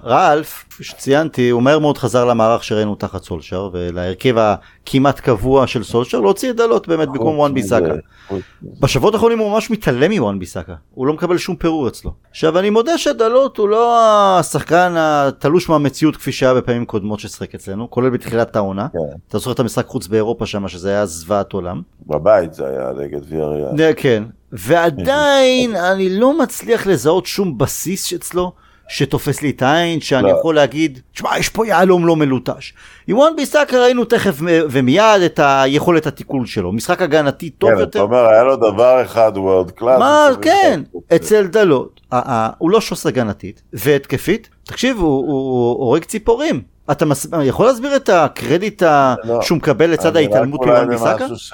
כפי 0.70 0.84
שציינתי, 0.84 1.50
הוא 1.50 1.62
מהר 1.64 1.80
מאוד 1.80 1.98
חזר 1.98 2.26
למערך 2.26 2.64
שראינו 2.64 2.96
תחת 2.96 3.24
סולשר, 3.24 3.70
ולהרכב 3.74 4.36
הכמעט 4.38 5.20
קבוע 5.20 5.68
של 5.68 5.84
סולשר, 5.84 6.20
להוציא 6.20 6.50
את 6.50 6.56
דלות 6.56 6.88
באמת 6.88 7.08
במקום 7.10 7.38
וואן 7.40 7.54
ביסאקה. 7.54 7.94
בשבועות 8.80 9.14
האחרונים 9.14 9.40
הוא 9.40 9.52
ממש 9.52 9.72
מתעלם 9.72 10.12
מוואן 10.12 10.40
ביסאקה, 10.40 10.74
הוא 10.94 11.08
לא 11.08 11.14
מקבל 11.14 11.38
שום 11.38 11.56
פירור 11.56 11.88
אצלו. 11.88 12.12
עכשיו 12.30 12.60
אני 12.60 12.70
מודה 12.70 12.98
שדלות 12.98 13.58
הוא 13.58 13.70
לא 13.70 13.98
השחקן 14.40 14.94
התלוש 14.98 15.70
מהמציאות 15.70 16.16
כפי 16.16 16.32
שהיה 16.32 16.54
בפעמים 16.54 16.86
קודמות 16.86 17.20
ששיחק 17.20 17.56
אצלנו, 17.56 17.90
כולל 17.92 18.10
בתחילת 18.10 18.56
העונה. 18.56 18.88
כן. 18.94 19.00
אתה 19.28 19.38
זוכר 19.38 19.52
את 19.52 19.60
המשחק 19.60 19.88
חוץ 19.88 20.08
באירופה 20.08 20.46
שם, 20.46 20.68
שזה 20.68 20.90
היה 20.90 21.06
זוועת 21.06 21.54
עולם. 21.54 21.82
בבית 22.08 22.54
זה 22.54 22.68
היה 22.68 22.92
נגד 22.98 23.20
ויאריאל. 23.30 23.72
네, 23.74 23.92
כן. 23.98 24.24
ועדיין 24.52 25.76
אני 25.76 26.10
לא 26.10 26.40
מצליח 26.40 26.88
לזהות 26.88 27.26
שום 27.26 27.58
בסיס 27.58 28.14
אצלו 28.14 28.52
שתופס 28.90 29.42
לי 29.42 29.50
את 29.50 29.62
העין, 29.62 30.02
שאני 30.02 30.24
לא. 30.24 30.38
יכול 30.40 30.56
להגיד, 30.56 31.00
תשמע, 31.14 31.38
יש 31.38 31.50
פה 31.50 31.68
יהלום 31.68 32.06
לא 32.06 32.16
מלוטש. 32.16 32.74
עם 33.08 33.18
וואן 33.18 33.36
ביסאקה 33.36 33.80
ראינו 33.80 34.06
תכף 34.06 34.36
ומיד 34.42 35.22
את 35.26 35.40
היכולת 35.44 36.08
התיקון 36.08 36.46
שלו. 36.46 36.72
משחק 36.72 37.02
הגנתי 37.02 37.50
טוב 37.50 37.70
כן, 37.70 37.76
אתה 37.76 37.84
יותר. 37.84 38.02
אומר, 38.02 38.28
היה 38.28 38.44
לו 38.44 38.56
דבר 38.56 39.02
אחד 39.02 39.32
world 39.36 39.72
class. 39.72 40.00
מה, 40.00 40.28
כן. 40.42 40.82
אצל 41.16 41.48
דלות, 41.48 42.02
הוא 42.58 42.70
לא 42.70 42.82
שוס 42.82 43.06
הגנתית, 43.06 43.62
והתקפית, 43.74 44.50
תקשיב, 44.64 44.98
הוא 44.98 45.86
הורג 45.86 46.04
ציפורים. 46.04 46.62
אתה 46.92 47.06
מס- 47.06 47.28
יכול 47.44 47.66
להסביר 47.66 47.96
את 47.96 48.10
הקרדיט 48.10 48.84
ה- 48.84 49.16
לא. 49.24 49.42
שהוא 49.42 49.58
מקבל 49.58 49.90
לצד 49.90 50.16
ההתעלמות 50.16 50.62
מוואן 50.66 50.90
ביסאקה? 50.90 51.18
במשהו 51.28 51.38
ש... 51.38 51.54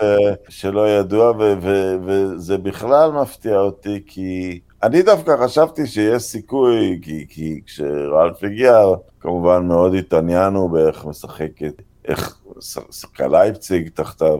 שלא 0.49 0.89
ידוע, 0.89 1.31
ו... 1.31 1.53
ו... 1.61 1.95
וזה 2.05 2.57
בכלל 2.57 3.11
מפתיע 3.11 3.57
אותי, 3.59 4.01
כי 4.07 4.59
אני 4.83 5.01
דווקא 5.01 5.35
חשבתי 5.43 5.87
שיש 5.87 6.23
סיכוי, 6.23 6.99
כי, 7.01 7.25
כי 7.29 7.61
כשרלף 7.65 8.43
הגיע, 8.43 8.81
כמובן 9.19 9.67
מאוד 9.67 9.93
התעניינו 9.95 10.69
באיך 10.69 11.05
משחקת, 11.05 11.73
איך 12.07 12.37
שיחקה 12.91 13.27
לייפציג 13.27 13.89
תחתיו 13.93 14.37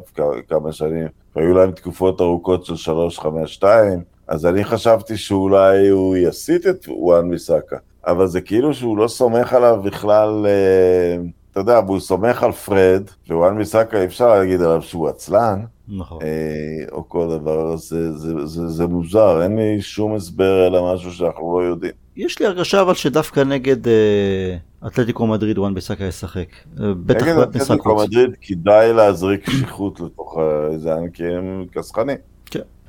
כמה 0.50 0.72
שנים, 0.72 1.08
והיו 1.36 1.54
להם 1.54 1.72
תקופות 1.72 2.22
ארוכות 2.22 2.66
של 2.66 2.92
3-5-2, 3.62 3.64
אז 4.28 4.46
אני 4.46 4.64
חשבתי 4.64 5.18
שאולי 5.18 5.88
הוא 5.88 6.18
יסיט 6.18 6.68
את 6.68 6.86
וואן 6.88 7.30
ביסאקה, 7.30 7.78
אבל 8.08 8.28
זה 8.28 8.42
כאילו 8.42 8.74
שהוא 8.74 8.98
לא 8.98 9.08
סומך 9.08 9.54
עליו 9.54 9.82
בכלל, 9.84 10.46
אה, 10.46 11.24
אתה 11.52 11.60
יודע, 11.60 11.80
והוא 11.86 12.00
סומך 12.00 12.44
על 12.44 12.52
פרד, 12.52 13.04
ווואן 13.30 13.58
ביסאקה 13.58 14.02
אי 14.02 14.06
אפשר 14.06 14.30
להגיד 14.30 14.62
עליו 14.62 14.82
שהוא 14.82 15.08
עצלן, 15.08 15.60
נכון. 15.88 16.20
אה, 16.22 16.86
או 16.92 17.10
כל 17.10 17.28
דבר, 17.30 17.76
זה, 17.76 18.18
זה, 18.18 18.46
זה, 18.46 18.68
זה 18.68 18.88
מוזר, 18.88 19.44
אין 19.44 19.56
לי 19.56 19.82
שום 19.82 20.16
הסבר 20.16 20.68
אלא 20.68 20.94
משהו 20.94 21.12
שאנחנו 21.12 21.60
לא 21.60 21.66
יודעים. 21.66 21.92
יש 22.16 22.40
לי 22.40 22.46
הרגשה 22.46 22.82
אבל 22.82 22.94
שדווקא 22.94 23.40
נגד 23.40 23.88
אה, 23.88 24.58
אתלטיקו 24.88 25.28
מדריד 25.28 25.58
וואן 25.58 25.74
ביסאקה 25.74 26.04
ישחק. 26.04 26.48
אה, 26.80 26.94
בטח 27.06 27.28
נגד 27.28 27.38
אתלטיקו. 27.38 27.96
מדריד 27.96 28.30
כדאי 28.42 28.94
להזריק 28.94 29.46
קשיחות 29.46 30.00
לתוך 30.00 30.40
זה, 30.78 30.94
כי 31.14 31.24
הם 31.24 31.66
כסחנים. 31.72 32.18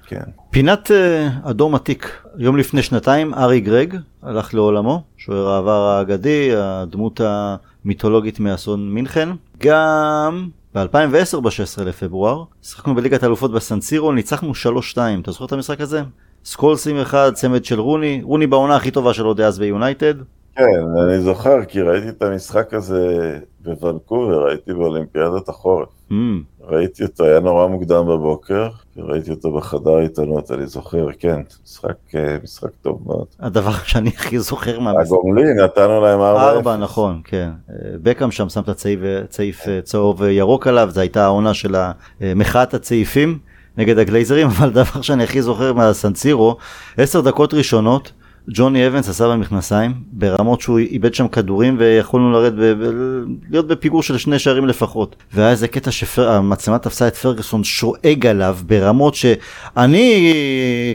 כן. 0.07 0.23
פינת 0.51 0.90
אה, 0.90 1.29
אדום 1.42 1.75
עתיק, 1.75 2.23
יום 2.38 2.57
לפני 2.57 2.83
שנתיים 2.83 3.35
הארי 3.35 3.61
גרג 3.61 3.97
הלך 4.23 4.55
לעולמו, 4.55 5.03
שוער 5.16 5.49
העבר 5.49 5.88
האגדי, 5.88 6.51
הדמות 6.57 7.21
המיתולוגית 7.25 8.40
מאסון 8.40 8.95
מינכן. 8.95 9.29
גם 9.59 10.49
ב-2010 10.75 11.40
ב-16 11.40 11.83
לפברואר, 11.85 12.45
שיחקנו 12.62 12.95
בליגת 12.95 13.23
האלופות 13.23 13.53
בסנסירו, 13.53 14.12
ניצחנו 14.12 14.53
3-2, 14.95 14.99
אתה 15.23 15.31
זוכר 15.33 15.45
את 15.45 15.53
המשחק 15.53 15.81
הזה? 15.81 16.03
סקולסים 16.45 16.99
אחד, 16.99 17.33
צמד 17.35 17.64
של 17.64 17.81
רוני, 17.81 18.21
רוני 18.23 18.47
בעונה 18.47 18.77
הכי 18.77 18.90
טובה 18.90 19.14
שלו 19.14 19.35
דאז 19.35 19.59
ביונייטד. 19.59 20.14
כן, 20.57 20.64
אני 21.05 21.21
זוכר, 21.21 21.64
כי 21.64 21.81
ראיתי 21.81 22.09
את 22.09 22.23
המשחק 22.23 22.75
הזה 22.75 23.38
בוונקובר, 23.61 24.47
הייתי 24.49 24.75
באולימפיאדת 24.75 25.49
החורף. 25.49 25.88
Mm, 26.11 26.14
ראיתי 26.61 27.03
אותו, 27.05 27.25
היה 27.25 27.40
נורא 27.40 27.66
מוקדם 27.66 28.07
בבוקר, 28.07 28.69
ראיתי 28.97 29.31
אותו 29.31 29.53
בחדר 29.53 29.97
עיתונות, 29.97 30.51
אני 30.51 30.66
זוכר, 30.66 31.07
כן, 31.19 31.40
משחק, 31.64 32.14
אה, 32.14 32.37
משחק 32.42 32.71
טוב 32.83 33.03
מאוד. 33.07 33.27
הדבר 33.40 33.73
שאני 33.73 34.09
הכי 34.09 34.38
זוכר 34.38 34.81
מהמשחק. 34.81 35.07
הגומלין, 35.07 35.61
נתנו 35.61 36.01
להם 36.01 36.21
4-0. 36.21 36.23
ארבע, 36.23 36.77
נכון, 36.77 37.21
כן. 37.25 37.51
אה, 37.71 37.75
בקאם 38.03 38.31
שם 38.31 38.49
שם 38.49 38.61
את 38.61 38.69
הצעיף, 38.69 39.01
צעיף 39.29 39.69
אה, 39.69 39.81
צהוב 39.83 40.23
אה, 40.23 40.31
ירוק 40.31 40.66
עליו, 40.66 40.88
זו 40.90 41.01
הייתה 41.01 41.25
העונה 41.25 41.55
של 41.55 41.77
מחאת 42.21 42.75
הצעיפים 42.75 43.38
נגד 43.77 43.99
הגלייזרים, 43.99 44.47
אבל 44.59 44.69
הדבר 44.69 45.03
שאני 45.03 45.25
הכי 45.25 45.42
זוכר 45.42 45.73
מהסנסירו, 45.73 46.57
עשר 46.97 47.21
דקות 47.21 47.55
ראשונות, 47.55 48.12
ג'וני 48.49 48.87
אבנס 48.87 49.09
עשה 49.09 49.29
במכנסיים, 49.29 49.93
ברמות 50.12 50.61
שהוא 50.61 50.79
איבד 50.79 51.14
שם 51.14 51.29
כדורים 51.29 51.77
ויכולנו 51.79 52.33
לרדת, 52.33 52.53
ב- 52.53 52.85
ב- 52.85 53.23
להיות 53.51 53.66
בפיגור 53.66 54.03
של 54.03 54.18
שני 54.18 54.39
שערים 54.39 54.66
לפחות. 54.66 55.16
והיה 55.35 55.51
איזה 55.51 55.68
קטע 55.68 55.91
שהמצלמה 55.91 56.79
תפסה 56.79 57.09
את 57.09 57.16
פרגוסון 57.16 57.64
שואג 57.64 58.27
עליו 58.27 58.57
ברמות 58.66 59.14
שאני 59.14 60.35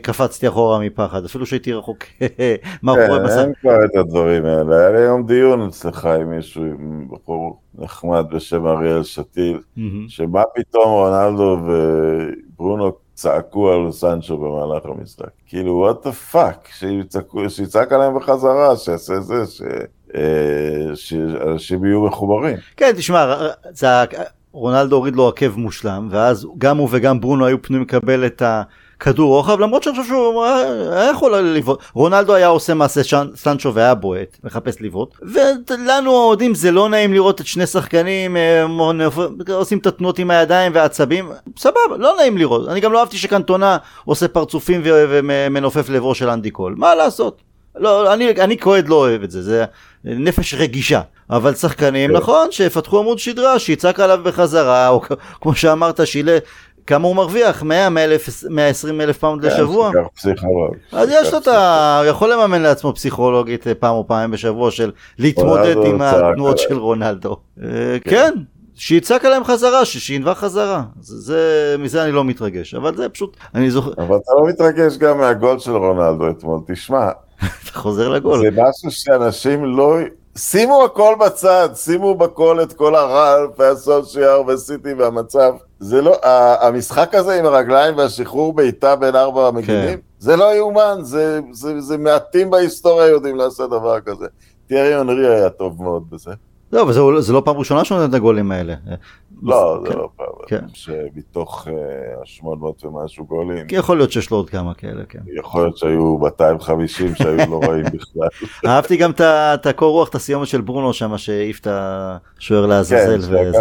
קפצתי 0.01 0.47
אחורה 0.47 0.79
מפחד, 0.79 1.25
אפילו 1.25 1.45
שהייתי 1.45 1.73
רחוק 1.73 1.97
מאחורי 2.83 3.19
כן, 3.19 3.23
בסך. 3.25 3.37
אין 3.37 3.53
כבר 3.61 3.85
את 3.85 3.95
הדברים 3.95 4.45
האלה. 4.45 4.75
היה 4.79 4.89
לי 4.91 4.97
היום 4.97 5.25
דיון 5.25 5.61
אצלך 5.61 6.05
עם 6.05 6.29
מישהו, 6.29 6.63
עם 6.63 7.07
בחור 7.11 7.59
נחמד 7.77 8.25
בשם 8.31 8.65
אריאל 8.67 9.03
שתיל. 9.03 9.57
שמה 10.07 10.43
פתאום 10.55 10.83
רונלדו 10.85 11.57
וברונו 11.65 12.91
צעקו 13.21 13.71
על 13.71 13.91
סנצ'ו 13.91 14.37
במהלך 14.37 14.85
המשחק. 14.85 15.29
כאילו, 15.47 15.73
what 15.73 16.05
the 16.05 16.11
fuck, 16.11 16.69
שיצעק 17.47 17.91
עליהם 17.91 18.15
בחזרה, 18.17 18.75
שיעשה 18.75 19.19
זה, 19.19 19.45
ש... 19.45 19.61
אה, 20.15 20.95
שאנשים 20.95 21.85
יהיו 21.85 22.01
מחוברים. 22.01 22.57
כן, 22.77 22.91
תשמע, 22.97 23.35
רונלדו 24.51 24.95
הוריד 24.95 25.15
לו 25.15 25.27
עקב 25.27 25.57
מושלם, 25.57 26.07
ואז 26.11 26.47
גם 26.57 26.77
הוא 26.77 26.89
וגם 26.91 27.19
ברונו 27.19 27.45
היו 27.45 27.61
פנויים 27.61 27.85
לקבל 27.85 28.25
את 28.25 28.41
הכדור 29.01 29.35
רוחב, 29.35 29.59
למרות 29.59 29.83
שאני 29.83 29.95
חושב 29.95 30.07
שהוא 30.07 30.45
היה 30.45 31.01
היה 31.01 31.11
יכול 31.11 31.37
לבעוט. 31.37 31.79
רונלדו 31.93 32.35
היה 32.35 32.47
עושה 32.47 32.73
מעשה 32.73 33.01
סנצ'ו 33.35 33.73
והיה 33.73 33.95
בועט, 33.95 34.37
מחפש 34.43 34.81
לבעוט, 34.81 35.15
ולנו 35.21 36.11
האוהדים 36.11 36.55
זה 36.55 36.71
לא 36.71 36.89
נעים 36.89 37.13
לראות 37.13 37.41
את 37.41 37.47
שני 37.47 37.67
שחקנים 37.67 38.37
אה, 38.37 38.65
עושים 39.53 39.77
את 39.77 39.87
התנועות 39.87 40.19
עם 40.19 40.31
הידיים 40.31 40.71
והעצבים, 40.75 41.31
סבבה, 41.57 41.97
לא 41.97 42.13
נעים 42.17 42.37
לראות. 42.37 42.67
אני 42.67 42.79
גם 42.79 42.93
לא 42.93 42.99
אהבתי 42.99 43.17
שקנטונה 43.17 43.77
עושה 44.05 44.27
פרצופים 44.27 44.81
ומנופף 44.85 45.89
לעברו 45.89 46.15
של 46.15 46.29
אנדי 46.29 46.51
קול, 46.51 46.75
מה 46.77 46.95
לעשות? 46.95 47.41
לא, 47.75 48.13
אני, 48.13 48.29
אני 48.29 48.57
כאוהד 48.57 48.87
לא 48.87 48.95
אוהב 48.95 49.23
את 49.23 49.31
זה, 49.31 49.41
זה 49.41 49.65
נפש 50.03 50.53
רגישה. 50.53 51.01
אבל 51.31 51.55
שחקנים, 51.55 52.09
כן. 52.09 52.17
נכון, 52.17 52.51
שיפתחו 52.51 52.99
עמוד 52.99 53.19
שדרה, 53.19 53.59
שיצעק 53.59 53.99
עליו 53.99 54.19
בחזרה, 54.23 54.89
או 54.89 55.01
כמו 55.41 55.55
שאמרת, 55.55 56.07
שילה, 56.07 56.37
כמה 56.87 57.07
הוא 57.07 57.15
מרוויח? 57.15 57.63
100, 57.63 57.89
100 57.89 58.03
אלף, 58.03 58.43
120 58.49 59.01
אלף 59.01 59.17
pound 59.17 59.45
לשבוע? 59.45 59.91
כן. 59.91 60.29
אז 60.91 61.09
יש 61.11 61.33
לו 61.33 61.39
את 61.39 61.47
ה... 61.47 61.99
הוא 61.99 62.05
יכול 62.05 62.33
לממן 62.33 62.61
לעצמו 62.61 62.93
פסיכולוגית 62.93 63.67
אה, 63.67 63.73
פעם 63.73 63.95
או 63.95 64.07
פעם 64.07 64.31
בשבוע 64.31 64.71
של 64.71 64.91
להתמודד 65.19 65.75
עם 65.85 66.01
התנועות. 66.01 66.57
של 66.57 66.77
רונלדו. 66.77 67.37
אה, 67.63 67.97
כן, 68.03 68.33
שיצעק 68.75 69.25
עליהם 69.25 69.43
חזרה, 69.43 69.85
שינבח 69.85 70.37
חזרה. 70.39 70.83
זה, 70.99 71.17
זה, 71.17 71.75
מזה 71.79 72.03
אני 72.03 72.11
לא 72.11 72.23
מתרגש, 72.23 72.73
אבל 72.73 72.95
זה 72.95 73.09
פשוט, 73.09 73.37
אני 73.55 73.71
זוכר, 73.71 73.91
אבל 73.97 74.15
אתה 74.15 74.31
לא 74.35 74.47
מתרגש 74.49 74.97
גם 74.97 75.17
מהגול 75.17 75.59
של 75.59 75.71
רונלדו 75.71 76.29
אתמול, 76.29 76.59
תשמע, 76.67 77.09
אתה 77.63 77.79
חוזר 77.79 78.09
לגול. 78.09 78.39
זה 78.39 78.49
משהו 78.51 78.91
שאנשים 78.91 79.65
לא... 79.65 79.97
שימו 80.37 80.83
הכל 80.83 81.15
בצד, 81.19 81.69
שימו 81.75 82.15
בכל 82.15 82.61
את 82.63 82.73
כל 82.73 82.95
הרעל 82.95 83.47
והסולשיאר 83.57 84.41
וסיטי 84.47 84.93
והמצב. 84.93 85.53
זה 85.79 86.01
לא, 86.01 86.15
המשחק 86.61 87.15
הזה 87.15 87.39
עם 87.39 87.45
הרגליים 87.45 87.97
והשחרור 87.97 88.53
בעיטה 88.53 88.95
בין 88.95 89.15
ארבע 89.15 89.47
המגינים, 89.47 89.99
זה 90.19 90.35
לא 90.35 90.55
יאומן, 90.55 90.97
זה, 91.01 91.39
זה, 91.51 91.81
זה 91.81 91.97
מעטים 91.97 92.49
בהיסטוריה 92.49 93.07
יודעים 93.07 93.35
לעשות 93.35 93.69
דבר 93.69 93.99
כזה. 93.99 94.25
תיארי 94.67 94.97
אונרי 94.97 95.35
היה 95.35 95.49
טוב 95.49 95.83
מאוד 95.83 96.03
בזה. 96.09 96.31
לא, 96.73 96.81
אבל 96.81 96.93
זה, 96.93 97.01
זה 97.19 97.33
לא 97.33 97.41
פעם 97.45 97.57
ראשונה 97.57 97.85
שהוא 97.85 97.97
נותן 97.97 98.09
את 98.09 98.15
הגולים 98.15 98.51
האלה. 98.51 98.73
לא, 99.41 99.79
כן. 99.85 99.91
זה 99.91 99.97
לא 99.97 100.09
פעם, 100.15 100.27
כן. 100.47 100.65
שמתוך 100.73 101.67
ה-800 101.67 102.45
ומשהו 102.85 103.25
גולים, 103.25 103.67
כי 103.67 103.75
יכול 103.75 103.97
להיות 103.97 104.11
שיש 104.11 104.31
לו 104.31 104.37
עוד 104.37 104.49
כמה 104.49 104.73
כאלה, 104.73 105.03
כן. 105.09 105.19
יכול 105.39 105.61
להיות 105.61 105.77
שהיו 105.77 106.17
250 106.17 107.15
שהיו 107.15 107.37
לא 107.49 107.59
רואים 107.65 107.83
בכלל. 107.93 108.27
אהבתי 108.65 108.97
גם 108.97 109.11
את 109.21 109.65
הקור 109.65 109.91
רוח, 109.91 110.09
את 110.09 110.15
הסיומת 110.15 110.47
של 110.47 110.61
ברונו 110.61 110.93
שם, 110.93 111.17
שהעיף 111.17 111.59
את 111.59 111.67
השוער 111.71 112.65
לעזאזל. 112.65 113.21
כן, 113.21 113.21
שלקח. 113.21 113.59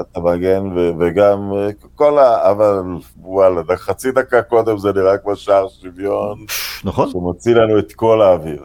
את- 0.00 0.16
המגן 0.16 0.62
וגם 0.98 1.52
אה, 1.56 1.68
כל 1.94 2.18
ה... 2.18 2.50
אבל 2.50 2.80
וואלה, 3.22 3.60
חצי 3.76 4.12
דקה 4.12 4.42
קודם 4.42 4.78
זה 4.78 4.92
נראה 4.92 5.18
כמו 5.18 5.36
שער 5.36 5.66
שוויון, 5.82 6.38
נכון? 6.84 7.10
שמוציא 7.10 7.54
לנו 7.54 7.78
את 7.78 7.92
כל 7.92 8.22
האוויר. 8.22 8.62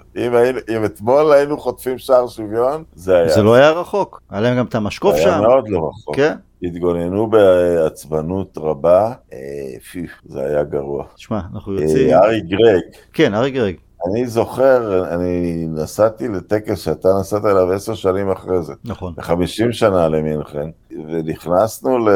אם 0.69 0.85
אתמול 0.85 1.31
היינו 1.33 1.57
חוטפים 1.57 1.97
שער 1.97 2.27
שוויון, 2.27 2.83
זה 2.95 3.17
היה... 3.17 3.29
זה 3.29 3.43
לא 3.43 3.53
היה 3.53 3.71
רחוק. 3.71 4.21
היה 4.29 4.41
להם 4.41 4.57
גם 4.57 4.65
את 4.65 4.75
המשקוף 4.75 5.13
היה 5.15 5.23
שם. 5.23 5.41
מאוד 5.41 5.69
לא 5.69 5.89
רחוק. 5.89 6.15
כן. 6.15 6.35
התגוננו 6.63 7.27
בעצבנות 7.29 8.57
רבה, 8.57 9.13
אה, 9.33 9.79
פי, 9.91 10.07
זה 10.25 10.39
היה 10.45 10.63
גרוע. 10.63 11.05
תשמע, 11.15 11.41
אנחנו 11.53 11.73
יוצאים. 11.73 12.09
אה, 12.09 12.19
ארי 12.25 12.41
גרג, 12.41 12.81
כן, 13.13 13.33
ארי 13.33 13.51
גרג. 13.51 13.75
אני 14.09 14.27
זוכר, 14.27 15.13
אני 15.15 15.65
נסעתי 15.69 16.27
לטקס 16.27 16.79
שאתה 16.79 17.09
נסעת 17.19 17.45
אליו 17.45 17.71
עשר 17.71 17.93
שנים 17.93 18.31
אחרי 18.31 18.63
זה. 18.63 18.73
נכון. 18.85 19.13
וחמישים 19.17 19.71
שנה 19.71 20.09
למינכן, 20.09 20.69
ונכנסנו 20.91 21.97
ל... 21.99 22.09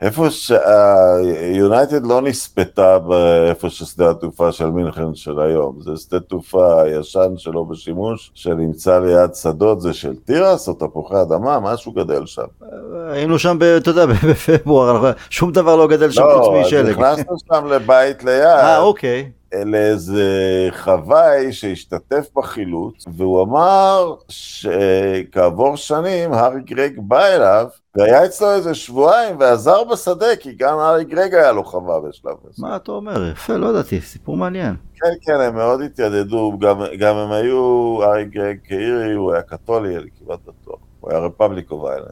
איפה 0.00 0.30
שהיונייטד 0.30 2.06
לא 2.06 2.22
נספתה 2.22 2.98
באיפה 2.98 3.70
ששדה 3.70 4.10
התעופה 4.10 4.52
של 4.52 4.70
מינכן 4.70 5.14
של 5.14 5.40
היום, 5.40 5.78
זה 5.80 5.96
שדה 5.96 6.20
תעופה 6.20 6.82
ישן 7.00 7.32
שלא 7.36 7.62
בשימוש, 7.62 8.30
שנמצא 8.34 8.98
ליד 8.98 9.34
שדות, 9.34 9.80
זה 9.80 9.92
של 9.92 10.16
תירס 10.24 10.68
או 10.68 10.74
תפוחי 10.74 11.22
אדמה, 11.22 11.60
משהו 11.60 11.92
גדל 11.92 12.26
שם. 12.26 12.42
היינו 13.10 13.38
שם, 13.38 13.58
אתה 13.76 13.90
יודע, 13.90 14.06
בפברואר, 14.06 15.12
שום 15.30 15.52
דבר 15.52 15.76
לא 15.76 15.86
גדל 15.88 16.10
שם 16.10 16.22
חוץ 16.22 16.46
לא, 16.46 16.60
אז 16.60 16.66
משלג. 16.66 16.88
נכנסנו 16.90 17.34
שם 17.48 17.66
לבית 17.66 18.24
ליד. 18.24 18.42
אה, 18.44 18.78
אוקיי. 18.78 19.30
לאיזה 19.64 20.68
חוואי 20.78 21.52
שהשתתף 21.52 22.28
בחילוץ, 22.34 23.04
והוא 23.16 23.42
אמר 23.42 24.14
שכעבור 24.28 25.76
שנים 25.76 26.32
הארי 26.32 26.60
גרג 26.62 26.92
בא 26.98 27.26
אליו, 27.26 27.66
והיה 27.96 28.24
אצלו 28.24 28.50
איזה 28.50 28.74
שבועיים 28.74 29.36
ועזר 29.40 29.84
בשדה, 29.84 30.36
כי 30.40 30.52
גם 30.52 30.78
הארי 30.78 31.04
גרג 31.04 31.34
היה 31.34 31.52
לו 31.52 31.64
חווה 31.64 32.00
בשלב 32.00 32.34
הזה. 32.44 32.62
מה 32.62 32.76
אתה 32.76 32.92
אומר? 32.92 33.28
יפה, 33.32 33.56
לא 33.56 33.66
ידעתי, 33.66 34.00
סיפור 34.00 34.36
מעניין. 34.36 34.74
כן, 34.94 35.12
כן, 35.22 35.40
הם 35.40 35.54
מאוד 35.54 35.80
התיידדו, 35.80 36.58
גם, 36.58 36.80
גם 36.98 37.16
הם 37.16 37.32
היו, 37.32 37.98
הארי 38.02 38.24
גרג 38.24 38.56
כאירי, 38.64 39.12
הוא 39.12 39.32
היה 39.32 39.42
קתולי, 39.42 39.96
אני 39.96 40.08
כמעט 40.18 40.38
בטוח. 40.46 40.87
הוא 41.08 41.16
היה 41.16 41.26
רפבליק 41.26 41.70
אוף 41.70 41.84
איילנד. 41.90 42.08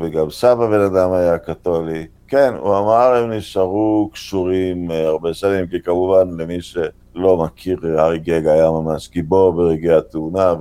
וגם 0.00 0.30
שם 0.30 0.60
הבן 0.60 0.80
אדם 0.80 1.12
היה 1.12 1.38
קתולי. 1.38 2.06
כן, 2.28 2.54
הוא 2.60 2.78
אמר 2.78 3.14
הם 3.14 3.32
נשארו 3.32 4.10
קשורים 4.12 4.90
אה, 4.90 5.06
הרבה 5.06 5.34
שנים, 5.34 5.66
כי 5.66 5.76
כמובן 5.84 6.28
למי 6.40 6.58
שלא 6.60 7.36
מכיר, 7.36 7.78
הארי 7.98 8.18
גג 8.18 8.46
היה 8.46 8.70
ממש 8.70 9.10
גיבור 9.10 9.52
ברגעי 9.52 9.94
התאונה, 9.96 10.54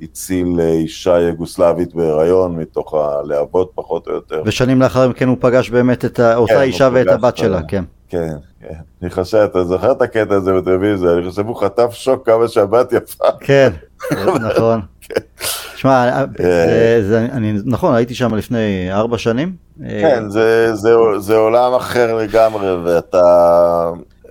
והציל 0.00 0.46
אה, 0.60 0.68
אישה 0.68 1.18
יוגוסלבית 1.20 1.94
בהיריון 1.94 2.56
מתוך 2.56 2.94
הלהבות 2.94 3.70
פחות 3.74 4.06
או 4.06 4.12
יותר. 4.12 4.42
ושנים 4.46 4.82
לאחר 4.82 5.08
מכן 5.08 5.28
הוא 5.28 5.36
פגש 5.40 5.70
באמת 5.70 6.04
את 6.04 6.18
ה- 6.20 6.36
אותה 6.36 6.54
כן, 6.54 6.60
אישה 6.60 6.88
ואת 6.92 7.06
הבת. 7.08 7.36
שלה, 7.36 7.60
כן. 7.68 7.84
כן, 8.08 8.34
כן. 8.60 8.74
אני 9.02 9.10
חושב, 9.10 9.38
אתה 9.50 9.64
זוכר 9.64 9.92
את 9.92 10.02
הקטע 10.02 10.34
הזה 10.34 10.52
בטלוויזיה? 10.52 11.12
אני 11.12 11.30
חושב 11.30 11.46
הוא 11.46 11.56
חטף 11.56 11.90
שוק 11.92 12.26
כמה 12.26 12.48
שהבת 12.48 12.92
יפה. 12.92 13.24
כן, 13.40 13.70
נכון. 14.50 14.80
שמע, 15.84 16.08
אה. 16.08 16.24
זה- 16.38 17.08
זה- 17.08 17.28
אני, 17.32 17.52
נכון, 17.64 17.94
הייתי 17.94 18.14
שם 18.14 18.34
לפני 18.34 18.88
ארבע 18.92 19.18
שנים. 19.18 19.52
אה, 19.84 20.00
כן, 20.02 20.30
זה, 20.30 20.74
זה, 20.74 20.94
זה 21.18 21.36
עולם 21.36 21.74
אחר 21.74 22.14
לגמרי, 22.14 22.76
ואתה... 22.84 23.22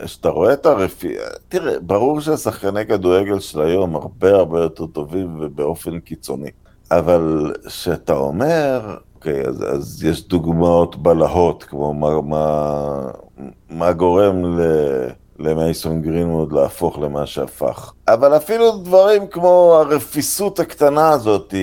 כשאתה 0.04 0.30
רואה 0.30 0.54
את 0.54 0.66
הרפי... 0.66 1.14
תראה, 1.50 1.74
ברור 1.82 2.22
שהשחקני 2.22 2.86
כדורגל 2.86 3.40
של 3.40 3.62
היום 3.62 3.96
הרבה 3.96 4.32
הרבה 4.36 4.60
יותר 4.62 4.86
טובים 4.86 5.38
ובאופן 5.42 6.00
קיצוני. 6.00 6.50
אבל 6.92 7.54
כשאתה 7.68 8.14
אומר, 8.14 8.82
אוקיי, 9.16 9.42
אז, 9.48 9.64
אז 9.76 10.04
יש 10.04 10.28
דוגמאות 10.28 10.96
בלהות, 10.96 11.64
כמו 11.64 11.94
מה, 11.94 12.22
מה, 12.22 12.72
מה 13.70 13.92
גורם 13.94 14.60
ל... 14.60 14.62
למייסון 15.44 16.02
גרינווד 16.02 16.54
להפוך 16.54 17.00
למה 17.00 17.26
שהפך. 17.26 17.94
אבל 18.08 18.36
אפילו 18.38 18.72
דברים 18.72 19.28
כמו 19.28 19.76
הרפיסות 19.80 20.60
הקטנה 20.60 21.10
הזאת, 21.10 21.54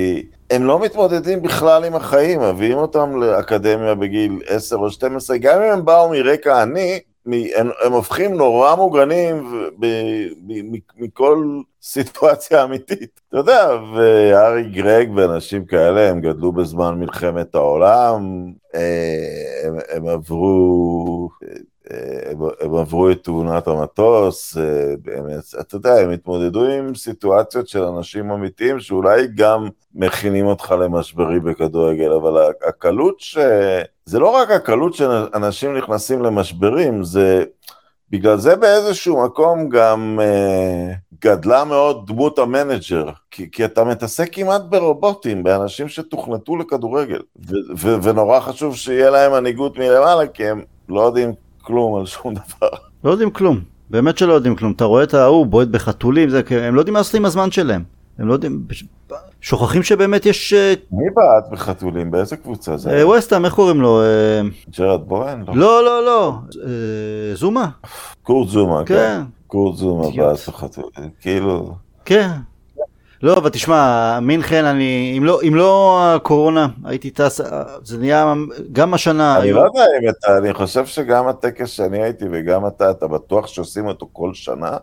הם 0.50 0.64
לא 0.64 0.80
מתמודדים 0.80 1.42
בכלל 1.42 1.84
עם 1.84 1.94
החיים, 1.94 2.40
מביאים 2.40 2.78
אותם 2.78 3.20
לאקדמיה 3.20 3.94
בגיל 3.94 4.40
10 4.46 4.76
או 4.76 4.90
12, 4.90 5.38
גם 5.38 5.62
אם 5.62 5.72
הם 5.72 5.84
באו 5.84 6.10
מרקע 6.10 6.62
עני, 6.62 7.00
הם, 7.26 7.70
הם 7.84 7.92
הופכים 7.92 8.34
נורא 8.34 8.74
מוגנים 8.74 9.52
ב- 9.52 9.86
ב- 9.86 10.28
מ- 10.46 11.04
מכל 11.04 11.44
סיטואציה 11.82 12.64
אמיתית. 12.64 13.20
אתה 13.28 13.36
יודע, 13.36 13.68
והארי 13.96 14.62
גרג 14.62 15.10
ואנשים 15.16 15.64
כאלה, 15.64 16.10
הם 16.10 16.20
גדלו 16.20 16.52
בזמן 16.52 16.98
מלחמת 16.98 17.54
העולם, 17.54 18.52
אה, 18.74 19.66
הם, 19.66 19.74
הם 19.90 20.06
עברו... 20.08 21.28
הם 22.60 22.74
עברו 22.74 23.10
את 23.10 23.24
תאונת 23.24 23.68
המטוס, 23.68 24.56
אה, 24.56 24.94
באמת, 25.02 25.42
אתה 25.60 25.76
יודע, 25.76 25.94
הם 25.94 26.10
התמודדו 26.10 26.64
עם 26.64 26.94
סיטואציות 26.94 27.68
של 27.68 27.82
אנשים 27.82 28.30
אמיתיים 28.30 28.80
שאולי 28.80 29.26
גם 29.34 29.68
מכינים 29.94 30.46
אותך 30.46 30.74
למשברי 30.80 31.40
בכדורגל, 31.40 32.12
אבל 32.12 32.50
הקלות 32.68 33.20
ש... 33.20 33.38
זה 34.04 34.18
לא 34.18 34.28
רק 34.28 34.50
הקלות 34.50 34.94
שאנשים 34.94 35.76
נכנסים 35.76 36.22
למשברים, 36.22 37.04
זה 37.04 37.44
בגלל 38.10 38.36
זה 38.36 38.56
באיזשהו 38.56 39.24
מקום 39.24 39.68
גם 39.68 40.20
אה, 40.22 40.92
גדלה 41.24 41.64
מאוד 41.64 42.06
דמות 42.06 42.38
המנג'ר, 42.38 43.08
כי, 43.30 43.50
כי 43.50 43.64
אתה 43.64 43.84
מתעסק 43.84 44.28
כמעט 44.32 44.62
ברובוטים, 44.68 45.42
באנשים 45.42 45.88
שתוכנתו 45.88 46.56
לכדורגל, 46.56 47.20
ו, 47.48 47.54
ו, 47.76 48.02
ונורא 48.02 48.40
חשוב 48.40 48.76
שיהיה 48.76 49.10
להם 49.10 49.32
מנהיגות 49.32 49.78
מלמעלה, 49.78 50.26
כי 50.26 50.48
הם 50.48 50.62
לא 50.88 51.00
יודעים 51.00 51.32
כלום 51.62 51.96
על 52.00 52.06
שום 52.06 52.34
דבר. 52.34 52.68
לא 53.04 53.10
יודעים 53.10 53.30
כלום, 53.30 53.60
באמת 53.90 54.18
שלא 54.18 54.32
יודעים 54.32 54.56
כלום. 54.56 54.72
אתה 54.72 54.84
רואה 54.84 55.02
את 55.02 55.14
ההוא 55.14 55.46
בועט 55.46 55.68
בחתולים, 55.68 56.28
זה, 56.28 56.42
הם 56.50 56.74
לא 56.74 56.80
יודעים 56.80 56.92
מה 56.92 57.00
לעשות 57.00 57.14
עם 57.14 57.24
הזמן 57.24 57.50
שלהם. 57.50 57.82
הם 58.18 58.28
לא 58.28 58.32
יודעים, 58.32 58.66
שוכחים 59.40 59.82
שבאמת 59.82 60.26
יש... 60.26 60.52
אה, 60.52 60.74
מי 60.92 61.04
בעט 61.14 61.52
בחתולים? 61.52 62.10
באיזה 62.10 62.36
קבוצה 62.36 62.76
זה? 62.76 62.90
אה, 62.90 63.06
ווסטהאם, 63.06 63.44
איך 63.44 63.54
קוראים 63.54 63.80
לו? 63.80 64.02
אה, 64.02 64.40
ג'רד 64.78 65.00
בוהן? 65.08 65.44
לא, 65.54 65.84
לא, 65.84 66.04
לא. 66.04 66.34
זומה? 67.34 67.68
קורט 68.22 68.48
זומה, 68.48 68.82
כן. 68.86 68.94
כן. 68.94 69.22
קורט 69.46 69.76
זומה 69.76 70.10
בעט 70.16 70.48
בחתולים. 70.48 71.10
כאילו... 71.20 71.74
כן. 72.04 72.30
לא, 73.22 73.36
אבל 73.36 73.50
תשמע, 73.50 74.18
מינכן, 74.22 74.64
אני, 74.64 75.14
אם 75.18 75.24
לא, 75.24 75.40
אם 75.48 75.54
לא 75.54 76.00
הקורונה, 76.04 76.66
הייתי 76.84 77.10
טס, 77.10 77.40
זה 77.84 77.98
נהיה, 77.98 78.34
גם 78.72 78.94
השנה... 78.94 79.38
אני 79.38 79.52
לא 79.52 79.60
יודע 79.60 79.84
אם 80.02 80.08
אתה, 80.08 80.38
אני 80.38 80.54
חושב 80.54 80.86
שגם 80.86 81.28
הטקס 81.28 81.68
שאני 81.68 82.02
הייתי 82.02 82.24
וגם 82.30 82.66
אתה, 82.66 82.90
אתה 82.90 83.06
בטוח 83.06 83.46
שעושים 83.46 83.86
אותו 83.86 84.08
כל 84.12 84.34
שנה? 84.34 84.76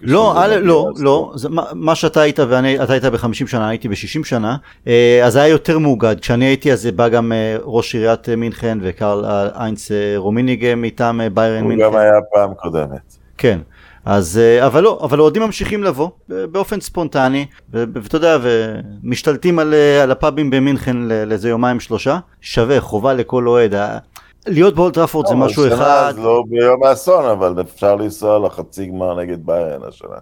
לא, 0.00 0.34
א', 0.36 0.56
לא, 0.62 0.90
לא, 0.98 1.32
זה, 1.34 1.48
מה, 1.48 1.62
מה 1.74 1.94
שאתה 1.94 2.20
היית 2.20 2.38
ואני, 2.40 2.82
אתה 2.82 2.92
היית 2.92 3.04
ב-50 3.04 3.46
שנה, 3.46 3.68
הייתי 3.68 3.88
ב-60 3.88 4.24
שנה, 4.24 4.56
אה, 4.86 5.20
אז 5.24 5.36
היה 5.36 5.48
יותר 5.48 5.78
מאוגד, 5.78 6.20
כשאני 6.20 6.44
הייתי 6.44 6.72
אז 6.72 6.86
בא 6.86 7.08
גם 7.08 7.32
אה, 7.32 7.56
ראש 7.62 7.94
עיריית 7.94 8.28
אה, 8.28 8.36
מינכן 8.36 8.78
וקרל 8.82 9.24
איינץ 9.54 9.90
רומיניגה 10.16 10.74
מטעם 10.74 11.20
ביירן 11.34 11.64
מינכן. 11.64 11.84
הוא 11.84 11.92
גם 11.92 11.98
היה 11.98 12.12
פעם 12.32 12.54
קודמת. 12.54 13.16
כן. 13.38 13.58
אז 14.04 14.40
אבל 14.66 14.82
לא, 14.82 14.98
אבל 15.02 15.20
אוהדים 15.20 15.42
ממשיכים 15.42 15.84
לבוא 15.84 16.08
באופן 16.28 16.80
ספונטני 16.80 17.46
ואתה 17.70 18.16
יודע 18.16 18.38
ומשתלטים 18.42 19.58
על, 19.58 19.74
על 20.02 20.10
הפאבים 20.10 20.50
במינכן 20.50 20.96
לאיזה 20.96 21.48
יומיים 21.48 21.80
שלושה 21.80 22.18
שווה 22.40 22.80
חובה 22.80 23.14
לכל 23.14 23.48
אוהד 23.48 23.74
להיות 24.46 24.74
באולטראפורד 24.74 25.26
זה 25.26 25.34
לא, 25.34 25.40
משהו 25.40 25.68
אחד. 25.68 26.14
לא 26.16 26.42
ביום 26.48 26.84
האסון, 26.84 27.24
אבל 27.24 27.60
אפשר 27.60 27.96
לנסוע 27.96 28.38
לחצי 28.46 28.86
גמר 28.86 29.20
נגד 29.20 29.46
ביירן 29.46 29.80
השנה. 29.88 30.16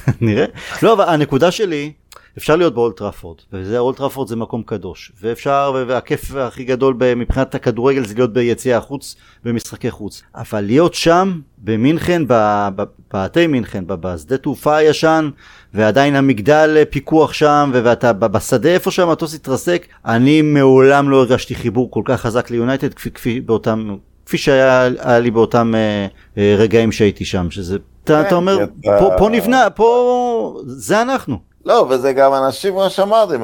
נראה. 0.20 0.44
לא, 0.82 0.92
אבל 0.92 1.04
הנקודה 1.08 1.50
שלי, 1.50 1.92
אפשר 2.38 2.56
להיות 2.56 2.74
באולד 2.74 2.98
טראפורד, 2.98 3.36
וזה 3.52 3.78
אולד 3.78 3.96
טראפורד 3.96 4.28
זה 4.28 4.36
מקום 4.36 4.62
קדוש, 4.62 5.12
ואפשר, 5.22 5.84
והכיף 5.86 6.34
הכי 6.34 6.64
גדול 6.64 6.96
מבחינת 7.16 7.54
הכדורגל 7.54 8.06
זה 8.06 8.14
להיות 8.14 8.32
ביציעי 8.32 8.74
החוץ, 8.74 9.16
במשחקי 9.44 9.90
חוץ. 9.90 10.22
אבל 10.34 10.60
להיות 10.60 10.94
שם, 10.94 11.40
במינכן, 11.58 12.22
בפאתי 12.28 13.46
מינכן, 13.46 13.84
בשדה 13.86 14.36
תעופה 14.36 14.76
הישן, 14.76 15.30
ועדיין 15.74 16.16
המגדל 16.16 16.84
פיקוח 16.90 17.32
שם, 17.32 17.70
ואתה 17.74 18.12
בשדה 18.12 18.68
איפה 18.68 18.90
שהמטוס 18.90 19.34
התרסק, 19.34 19.86
אני 20.04 20.42
מעולם 20.42 21.10
לא 21.10 21.16
הרגשתי 21.16 21.54
חיבור 21.54 21.90
כל 21.90 22.02
כך 22.04 22.20
חזק 22.20 22.50
ליונייטד 22.50 22.94
כפי, 22.94 23.10
כפי 23.10 23.40
באותם, 23.40 23.96
כפי 24.26 24.38
שהיה 24.38 24.88
לי 25.18 25.30
באותם 25.30 25.74
אה, 25.74 26.06
אה, 26.38 26.56
רגעים 26.58 26.92
שהייתי 26.92 27.24
שם, 27.24 27.50
שזה, 27.50 27.76
אתה, 28.04 28.20
אתה 28.20 28.30
כן, 28.30 28.34
אומר, 28.34 28.58
פה, 28.82 29.10
פה 29.18 29.28
נבנה, 29.28 29.70
פה, 29.70 30.60
זה 30.66 31.02
אנחנו. 31.02 31.55
לא, 31.66 31.86
וזה 31.90 32.12
גם 32.12 32.34
אנשים, 32.34 32.72
כמו 32.72 32.90
שאמרתי, 32.90 33.34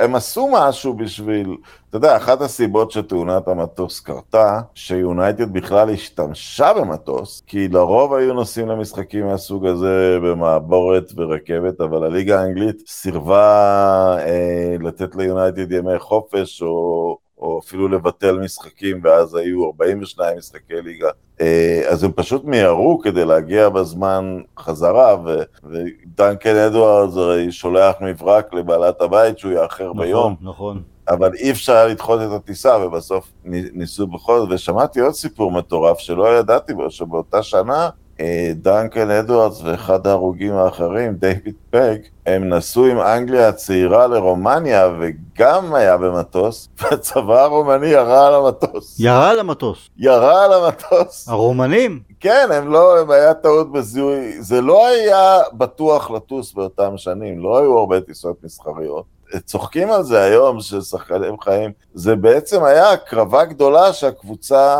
הם 0.00 0.14
עשו 0.14 0.48
משהו 0.52 0.94
בשביל, 0.94 1.56
אתה 1.88 1.96
יודע, 1.96 2.16
אחת 2.16 2.40
הסיבות 2.40 2.90
שתאונת 2.90 3.48
המטוס 3.48 4.00
קרתה, 4.00 4.60
שיונייטד 4.74 5.52
בכלל 5.52 5.90
השתמשה 5.90 6.72
במטוס, 6.72 7.42
כי 7.46 7.68
לרוב 7.68 8.14
היו 8.14 8.34
נוסעים 8.34 8.68
למשחקים 8.68 9.26
מהסוג 9.26 9.66
הזה 9.66 10.18
במעבורת 10.22 11.12
ורכבת, 11.16 11.80
אבל 11.80 12.04
הליגה 12.04 12.40
האנגלית 12.40 12.82
סירבה 12.86 14.16
אה, 14.18 14.76
לתת 14.80 15.16
ליונייטד 15.16 15.72
ימי 15.72 15.98
חופש, 15.98 16.62
או... 16.62 17.29
או 17.40 17.58
אפילו 17.58 17.88
לבטל 17.88 18.38
משחקים, 18.38 19.00
ואז 19.02 19.34
היו 19.34 19.66
42 19.66 20.38
משחקי 20.38 20.74
ליגה. 20.84 21.10
אה, 21.40 21.82
אז 21.88 22.04
הם 22.04 22.12
פשוט 22.12 22.44
מיהרו 22.44 22.98
כדי 22.98 23.24
להגיע 23.24 23.68
בזמן 23.68 24.40
חזרה, 24.58 25.16
ו- 25.24 25.42
ודנקן 25.64 26.56
אדוארדס 26.56 27.16
הרי 27.16 27.52
שולח 27.52 27.94
מברק 28.00 28.54
לבעלת 28.54 29.00
הבית 29.00 29.38
שהוא 29.38 29.52
יאחר 29.52 29.84
נכון, 29.84 29.98
ביום. 29.98 30.36
נכון. 30.40 30.82
אבל 31.08 31.34
אי 31.34 31.50
אפשר 31.50 31.72
היה 31.72 31.86
לדחות 31.86 32.20
את 32.20 32.30
הטיסה, 32.30 32.78
ובסוף 32.78 33.32
ניסו 33.44 34.06
בכל 34.06 34.38
זאת, 34.38 34.48
ושמעתי 34.52 35.00
עוד 35.00 35.12
סיפור 35.12 35.52
מטורף 35.52 35.98
שלא 35.98 36.38
ידעתי 36.38 36.74
בו, 36.74 36.90
שבאותה 36.90 37.42
שנה 37.42 37.88
אה, 38.20 38.52
דנקן 38.54 39.10
אדוארדס 39.10 39.62
ואחד 39.62 40.06
ההרוגים 40.06 40.54
האחרים, 40.54 41.14
דיוויד 41.14 41.54
פג, 41.70 41.96
הם 42.26 42.48
נסעו 42.48 42.86
עם 42.86 43.00
אנגליה 43.00 43.48
הצעירה 43.48 44.06
לרומניה 44.06 44.88
וגם 45.00 45.74
היה 45.74 45.96
במטוס, 45.96 46.68
והצבא 46.78 47.42
הרומני 47.42 47.86
ירה 47.86 48.26
על 48.26 48.34
המטוס. 48.34 49.00
ירה 49.00 49.30
על 49.30 49.38
המטוס? 49.38 49.88
ירה 49.96 50.44
על 50.44 50.52
המטוס. 50.52 51.28
הרומנים? 51.28 52.00
כן, 52.20 52.48
הם 52.52 52.72
לא, 52.72 53.00
הם 53.00 53.10
היה 53.10 53.34
טעות 53.34 53.72
בזיהוי, 53.72 54.42
זה 54.42 54.60
לא 54.60 54.86
היה 54.86 55.38
בטוח 55.52 56.10
לטוס 56.10 56.52
באותם 56.52 56.96
שנים, 56.96 57.38
לא 57.38 57.58
היו 57.58 57.78
הרבה 57.78 58.00
טיסות 58.00 58.36
מסחריות. 58.44 59.19
צוחקים 59.38 59.90
על 59.90 60.02
זה 60.02 60.22
היום, 60.22 60.60
ששחקנים 60.60 61.40
חיים, 61.40 61.72
זה 61.94 62.16
בעצם 62.16 62.64
היה 62.64 62.90
הקרבה 62.90 63.44
גדולה 63.44 63.92
שהקבוצה 63.92 64.76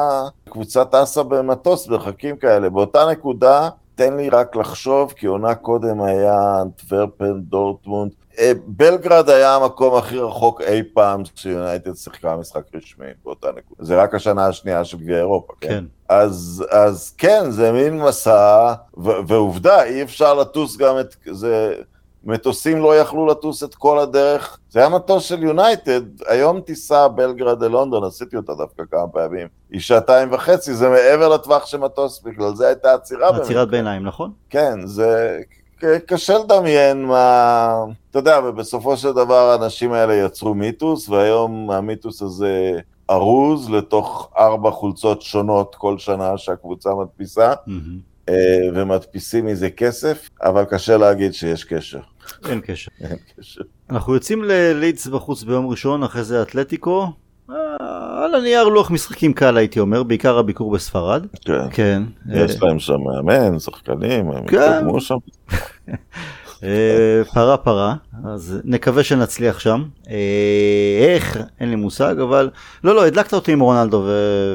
קבוצה 0.51 0.84
טסה 0.84 1.22
במטוס 1.22 1.88
מרחקים 1.88 2.36
כאלה. 2.36 2.70
באותה 2.70 3.11
נקודה, 3.11 3.68
תן 3.94 4.16
לי 4.16 4.28
רק 4.28 4.57
לחשוב, 4.57 5.12
כי 5.16 5.26
עונה 5.26 5.55
קודם 5.55 6.03
היה 6.03 6.62
אנטוורפן, 6.62 7.40
דורטמונד. 7.40 8.12
אה, 8.38 8.53
בלגרד 8.66 9.30
היה 9.30 9.55
המקום 9.57 9.94
הכי 9.94 10.18
רחוק 10.18 10.61
אי 10.61 10.82
פעם 10.94 11.22
שיונייטד 11.34 11.94
שיחקה 11.94 12.36
משחק 12.36 12.62
רשמי 12.74 13.07
באותה 13.24 13.48
נקודה. 13.48 13.84
זה 13.84 14.03
רק 14.03 14.14
השנה 14.14 14.46
השנייה 14.46 14.84
של 14.84 14.98
גביע 14.98 15.18
אירופה, 15.18 15.53
כן? 15.61 15.68
כן. 15.68 15.84
אז, 16.09 16.64
אז 16.70 17.14
כן, 17.18 17.51
זה 17.51 17.72
מין 17.72 18.03
מסע, 18.03 18.74
ועובדה, 19.26 19.82
אי 19.84 20.03
אפשר 20.03 20.34
לטוס 20.34 20.76
גם 20.76 20.98
את... 21.01 21.16
זה... 21.30 21.74
מטוסים 22.25 22.79
לא 22.79 22.97
יכלו 22.97 23.27
לטוס 23.27 23.62
את 23.62 23.75
כל 23.75 23.99
הדרך, 23.99 24.59
זה 24.71 24.79
היה 24.81 24.89
מטוס 24.89 25.25
של 25.25 25.43
יונייטד, 25.43 26.01
היום 26.27 26.61
טיסה 26.61 27.09
בלגרד 27.09 27.62
ללונדון, 27.62 28.05
עשיתי 28.05 28.37
אותה 28.37 28.55
דווקא 28.55 28.83
כמה 28.91 29.09
פעמים, 29.09 29.49
היא 29.71 29.81
שעתיים 29.81 30.33
וחצי, 30.33 30.75
זה 30.75 30.89
מעבר 30.89 31.29
לטווח 31.29 31.66
של 31.66 31.79
מטוס, 31.79 32.23
בגלל 32.23 32.55
זה 32.55 32.66
הייתה 32.66 32.95
עצירה. 32.95 33.29
עצירת 33.29 33.68
ביניים, 33.71 34.03
נכון? 34.03 34.31
כן, 34.51 34.87
זה 34.87 35.41
קשה 36.07 36.39
לדמיין 36.39 37.05
מה... 37.05 37.85
אתה 38.11 38.18
יודע, 38.18 38.41
ובסופו 38.45 38.97
של 38.97 39.12
דבר 39.12 39.51
האנשים 39.51 39.93
האלה 39.93 40.14
יצרו 40.14 40.55
מיתוס, 40.55 41.09
והיום 41.09 41.71
המיתוס 41.71 42.23
הזה 42.23 42.79
ארוז 43.11 43.71
לתוך 43.71 44.31
ארבע 44.39 44.71
חולצות 44.71 45.23
שונות 45.23 45.75
כל 45.75 45.99
שנה 45.99 46.39
שהקבוצה 46.39 46.91
מדפיסה. 46.95 47.53
Mm-hmm. 47.53 48.31
ומדפיסים 48.75 49.47
מזה 49.47 49.71
כסף, 49.71 50.31
אבל 50.43 50.64
קשה 50.64 50.97
להגיד 50.97 51.35
שיש 51.35 51.64
קשר. 51.64 52.01
אין 52.49 52.61
קשר. 52.61 52.91
אין 53.01 53.16
קשר. 53.39 53.61
אנחנו 53.91 54.14
יוצאים 54.14 54.45
ללידס 54.45 55.07
בחוץ 55.07 55.43
ביום 55.43 55.68
ראשון, 55.68 56.03
אחרי 56.03 56.25
זה 56.25 56.43
אתלטיקו. 56.43 57.12
אה, 57.51 58.25
על 58.25 58.35
הנייר 58.35 58.64
לוח 58.64 58.91
משחקים 58.91 59.33
קל 59.33 59.57
הייתי 59.57 59.81
אומר, 59.81 60.03
בעיקר 60.03 60.39
הביקור 60.39 60.73
בספרד. 60.73 61.27
כן. 61.45 61.71
כן. 61.71 62.03
יש 62.29 62.62
להם 62.62 62.79
שם 62.79 62.99
מאמן, 63.07 63.59
שחקנים, 63.59 64.31
הם 64.31 64.47
כן. 64.47 65.01
שם. 65.01 65.16
אה, 66.62 67.23
פרה 67.35 67.57
פרה, 67.57 67.95
אז 68.25 68.61
נקווה 68.64 69.05
שנצליח 69.05 69.59
שם. 69.59 69.85
אה, 70.11 70.16
איך, 71.14 71.39
אין 71.61 71.71
לי 71.71 71.77
מושג, 71.77 72.14
אבל 72.23 72.51
לא, 72.85 72.95
לא, 72.95 73.07
הדלקת 73.07 73.35
אותי 73.35 73.53
עם 73.53 73.61
רונלדו 73.61 74.05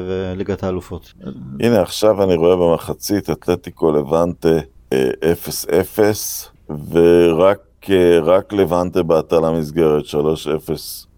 וליגת 0.08 0.62
האלופות. 0.62 1.12
הנה 1.60 1.82
עכשיו 1.82 2.22
אני 2.22 2.34
רואה 2.34 2.56
במחצית 2.56 3.30
אתלטיקו 3.30 3.92
לבנטה 3.92 4.48
0-0, 4.90 4.94
ורק 6.70 7.58
רק 8.22 8.52
לבנטה 8.52 9.02
בעטה 9.02 9.40
למסגרת 9.40 10.04
3-0 10.04 10.14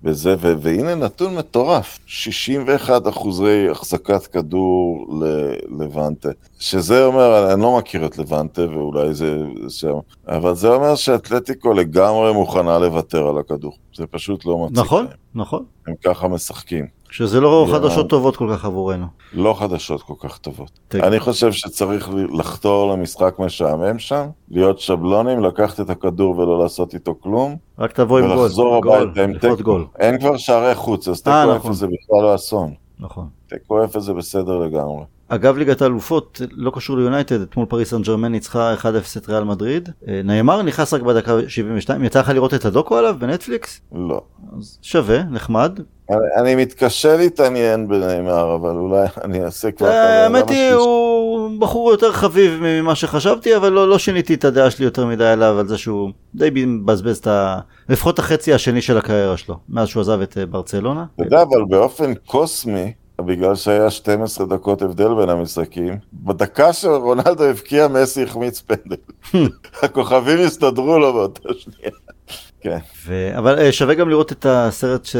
בזה, 0.02 0.34
ו- 0.38 0.54
והנה 0.60 0.94
נתון 0.94 1.34
מטורף, 1.34 1.98
61 2.06 3.08
אחוזי 3.08 3.68
החזקת 3.70 4.26
כדור 4.26 5.06
ללבנטה, 5.20 6.28
שזה 6.58 7.04
אומר, 7.04 7.52
אני 7.52 7.62
לא 7.62 7.78
מכיר 7.78 8.06
את 8.06 8.18
לבנטה 8.18 8.62
ואולי 8.70 9.14
זה 9.14 9.38
שם, 9.68 9.94
אבל 10.28 10.54
זה 10.54 10.68
אומר 10.68 10.94
שאתלטיקו 10.94 11.72
לגמרי 11.72 12.32
מוכנה 12.32 12.78
לוותר 12.78 13.28
על 13.28 13.38
הכדור, 13.38 13.72
זה 13.96 14.06
פשוט 14.06 14.44
לא 14.44 14.58
מציג 14.58 14.78
נכון, 14.78 15.04
להם. 15.04 15.14
נכון. 15.34 15.64
הם 15.86 15.94
ככה 16.04 16.28
משחקים. 16.28 16.86
שזה 17.10 17.40
לא. 17.40 17.66
חדשות 17.72 18.10
טובות 18.10 18.36
כל 18.36 18.48
כך 18.52 18.64
עבורנו. 18.64 19.06
לא 19.32 19.54
חדשות 19.58 20.02
כל 20.02 20.14
כך 20.20 20.38
טובות. 20.38 20.70
תק... 20.88 21.00
אני 21.00 21.20
חושב 21.20 21.52
שצריך 21.52 22.10
לחתור 22.38 22.92
למשחק 22.92 23.34
משעמם 23.38 23.98
שם, 23.98 24.26
להיות 24.50 24.78
שבלונים, 24.78 25.40
לקחת 25.40 25.80
את 25.80 25.90
הכדור 25.90 26.38
ולא 26.38 26.62
לעשות 26.62 26.94
איתו 26.94 27.14
כלום. 27.20 27.56
רק 27.78 27.92
תבוא 27.92 28.18
עם 28.18 28.26
גול. 28.26 28.38
ולחזור 28.38 28.76
הביתה 28.76 29.24
עם 29.24 29.38
תיקו. 29.38 29.78
אין 29.98 30.18
כבר 30.18 30.36
שערי 30.36 30.74
חוץ, 30.74 31.08
אז 31.08 31.22
תיקו 31.22 31.36
אה, 31.36 31.56
נכון. 31.56 31.72
זה 31.72 31.86
בכלל 31.86 32.22
לא 32.22 32.34
אסון. 32.34 32.74
נכון. 33.00 33.28
תיקו 33.48 33.84
אפס 33.84 34.02
זה 34.02 34.12
בסדר 34.12 34.58
לגמרי. 34.58 35.04
אגב 35.28 35.56
ליגת 35.56 35.82
האלופות, 35.82 36.40
לא 36.50 36.70
קשור 36.74 36.96
ליונייטד, 36.96 37.40
אתמול 37.40 37.66
פריס 37.66 37.90
סן 37.90 38.02
ג'רמן 38.02 38.32
ניצחה 38.32 38.74
1-0 38.74 38.84
את 39.16 39.28
ריאל 39.28 39.44
מדריד. 39.44 39.88
אה, 40.08 40.20
נאמר 40.24 40.62
נכנס 40.62 40.94
רק 40.94 41.02
בדקה 41.02 41.32
72, 41.48 42.04
יצא 42.04 42.20
לך 42.20 42.28
לראות 42.28 42.54
את 42.54 42.64
הדוקו 42.64 42.96
עליו 42.96 43.16
בנטפליקס? 43.18 43.80
לא. 43.92 44.20
אז 44.58 44.78
שווה, 44.82 45.22
נחמד. 45.22 45.80
אני, 46.10 46.18
אני 46.36 46.54
מתקשה 46.54 47.16
להתעניין 47.16 47.88
בנאמר, 47.88 48.54
אבל 48.54 48.76
אולי 48.76 49.06
אני 49.24 49.44
אעשה 49.44 49.70
כבר... 49.70 49.88
אה, 49.88 50.24
האמת 50.24 50.50
היא, 50.50 50.72
הוא 50.72 51.60
בחור 51.60 51.90
יותר 51.90 52.12
חביב 52.12 52.58
ממה 52.62 52.94
שחשבתי, 52.94 53.56
אבל 53.56 53.72
לא, 53.72 53.88
לא 53.88 53.98
שיניתי 53.98 54.34
את 54.34 54.44
הדעה 54.44 54.70
שלי 54.70 54.84
יותר 54.84 55.06
מדי 55.06 55.26
עליו, 55.26 55.58
על 55.58 55.68
זה 55.68 55.78
שהוא 55.78 56.10
די 56.34 56.50
מבזבז 56.54 57.18
את 57.18 57.26
ה... 57.26 57.60
לפחות 57.88 58.18
החצי 58.18 58.54
השני 58.54 58.82
של 58.82 58.98
הקריירה 58.98 59.36
שלו, 59.36 59.58
מאז 59.68 59.88
שהוא 59.88 60.00
עזב 60.00 60.20
את 60.20 60.38
אה, 60.38 60.46
ברצלונה. 60.46 61.04
אתה 61.14 61.24
יודע, 61.24 61.42
אבל 61.42 61.64
באופן 61.68 62.14
קוסמי, 62.14 62.92
בגלל 63.20 63.54
שהיה 63.54 63.90
12 63.90 64.46
דקות 64.46 64.82
הבדל 64.82 65.14
בין 65.14 65.28
המשחקים, 65.28 65.98
בדקה 66.12 66.72
שרונלדו 66.72 67.44
הבקיע, 67.44 67.88
מסי 67.88 68.22
החמיץ 68.22 68.60
פנדל. 68.60 68.96
הכוכבים 69.82 70.38
הסתדרו 70.38 70.98
לו 70.98 71.12
באותה 71.12 71.48
שנייה. 71.58 71.90
כן. 72.60 72.78
ו... 73.06 73.38
אבל 73.38 73.58
אה, 73.58 73.72
שווה 73.72 73.94
גם 73.94 74.08
לראות 74.08 74.32
את 74.32 74.46
הסרט 74.48 75.04
ש... 75.04 75.16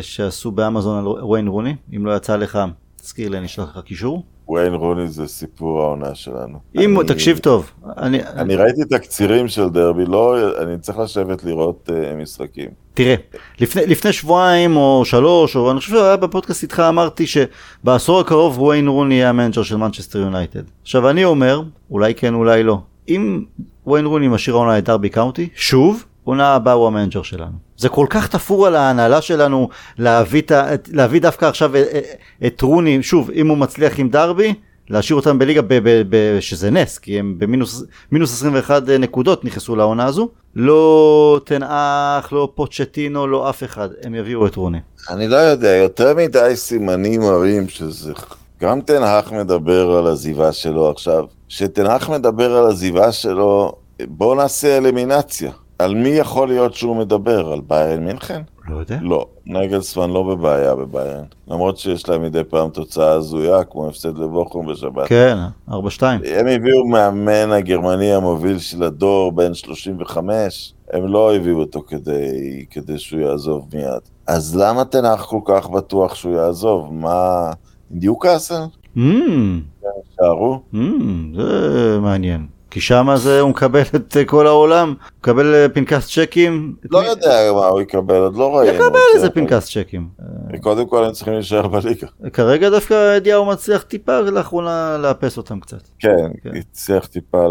שעשו 0.00 0.50
באמזון 0.50 0.98
על 0.98 1.06
וויין 1.06 1.48
רוני, 1.48 1.76
אם 1.96 2.06
לא 2.06 2.16
יצא 2.16 2.36
לך, 2.36 2.58
תזכיר 2.96 3.28
לי, 3.28 3.38
אני 3.38 3.46
אשלח 3.46 3.76
לך 3.76 3.84
קישור. 3.84 4.24
וויין 4.48 4.74
רוני 4.74 5.08
זה 5.08 5.28
סיפור 5.28 5.82
העונה 5.82 6.14
שלנו. 6.14 6.58
אם, 6.76 7.00
אני, 7.00 7.08
תקשיב 7.08 7.38
טוב, 7.38 7.70
אני, 7.96 8.22
אני 8.22 8.56
ראיתי 8.56 8.84
תקצירים 8.84 9.48
של 9.48 9.68
דרבי, 9.68 10.04
לא, 10.06 10.36
אני 10.62 10.78
צריך 10.78 10.98
לשבת 10.98 11.44
לראות 11.44 11.88
uh, 11.88 12.22
משחקים. 12.22 12.70
תראה, 12.94 13.14
לפני, 13.60 13.86
לפני 13.86 14.12
שבועיים 14.12 14.76
או 14.76 15.04
שלוש, 15.04 15.56
או 15.56 15.70
אני 15.70 15.78
חושב 15.78 15.92
שהיה 15.92 16.16
בפודקאסט 16.16 16.62
איתך 16.62 16.82
אמרתי 16.88 17.24
שבעשור 17.26 18.20
הקרוב 18.20 18.58
וויין 18.58 18.88
רוני 18.88 19.14
יהיה 19.14 19.28
ה 19.28 19.32
manager 19.32 19.62
של 19.62 19.76
מנצ'סטר 19.76 20.18
יונייטד. 20.18 20.62
עכשיו 20.82 21.10
אני 21.10 21.24
אומר, 21.24 21.62
אולי 21.90 22.14
כן 22.14 22.34
אולי 22.34 22.62
לא, 22.62 22.78
אם 23.08 23.44
וויין 23.86 24.06
רוני 24.06 24.28
משאיר 24.28 24.56
העונה 24.56 24.78
את 24.78 24.84
דרבי 24.84 25.08
קאונטי, 25.08 25.48
שוב, 25.54 26.04
עונה 26.24 26.54
הבאה 26.54 26.74
הוא 26.74 26.86
ה 26.86 26.91
manager 26.91 27.22
שלנו. 27.22 27.56
זה 27.76 27.88
כל 27.88 28.06
כך 28.10 28.28
תפור 28.28 28.66
על 28.66 28.76
ההנהלה 28.76 29.22
שלנו 29.22 29.68
להביא, 29.98 30.42
להביא 30.92 31.20
דווקא 31.20 31.44
עכשיו 31.46 31.76
את, 31.76 31.86
את 32.46 32.60
רוני, 32.60 33.02
שוב, 33.02 33.30
אם 33.30 33.48
הוא 33.48 33.58
מצליח 33.58 33.98
עם 33.98 34.08
דרבי, 34.08 34.54
להשאיר 34.90 35.16
אותם 35.16 35.38
בליגה, 35.38 35.62
ב, 35.62 35.74
ב, 35.74 36.02
ב, 36.08 36.40
שזה 36.40 36.70
נס, 36.70 36.98
כי 36.98 37.18
הם 37.18 37.38
במינוס 37.38 37.84
21 38.32 38.82
נקודות 38.82 39.44
נכנסו 39.44 39.76
לעונה 39.76 40.04
הזו. 40.04 40.28
לא 40.56 41.40
טן 41.44 41.73
האח, 41.73 42.32
לא 42.32 42.52
פוצ'טינו, 42.54 43.26
לא 43.26 43.50
אף 43.50 43.64
אחד, 43.64 43.88
הם 44.02 44.14
יביאו 44.14 44.46
את 44.46 44.56
רוני. 44.56 44.78
אני 45.10 45.28
לא 45.28 45.36
יודע, 45.36 45.68
יותר 45.68 46.14
מדי 46.14 46.52
סימנים 46.54 47.20
מראים 47.20 47.68
שזה... 47.68 48.12
גם 48.62 48.80
תנאך 48.80 49.32
מדבר 49.32 49.90
על 49.90 50.06
עזיבה 50.06 50.52
שלו 50.52 50.90
עכשיו. 50.90 51.24
כשתנאך 51.48 52.10
מדבר 52.10 52.56
על 52.56 52.66
עזיבה 52.70 53.12
שלו, 53.12 53.72
בואו 54.02 54.34
נעשה 54.34 54.76
אלימינציה. 54.76 55.52
על 55.84 55.94
מי 55.94 56.08
יכול 56.08 56.48
להיות 56.48 56.74
שהוא 56.74 56.96
מדבר? 56.96 57.52
על 57.52 57.60
ביירן 57.60 58.04
מינכן? 58.04 58.42
לא 58.68 58.78
יודע. 58.78 58.98
לא, 59.02 59.26
נגלסמן 59.46 60.10
לא 60.10 60.22
בבעיה 60.22 60.74
בביירן. 60.74 61.24
למרות 61.48 61.78
שיש 61.78 62.08
להם 62.08 62.22
מדי 62.22 62.44
פעם 62.44 62.70
תוצאה 62.70 63.10
הזויה, 63.10 63.64
כמו 63.64 63.88
הפסד 63.88 64.18
לבוכום 64.18 64.66
בשבת. 64.66 65.08
כן, 65.08 65.36
4-2. 65.68 65.72
הם 66.24 66.46
הביאו 66.46 66.86
מאמן 66.86 67.52
הגרמני 67.52 68.14
המוביל 68.14 68.58
של 68.58 68.82
הדור, 68.82 69.32
בן 69.32 69.54
35, 69.54 70.74
הם 70.92 71.06
לא 71.06 71.34
הביאו 71.34 71.60
אותו 71.60 71.82
כדי, 71.86 72.64
כדי 72.70 72.98
שהוא 72.98 73.20
יעזוב 73.20 73.68
מיד. 73.74 74.02
אז 74.26 74.56
למה 74.56 74.84
תנח 74.84 75.24
כל 75.24 75.40
כך 75.44 75.70
בטוח 75.70 76.14
שהוא 76.14 76.34
יעזוב? 76.34 76.88
מה... 76.92 77.50
ניוקאסל? 77.90 78.62
Mm, 78.96 79.00
שערו? 80.16 80.60
mm, 80.74 80.76
זה 81.36 81.98
מעניין. 82.00 82.46
כי 82.72 82.80
שם 82.80 83.08
זה 83.16 83.40
הוא 83.40 83.50
מקבל 83.50 83.80
את 83.94 84.16
כל 84.26 84.46
העולם, 84.46 84.94
מקבל 85.18 85.54
אה, 85.54 85.68
פנקס 85.68 86.08
צ'קים. 86.18 86.74
לא 86.90 87.00
מי- 87.00 87.06
יודע 87.06 87.50
מה 87.54 87.66
הוא 87.66 87.80
יקבל, 87.80 88.14
עוד 88.16 88.36
לא 88.36 88.56
ראינו. 88.56 88.74
יקבל 88.74 88.98
איזה 89.14 89.26
זה. 89.26 89.30
פנקס 89.30 89.70
צ'קים. 89.78 90.08
קודם 90.60 90.86
כל 90.86 91.04
הם 91.04 91.12
צריכים 91.12 91.34
להישאר 91.34 91.66
בליגה. 91.68 92.06
כרגע 92.32 92.70
דווקא 92.70 93.16
אדיהו 93.16 93.44
מצליח 93.46 93.82
טיפה 93.82 94.20
לאחרונה 94.20 94.96
לאפס 95.02 95.36
אותם 95.36 95.60
קצת. 95.60 95.82
כן, 95.98 96.16
כן. 96.42 96.50
הצליח 96.56 97.06
טיפה 97.06 97.46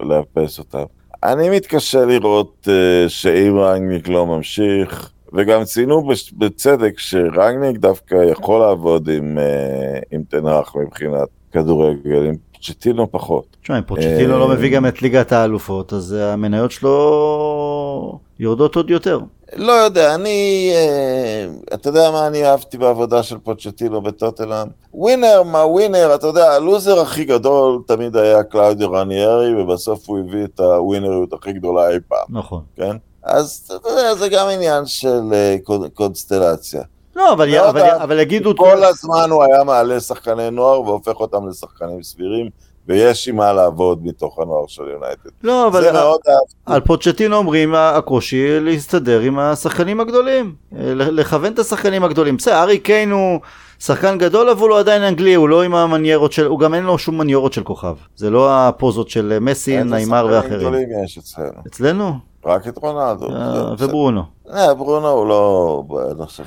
לאפס 0.00 0.58
אותם. 0.58 0.82
אני 1.22 1.50
מתקשה 1.50 2.04
לראות 2.04 2.68
אה, 2.70 3.08
שאם 3.08 3.58
רנגניק 3.58 4.08
לא 4.08 4.26
ממשיך, 4.26 5.10
וגם 5.32 5.64
ציינו 5.64 6.06
בש- 6.06 6.32
בצדק 6.32 6.98
שרנגניק 6.98 7.76
דווקא 7.76 8.14
יכול 8.14 8.60
לעבוד 8.60 9.08
עם, 9.08 9.38
אה, 9.38 9.98
עם 10.10 10.22
תנח 10.28 10.76
מבחינת 10.76 11.28
כדורגל, 11.52 12.22
עם 12.26 12.34
צ'טינו 12.62 13.10
פחות. 13.12 13.44
תשמע, 13.62 13.78
אם 13.78 13.82
פוצ'טינו 13.82 14.38
לא 14.38 14.48
מביא 14.48 14.76
גם 14.76 14.86
את 14.86 15.02
ליגת 15.02 15.32
האלופות, 15.32 15.92
אז 15.92 16.12
המניות 16.12 16.70
שלו 16.70 18.18
יורדות 18.40 18.76
עוד 18.76 18.90
יותר. 18.90 19.18
לא 19.56 19.72
יודע, 19.72 20.14
אני... 20.14 20.70
אה, 20.74 21.46
אתה 21.74 21.88
יודע 21.88 22.10
מה 22.10 22.26
אני 22.26 22.44
אהבתי 22.46 22.78
בעבודה 22.78 23.22
של 23.22 23.38
פוצ'טינו 23.38 24.00
בטוטלאם? 24.02 24.66
ווינר, 24.94 25.42
מה 25.42 25.66
ווינר, 25.66 26.14
אתה 26.14 26.26
יודע, 26.26 26.52
הלוזר 26.52 27.00
הכי 27.00 27.24
גדול 27.24 27.82
תמיד 27.86 28.16
היה 28.16 28.42
קלאודיו 28.42 28.92
רניירי, 28.92 29.62
ובסוף 29.62 30.08
הוא 30.08 30.18
הביא 30.18 30.44
את 30.44 30.60
הווינריות 30.60 31.32
הכי 31.32 31.52
גדולה 31.52 31.88
אי 31.90 31.96
פעם, 32.08 32.26
נכון. 32.28 32.62
כן? 32.76 32.96
אז 33.22 33.70
אתה 33.80 33.88
יודע, 33.88 34.14
זה 34.14 34.28
גם 34.28 34.46
עניין 34.48 34.86
של 34.86 35.20
אה, 35.32 35.56
קונ- 35.64 35.88
קונסטלציה. 35.94 36.82
לא, 37.16 37.32
אבל, 37.32 37.48
לא 37.48 37.68
אבל, 37.70 37.82
אבל 37.82 38.18
יגידו... 38.18 38.56
כל 38.56 38.84
הזמן 38.84 39.30
הוא 39.30 39.44
היה 39.44 39.64
מעלה 39.64 40.00
שחקני 40.00 40.50
נוער 40.50 40.80
והופך 40.80 41.20
אותם 41.20 41.48
לשחקנים 41.48 42.02
סבירים, 42.02 42.48
ויש 42.88 43.28
עם 43.28 43.36
מה 43.36 43.52
לעבוד 43.52 44.06
מתוך 44.06 44.38
הנוער 44.38 44.66
של 44.66 44.82
יונייטד. 44.82 45.30
לא, 45.42 45.66
אבל... 45.66 45.82
זה 45.82 45.92
מאוד 45.92 46.20
אהבתי. 46.28 46.54
על 46.66 46.80
פוצ'טינו 46.80 47.36
אומרים 47.36 47.74
הקושי 47.74 48.60
להסתדר 48.60 49.20
עם 49.20 49.38
השחקנים 49.38 50.00
הגדולים, 50.00 50.54
אה, 50.76 50.94
לכוון 50.94 51.52
את 51.52 51.58
השחקנים 51.58 52.04
הגדולים. 52.04 52.36
בסדר, 52.36 52.62
ארי 52.62 52.78
קיין 52.78 53.10
הוא 53.10 53.40
שחקן 53.80 54.18
גדול 54.18 54.48
אבל 54.48 54.68
הוא 54.68 54.78
עדיין 54.78 55.02
אנגלי, 55.02 55.34
הוא 55.34 55.48
לא 55.48 55.62
עם 55.62 55.74
המניירות 55.74 56.32
של, 56.32 56.46
הוא 56.46 56.58
גם 56.58 56.74
אין 56.74 56.84
לו 56.84 56.98
שום 56.98 57.18
מניירות 57.18 57.52
של 57.52 57.62
כוחב. 57.62 57.96
זה 58.16 58.30
לא 58.30 58.68
הפוזות 58.68 59.10
של 59.10 59.38
מסי, 59.40 59.78
איזה 59.78 59.90
ניימר 59.90 60.22
שחקנים 60.22 60.36
ואחרים. 60.36 60.58
גדולים 60.58 60.88
יש 61.04 61.18
אצלנו? 61.18 61.60
אצלנו? 61.66 62.29
רק 62.44 62.68
את 62.68 62.78
רונלדו. 62.78 63.30
אה. 63.30 63.74
וברונו. 63.78 64.22
אה, 64.50 64.74
ברונו 64.74 65.08
הוא 65.08 65.26
לא... 65.26 65.84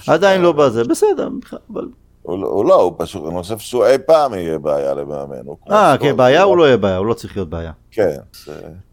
עדיין 0.07 0.41
לא 0.41 0.51
בזה, 0.51 0.83
בסדר, 0.83 1.29
אבל... 1.73 1.87
הוא 2.21 2.39
לא- 2.39 2.47
הוא 2.47 2.65
לא, 2.65 2.81
הוא 2.81 2.93
פשוט, 2.97 3.23
אני 3.31 3.41
חושב 3.41 3.57
שהוא 3.57 3.85
אי 3.85 3.97
פעם 3.97 4.33
יהיה 4.33 4.59
בעיה 4.59 4.93
למאמן. 4.93 5.35
אה, 5.71 5.95
כן, 5.99 6.17
בעיה 6.17 6.43
הוא 6.43 6.57
לא 6.57 6.63
יהיה 6.63 6.77
בעיה, 6.77 6.97
הוא 6.97 7.05
לא 7.05 7.13
צריך 7.13 7.37
להיות 7.37 7.49
בעיה. 7.49 7.71
כן. 7.91 8.15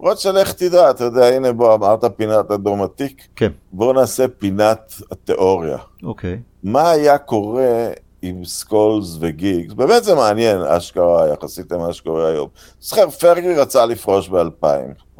למרות 0.00 0.18
שלך 0.18 0.52
תדע, 0.52 0.90
אתה 0.90 1.04
יודע, 1.04 1.24
הנה 1.26 1.52
בוא, 1.52 1.74
אמרת 1.74 2.04
פינת 2.16 2.50
הדומטיק, 2.50 3.26
כן, 3.36 3.50
בוא 3.72 3.92
נעשה 3.92 4.28
פינת 4.28 4.94
התיאוריה. 5.10 5.78
אוקיי. 6.02 6.38
מה 6.62 6.90
היה 6.90 7.18
קורה 7.18 7.88
עם 8.22 8.44
סקולס 8.44 9.16
וגיגס? 9.20 9.72
באמת 9.72 10.04
זה 10.04 10.14
מעניין, 10.14 10.62
אשכרה, 10.62 11.28
יחסית 11.28 11.72
למה 11.72 11.92
שקורה 11.92 12.28
היום. 12.28 12.48
זוכר, 12.80 13.10
פרגי 13.10 13.54
רצה 13.54 13.86
לפרוש 13.86 14.28
ב-2000, 14.28 14.66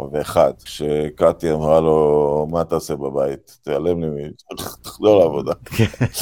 או 0.01 0.11
ב-1, 0.11 0.37
כשקטי 0.65 1.53
אמרה 1.53 1.81
לו, 1.81 2.47
מה 2.51 2.65
תעשה 2.65 2.97
בבית? 2.97 3.59
תיעלם 3.65 4.01
לי, 4.03 4.07
מ- 4.11 4.55
תחזור 4.83 5.19
לעבודה. 5.19 5.53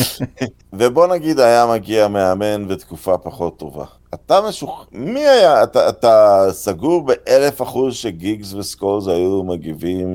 ובוא 0.73 1.07
נגיד 1.07 1.41
היה 1.41 1.67
מגיע 1.67 2.09
מאמן 2.09 2.67
ותקופה 2.69 3.19
פחות 3.19 3.59
טובה. 3.59 3.85
אתה 4.15 4.41
משוכ... 4.49 4.87
מי 4.93 5.21
היה? 5.21 5.63
אתה, 5.63 5.89
אתה 5.89 6.45
סגור 6.51 7.03
באלף 7.07 7.63
אחוז 7.63 7.95
שגיגס 7.95 8.53
וסקולס 8.55 9.07
היו 9.09 9.45
מגיבים 9.45 10.09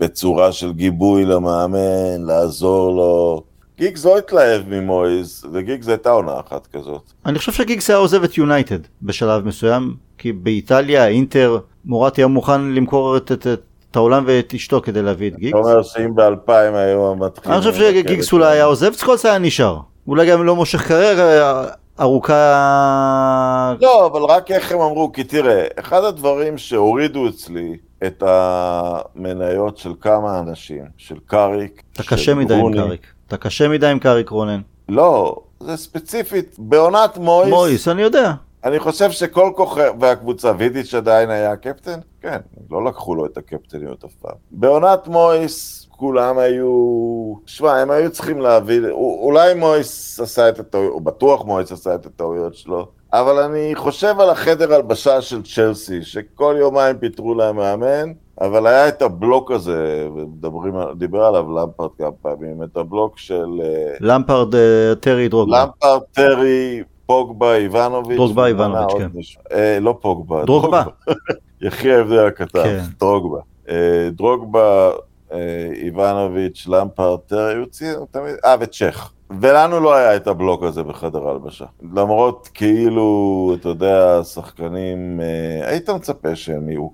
בצורה 0.00 0.52
של 0.52 0.72
גיבוי 0.72 1.24
למאמן, 1.24 2.22
לעזור 2.26 2.96
לו. 2.96 3.42
גיגס 3.78 4.04
לא 4.04 4.18
התלהב 4.18 4.62
ממויז, 4.68 5.46
וגיגס 5.52 5.88
הייתה 5.88 6.10
עונה 6.10 6.40
אחת 6.40 6.66
כזאת. 6.66 7.02
אני 7.26 7.38
חושב 7.38 7.52
שגיגס 7.52 7.90
היה 7.90 7.98
עוזב 7.98 8.24
את 8.24 8.38
יונייטד 8.38 8.78
בשלב 9.02 9.46
מסוים, 9.46 9.94
כי 10.18 10.32
באיטליה, 10.32 11.06
אינטר, 11.06 11.58
מורטי 11.84 12.20
היה 12.20 12.28
מוכן 12.28 12.60
למכור 12.60 13.16
את, 13.16 13.32
את, 13.32 13.46
את, 13.46 13.60
את 13.90 13.96
העולם 13.96 14.24
ואת 14.26 14.54
אשתו 14.54 14.80
כדי 14.82 15.02
להביא 15.02 15.30
את 15.30 15.36
גיגס. 15.36 15.50
אתה 15.50 15.58
אומר 15.58 15.82
שאם 15.82 16.14
באלפיים 16.14 16.74
היו 16.74 17.14
מתחילים... 17.16 17.58
אני 17.58 17.60
חושב 17.60 17.74
שגיגס 17.74 18.32
אולי 18.32 18.52
היה 18.52 18.64
עוזב, 18.64 18.92
סקולס 18.92 19.26
היה 19.26 19.38
נשאר. 19.38 19.78
אולי 20.08 20.30
גם 20.30 20.44
לא 20.44 20.56
מושך 20.56 20.88
קריירה 20.88 21.64
ארוכה... 22.00 23.74
לא, 23.80 24.06
אבל 24.06 24.22
רק 24.22 24.50
איך 24.50 24.72
הם 24.72 24.80
אמרו, 24.80 25.12
כי 25.12 25.24
תראה, 25.24 25.66
אחד 25.78 26.04
הדברים 26.04 26.58
שהורידו 26.58 27.28
אצלי 27.28 27.76
את 28.06 28.22
המניות 28.26 29.78
של 29.78 29.92
כמה 30.00 30.38
אנשים, 30.38 30.84
של 30.96 31.16
קאריק, 31.26 31.82
אתה 31.92 32.02
של 32.02 32.10
קשה 32.10 32.34
מדי 32.34 32.54
עם 32.54 32.74
קאריק. 32.74 33.17
אתה 33.28 33.36
קשה 33.36 33.68
מדי 33.68 33.86
עם 33.86 33.98
קאריק 33.98 34.28
רונן. 34.28 34.60
לא, 34.88 35.36
זה 35.60 35.76
ספציפית, 35.76 36.56
בעונת 36.58 37.18
מויס, 37.18 37.50
מויס, 37.50 37.88
אני 37.88 38.02
יודע. 38.02 38.32
אני 38.64 38.78
חושב 38.78 39.10
שכל 39.10 39.52
כוכב, 39.56 39.92
והקבוצה, 40.00 40.52
וידיץ' 40.58 40.94
עדיין 40.94 41.30
היה 41.30 41.52
הקפטן? 41.52 41.98
כן, 42.20 42.38
לא 42.70 42.84
לקחו 42.84 43.14
לו 43.14 43.26
את 43.26 43.36
הקפטניות 43.36 44.04
אף 44.04 44.14
פעם. 44.14 44.36
בעונת 44.50 45.08
מויס, 45.08 45.86
כולם 45.90 46.38
היו... 46.38 47.34
שמע, 47.46 47.76
הם 47.76 47.90
היו 47.90 48.10
צריכים 48.10 48.40
להביא... 48.40 48.80
אולי 49.20 49.54
מויס 49.54 50.20
עשה 50.20 50.48
את 50.48 50.58
הטעויות, 50.58 50.92
או 50.92 51.00
בטוח 51.00 51.44
מויס 51.44 51.72
עשה 51.72 51.94
את 51.94 52.06
הטעויות 52.06 52.54
שלו, 52.54 52.86
אבל 53.12 53.38
אני 53.38 53.74
חושב 53.74 54.20
על 54.20 54.30
החדר 54.30 54.74
הלבשה 54.74 55.20
של 55.20 55.42
צ'לסי, 55.42 56.02
שכל 56.02 56.56
יומיים 56.58 56.98
פיטרו 56.98 57.34
להם 57.34 57.56
מאמן, 57.56 58.12
אבל 58.40 58.66
היה 58.66 58.88
את 58.88 59.02
הבלוק 59.02 59.50
הזה, 59.50 60.08
ומדברים, 60.16 60.74
דיבר 60.96 61.24
עליו 61.24 61.52
למפרד 61.52 61.90
כמה 61.98 62.10
פעמים, 62.22 62.62
את 62.62 62.76
הבלוק 62.76 63.18
של... 63.18 63.60
אה, 63.62 63.96
למפרד, 64.00 64.54
אה, 64.54 64.94
טרי, 65.00 65.28
דרוגבה. 65.28 65.64
למפרד, 65.64 66.00
טרי, 66.12 66.82
פוגבה, 67.06 67.56
איבנוביץ'. 67.56 68.16
דרוגבה, 68.16 68.46
איבנוביץ', 68.46 68.98
כן. 68.98 69.08
מישהו. 69.14 69.42
אה, 69.52 69.78
לא 69.80 69.98
פוגבה. 70.00 70.44
דרוגבה. 70.44 70.82
יחי 71.62 71.92
ההבדל 71.92 72.26
הקטן, 72.26 72.62
כן. 72.62 72.80
דרוגבה. 73.00 73.40
אה, 73.68 74.08
דרוגבה, 74.12 74.90
אה, 75.32 75.38
איבנוביץ', 75.74 76.66
למפרד, 76.68 77.18
טרי, 77.26 77.56
הוא 77.56 77.66
ציין 77.66 77.98
תמיד, 78.10 78.34
אה, 78.44 78.56
וצ'ך. 78.60 79.12
ולנו 79.40 79.80
לא 79.80 79.94
היה 79.94 80.16
את 80.16 80.26
הבלוק 80.26 80.62
הזה 80.62 80.82
בחדר 80.82 81.28
ההלבשה. 81.28 81.64
למרות 81.94 82.48
כאילו, 82.54 83.52
אתה 83.60 83.68
יודע, 83.68 84.24
שחקנים, 84.24 85.20
אה, 85.20 85.68
היית 85.68 85.90
מצפה 85.90 86.36
שהם 86.36 86.68
יהיו. 86.68 86.88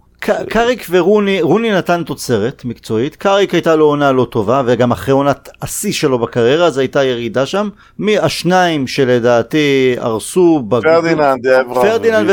קאריק 0.49 0.87
ורוני, 0.91 1.43
רוני 1.43 1.73
נתן 1.73 2.03
תוצרת 2.03 2.65
מקצועית, 2.65 3.17
קאריק 3.17 3.55
הייתה 3.55 3.77
לו 3.77 3.85
עונה 3.85 4.13
לא 4.13 4.27
טובה 4.31 4.63
וגם 4.67 4.93
אחרי 4.93 5.13
עונת 5.13 5.49
השיא 5.63 5.93
שלו 5.93 6.19
בקריירה 6.19 6.67
אז 6.67 6.79
הייתה 6.79 7.05
ירידה 7.05 7.47
שם, 7.47 7.69
מהשניים 7.99 8.87
שלדעתי 8.87 9.97
הרסו, 9.99 10.63
פרדיננד. 10.71 11.47
פרדיננד 11.75 12.31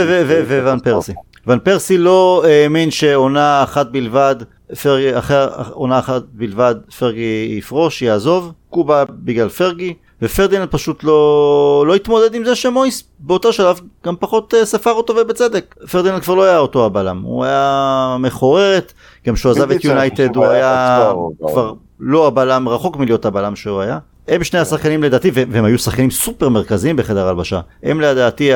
וואן 0.63 0.79
פרסי. 0.79 1.13
ואן 1.47 1.59
פרסי 1.59 1.97
לא 1.97 2.43
האמין 2.47 2.91
שעונה 2.91 3.63
אחת 3.63 3.91
בלבד, 3.91 4.35
פרגי, 4.81 5.17
אחרי 5.17 5.37
עונה 5.71 5.99
אחת 5.99 6.21
בלבד 6.33 6.75
פרגי 6.99 7.55
יפרוש, 7.57 8.01
יעזוב, 8.01 8.51
קו 8.69 8.86
בא 8.86 9.03
בגלל 9.09 9.49
פרגי, 9.49 9.93
ופרדיננד 10.21 10.69
פשוט 10.69 11.03
לא, 11.03 11.83
לא 11.87 11.95
התמודד 11.95 12.35
עם 12.35 12.43
זה 12.45 12.55
שמויס 12.55 13.03
באותו 13.19 13.53
שלב 13.53 13.79
גם 14.05 14.15
פחות 14.19 14.53
אה, 14.53 14.65
ספר 14.65 14.91
אותו 14.91 15.13
ובצדק. 15.15 15.75
פרדיננד 15.91 16.21
כבר 16.21 16.35
לא 16.35 16.43
היה 16.43 16.57
אותו 16.57 16.85
הבלם, 16.85 17.21
הוא 17.21 17.45
היה 17.45 18.15
מחורר, 18.19 18.93
גם 19.27 19.33
כשהוא 19.33 19.51
עזב 19.51 19.71
את 19.71 19.83
יונייטד 19.83 20.35
הוא 20.35 20.45
היה 20.45 21.11
כבר 21.39 21.73
לא 21.99 22.27
הבלם, 22.27 22.69
רחוק 22.69 22.97
מלהיות 22.97 23.25
הבלם 23.25 23.55
שהוא 23.55 23.81
היה. 23.81 23.99
הם 24.31 24.43
שני 24.43 24.59
השחקנים 24.59 25.03
לדעתי, 25.03 25.31
והם 25.33 25.65
היו 25.65 25.79
שחקנים 25.79 26.11
סופר 26.11 26.49
מרכזיים 26.49 26.95
בחדר 26.95 27.27
הלבשה. 27.27 27.59
הם 27.83 28.01
לדעתי, 28.01 28.51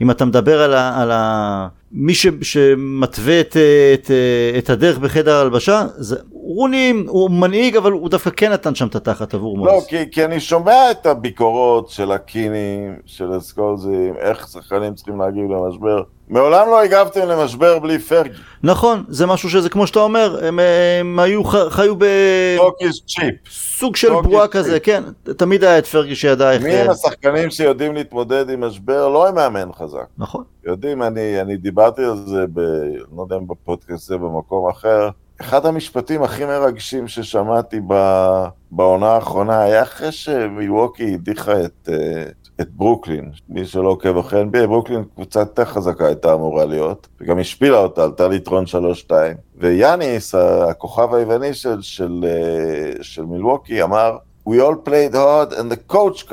אם 0.00 0.10
אתה 0.10 0.24
מדבר 0.24 0.62
על 0.62 0.74
ה... 0.74 1.02
על 1.02 1.10
ה... 1.12 1.68
מי 1.92 2.14
ש, 2.14 2.26
שמתווה 2.42 3.40
את, 3.40 3.56
את, 3.94 4.10
את 4.58 4.70
הדרך 4.70 4.98
בחדר 4.98 5.36
הלבשה, 5.36 5.86
זה, 5.96 6.16
רוני 6.32 6.92
הוא 7.06 7.30
מנהיג 7.30 7.76
אבל 7.76 7.92
הוא 7.92 8.08
דווקא 8.08 8.30
כן 8.30 8.52
נתן 8.52 8.74
שם 8.74 8.86
את 8.86 8.94
התחת 8.94 9.34
עבור 9.34 9.58
לא, 9.58 9.72
מויס. 9.72 9.86
כי, 9.86 10.10
כי 10.10 10.24
אני 10.24 10.40
שומע 10.40 10.90
את 10.90 11.06
הביקורות 11.06 11.88
של 11.88 12.12
הקינים, 12.12 12.96
של 13.06 13.32
הסקולזים, 13.32 14.14
איך 14.18 14.48
שחקנים 14.48 14.94
צריכים 14.94 15.20
להגיב 15.20 15.44
למשבר. 15.50 16.02
מעולם 16.28 16.66
לא 16.66 16.82
הגבתם 16.82 17.28
למשבר 17.28 17.78
בלי 17.78 17.98
פרגי. 17.98 18.34
נכון, 18.62 19.04
זה 19.08 19.26
משהו 19.26 19.50
שזה 19.50 19.68
כמו 19.68 19.86
שאתה 19.86 19.98
אומר, 19.98 20.38
הם, 20.46 20.58
הם 21.00 21.18
היו, 21.18 21.44
חיו 21.44 21.94
talk 22.56 22.76
is 22.80 23.00
cheap. 23.06 23.34
בסוג 23.76 23.96
של 23.96 24.12
בועה 24.22 24.44
is 24.44 24.48
כזה. 24.48 24.80
כן, 24.80 25.02
תמיד 25.36 25.64
היה 25.64 25.78
את 25.78 25.86
פרגי 25.86 26.14
שידע 26.14 26.52
איך... 26.52 26.62
מי 26.62 26.72
הם 26.72 26.90
השחקנים 26.90 27.50
שיודעים 27.50 27.94
להתמודד 27.94 28.50
עם 28.50 28.64
משבר? 28.64 29.08
לא 29.08 29.28
עם 29.28 29.34
מאמן 29.34 29.72
חזק. 29.72 30.06
נכון. 30.18 30.44
יודעים, 30.64 31.02
אני, 31.02 31.40
אני 31.40 31.56
דיברתי 31.56 32.04
על 32.04 32.16
זה, 32.16 32.44
ב, 32.54 32.60
לא 33.16 33.22
יודע 33.22 33.36
אם 33.36 33.46
בפודקאסט 33.46 34.06
זה 34.06 34.16
במקום 34.16 34.68
אחר. 34.68 35.08
אחד 35.40 35.66
המשפטים 35.66 36.22
הכי 36.22 36.44
מרגשים 36.44 37.08
ששמעתי 37.08 37.80
ב, 37.88 37.94
בעונה 38.70 39.08
האחרונה 39.08 39.60
היה 39.60 39.82
אחרי 39.82 40.12
שמילווקי 40.12 41.14
הדיחה 41.14 41.64
את, 41.64 41.88
אה, 41.92 42.24
את 42.60 42.70
ברוקלין. 42.70 43.30
מי 43.48 43.64
שלא 43.64 43.88
עוקב 43.88 44.18
אחרי 44.18 44.42
NBA, 44.42 44.66
ברוקלין 44.66 45.04
קבוצה 45.14 45.40
יותר 45.40 45.64
חזקה 45.64 46.06
הייתה 46.06 46.34
אמורה 46.34 46.64
להיות, 46.64 47.08
וגם 47.20 47.38
השפילה 47.38 47.78
אותה, 47.78 48.04
עלתה 48.04 48.28
ליתרון 48.28 48.64
3-2. 49.08 49.12
ויאניס, 49.56 50.34
הכוכב 50.34 51.14
היווני 51.14 51.54
של, 51.54 51.82
של, 51.82 52.24
אה, 52.28 53.02
של 53.02 53.24
מילווקי, 53.24 53.82
אמר, 53.82 54.16
We 54.48 54.60
all 54.60 54.76
played 54.76 55.14
hard 55.14 55.52
and 55.58 55.72
the 55.72 55.76
coach, 55.76 56.24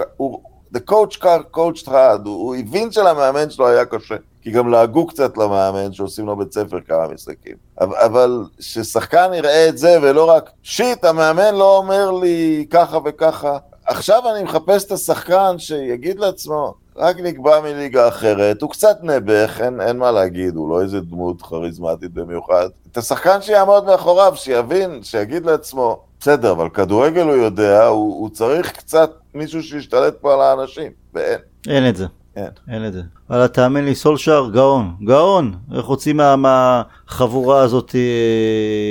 the 0.71 0.79
coach 0.79 1.19
car 1.19 1.43
coached 1.51 1.87
hard, 1.87 2.21
הוא, 2.25 2.35
הוא 2.35 2.55
הבין 2.55 2.91
שלמאמן 2.91 3.49
שלו 3.49 3.67
היה 3.67 3.85
קשה. 3.85 4.15
כי 4.41 4.51
גם 4.51 4.69
לעגו 4.69 5.07
קצת 5.07 5.37
למאמן 5.37 5.93
שעושים 5.93 6.25
לו 6.25 6.35
בית 6.35 6.53
ספר 6.53 6.79
כמה 6.87 7.07
משחקים. 7.07 7.55
אבל 7.79 8.43
ששחקן 8.59 9.31
יראה 9.33 9.69
את 9.69 9.77
זה 9.77 9.97
ולא 10.01 10.29
רק, 10.29 10.49
שיט, 10.63 11.05
המאמן 11.05 11.55
לא 11.55 11.77
אומר 11.77 12.11
לי 12.11 12.65
ככה 12.69 12.97
וככה. 13.05 13.57
עכשיו 13.85 14.23
אני 14.35 14.43
מחפש 14.43 14.85
את 14.85 14.91
השחקן 14.91 15.55
שיגיד 15.57 16.19
לעצמו, 16.19 16.73
רק 16.95 17.19
נקבע 17.19 17.61
מליגה 17.61 18.07
אחרת, 18.07 18.61
הוא 18.61 18.69
קצת 18.69 18.97
נעבך, 19.03 19.61
אין, 19.63 19.81
אין 19.81 19.97
מה 19.97 20.11
להגיד, 20.11 20.55
הוא 20.55 20.69
לא 20.69 20.81
איזה 20.81 20.99
דמות 21.01 21.41
כריזמטית 21.41 22.13
במיוחד. 22.13 22.67
את 22.91 22.97
השחקן 22.97 23.41
שיעמוד 23.41 23.85
מאחוריו, 23.85 24.33
שיבין, 24.35 24.99
שיגיד 25.03 25.45
לעצמו, 25.45 25.99
בסדר, 26.19 26.51
אבל 26.51 26.69
כדורגל 26.69 27.21
הוא 27.27 27.35
יודע, 27.35 27.85
הוא, 27.85 28.19
הוא 28.19 28.29
צריך 28.29 28.71
קצת 28.71 29.11
מישהו 29.33 29.63
שישתלט 29.63 30.13
פה 30.21 30.33
על 30.33 30.41
האנשים, 30.41 30.91
ואין. 31.13 31.39
אין 31.67 31.89
את 31.89 31.95
זה. 31.95 32.05
אין. 32.35 32.47
אין 32.69 32.87
את 32.87 32.93
זה. 32.93 33.01
אבל 33.29 33.47
תאמין 33.47 33.85
לי, 33.85 33.95
סולשר, 33.95 34.49
גאון, 34.53 34.91
גאון. 35.05 35.53
איך 35.75 35.85
הוציא 35.85 36.13
מה- 36.13 36.35
מהחבורה 36.35 37.61
הזאת 37.61 37.95
אה, 37.95 38.01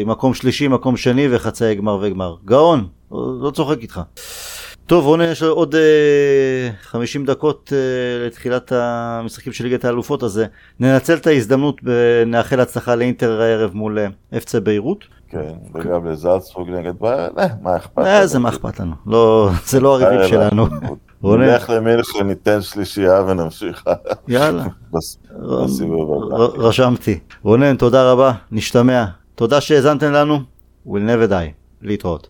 מקום 0.06 0.34
שלישי, 0.34 0.68
מקום 0.68 0.96
שני 0.96 1.34
וחצאי 1.34 1.74
גמר 1.74 1.98
וגמר. 2.02 2.36
גאון, 2.44 2.86
לא 3.12 3.50
צוחק 3.54 3.78
איתך. 3.82 4.00
טוב, 4.92 5.06
רונן, 5.06 5.24
יש 5.24 5.42
לנו 5.42 5.52
עוד 5.52 5.74
אה, 5.74 6.70
50 6.82 7.26
דקות 7.26 7.72
אה, 7.72 8.26
לתחילת 8.26 8.72
המשחקים 8.74 9.52
של 9.52 9.64
ליגת 9.64 9.84
האלופות, 9.84 10.22
אז 10.22 10.38
אה, 10.38 10.44
ננצל 10.80 11.14
את 11.14 11.26
ההזדמנות 11.26 11.80
ונאחל 11.84 12.60
הצלחה 12.60 12.94
לאינטר 12.94 13.40
הערב 13.40 13.70
מול 13.74 13.98
אה, 13.98 14.06
אפצה 14.36 14.60
ביירות. 14.60 15.04
כן, 15.28 15.52
וגם 15.74 16.06
לזלצבורג 16.06 16.70
נגד 16.70 16.92
בייר, 17.00 17.30
אה, 17.38 17.46
מה 17.62 17.76
אכפת? 17.76 17.98
אה, 17.98 18.26
זה 18.26 18.38
מה 18.38 18.48
אכפת 18.48 18.80
לנו. 18.80 18.94
לא, 19.06 19.50
זה 19.70 19.80
לא 19.80 19.94
הריבים 19.94 20.20
אה, 20.20 20.28
שלנו. 20.28 20.66
לא. 20.66 20.96
רונן, 21.22 21.44
נלך 21.44 21.70
למינכן, 21.70 22.26
ניתן 22.26 22.62
שלישייה 22.62 23.22
ונמשיך 23.22 23.84
יאללה. 24.28 24.64
רשמתי. 26.66 27.18
רונן, 27.42 27.76
תודה 27.76 28.12
רבה, 28.12 28.32
נשתמע. 28.50 29.04
תודה 29.34 29.60
שהאזנתם 29.60 30.12
לנו, 30.12 30.38
we'll 30.86 30.90
never 30.90 31.30
die. 31.30 31.62
להתראות. 31.82 32.20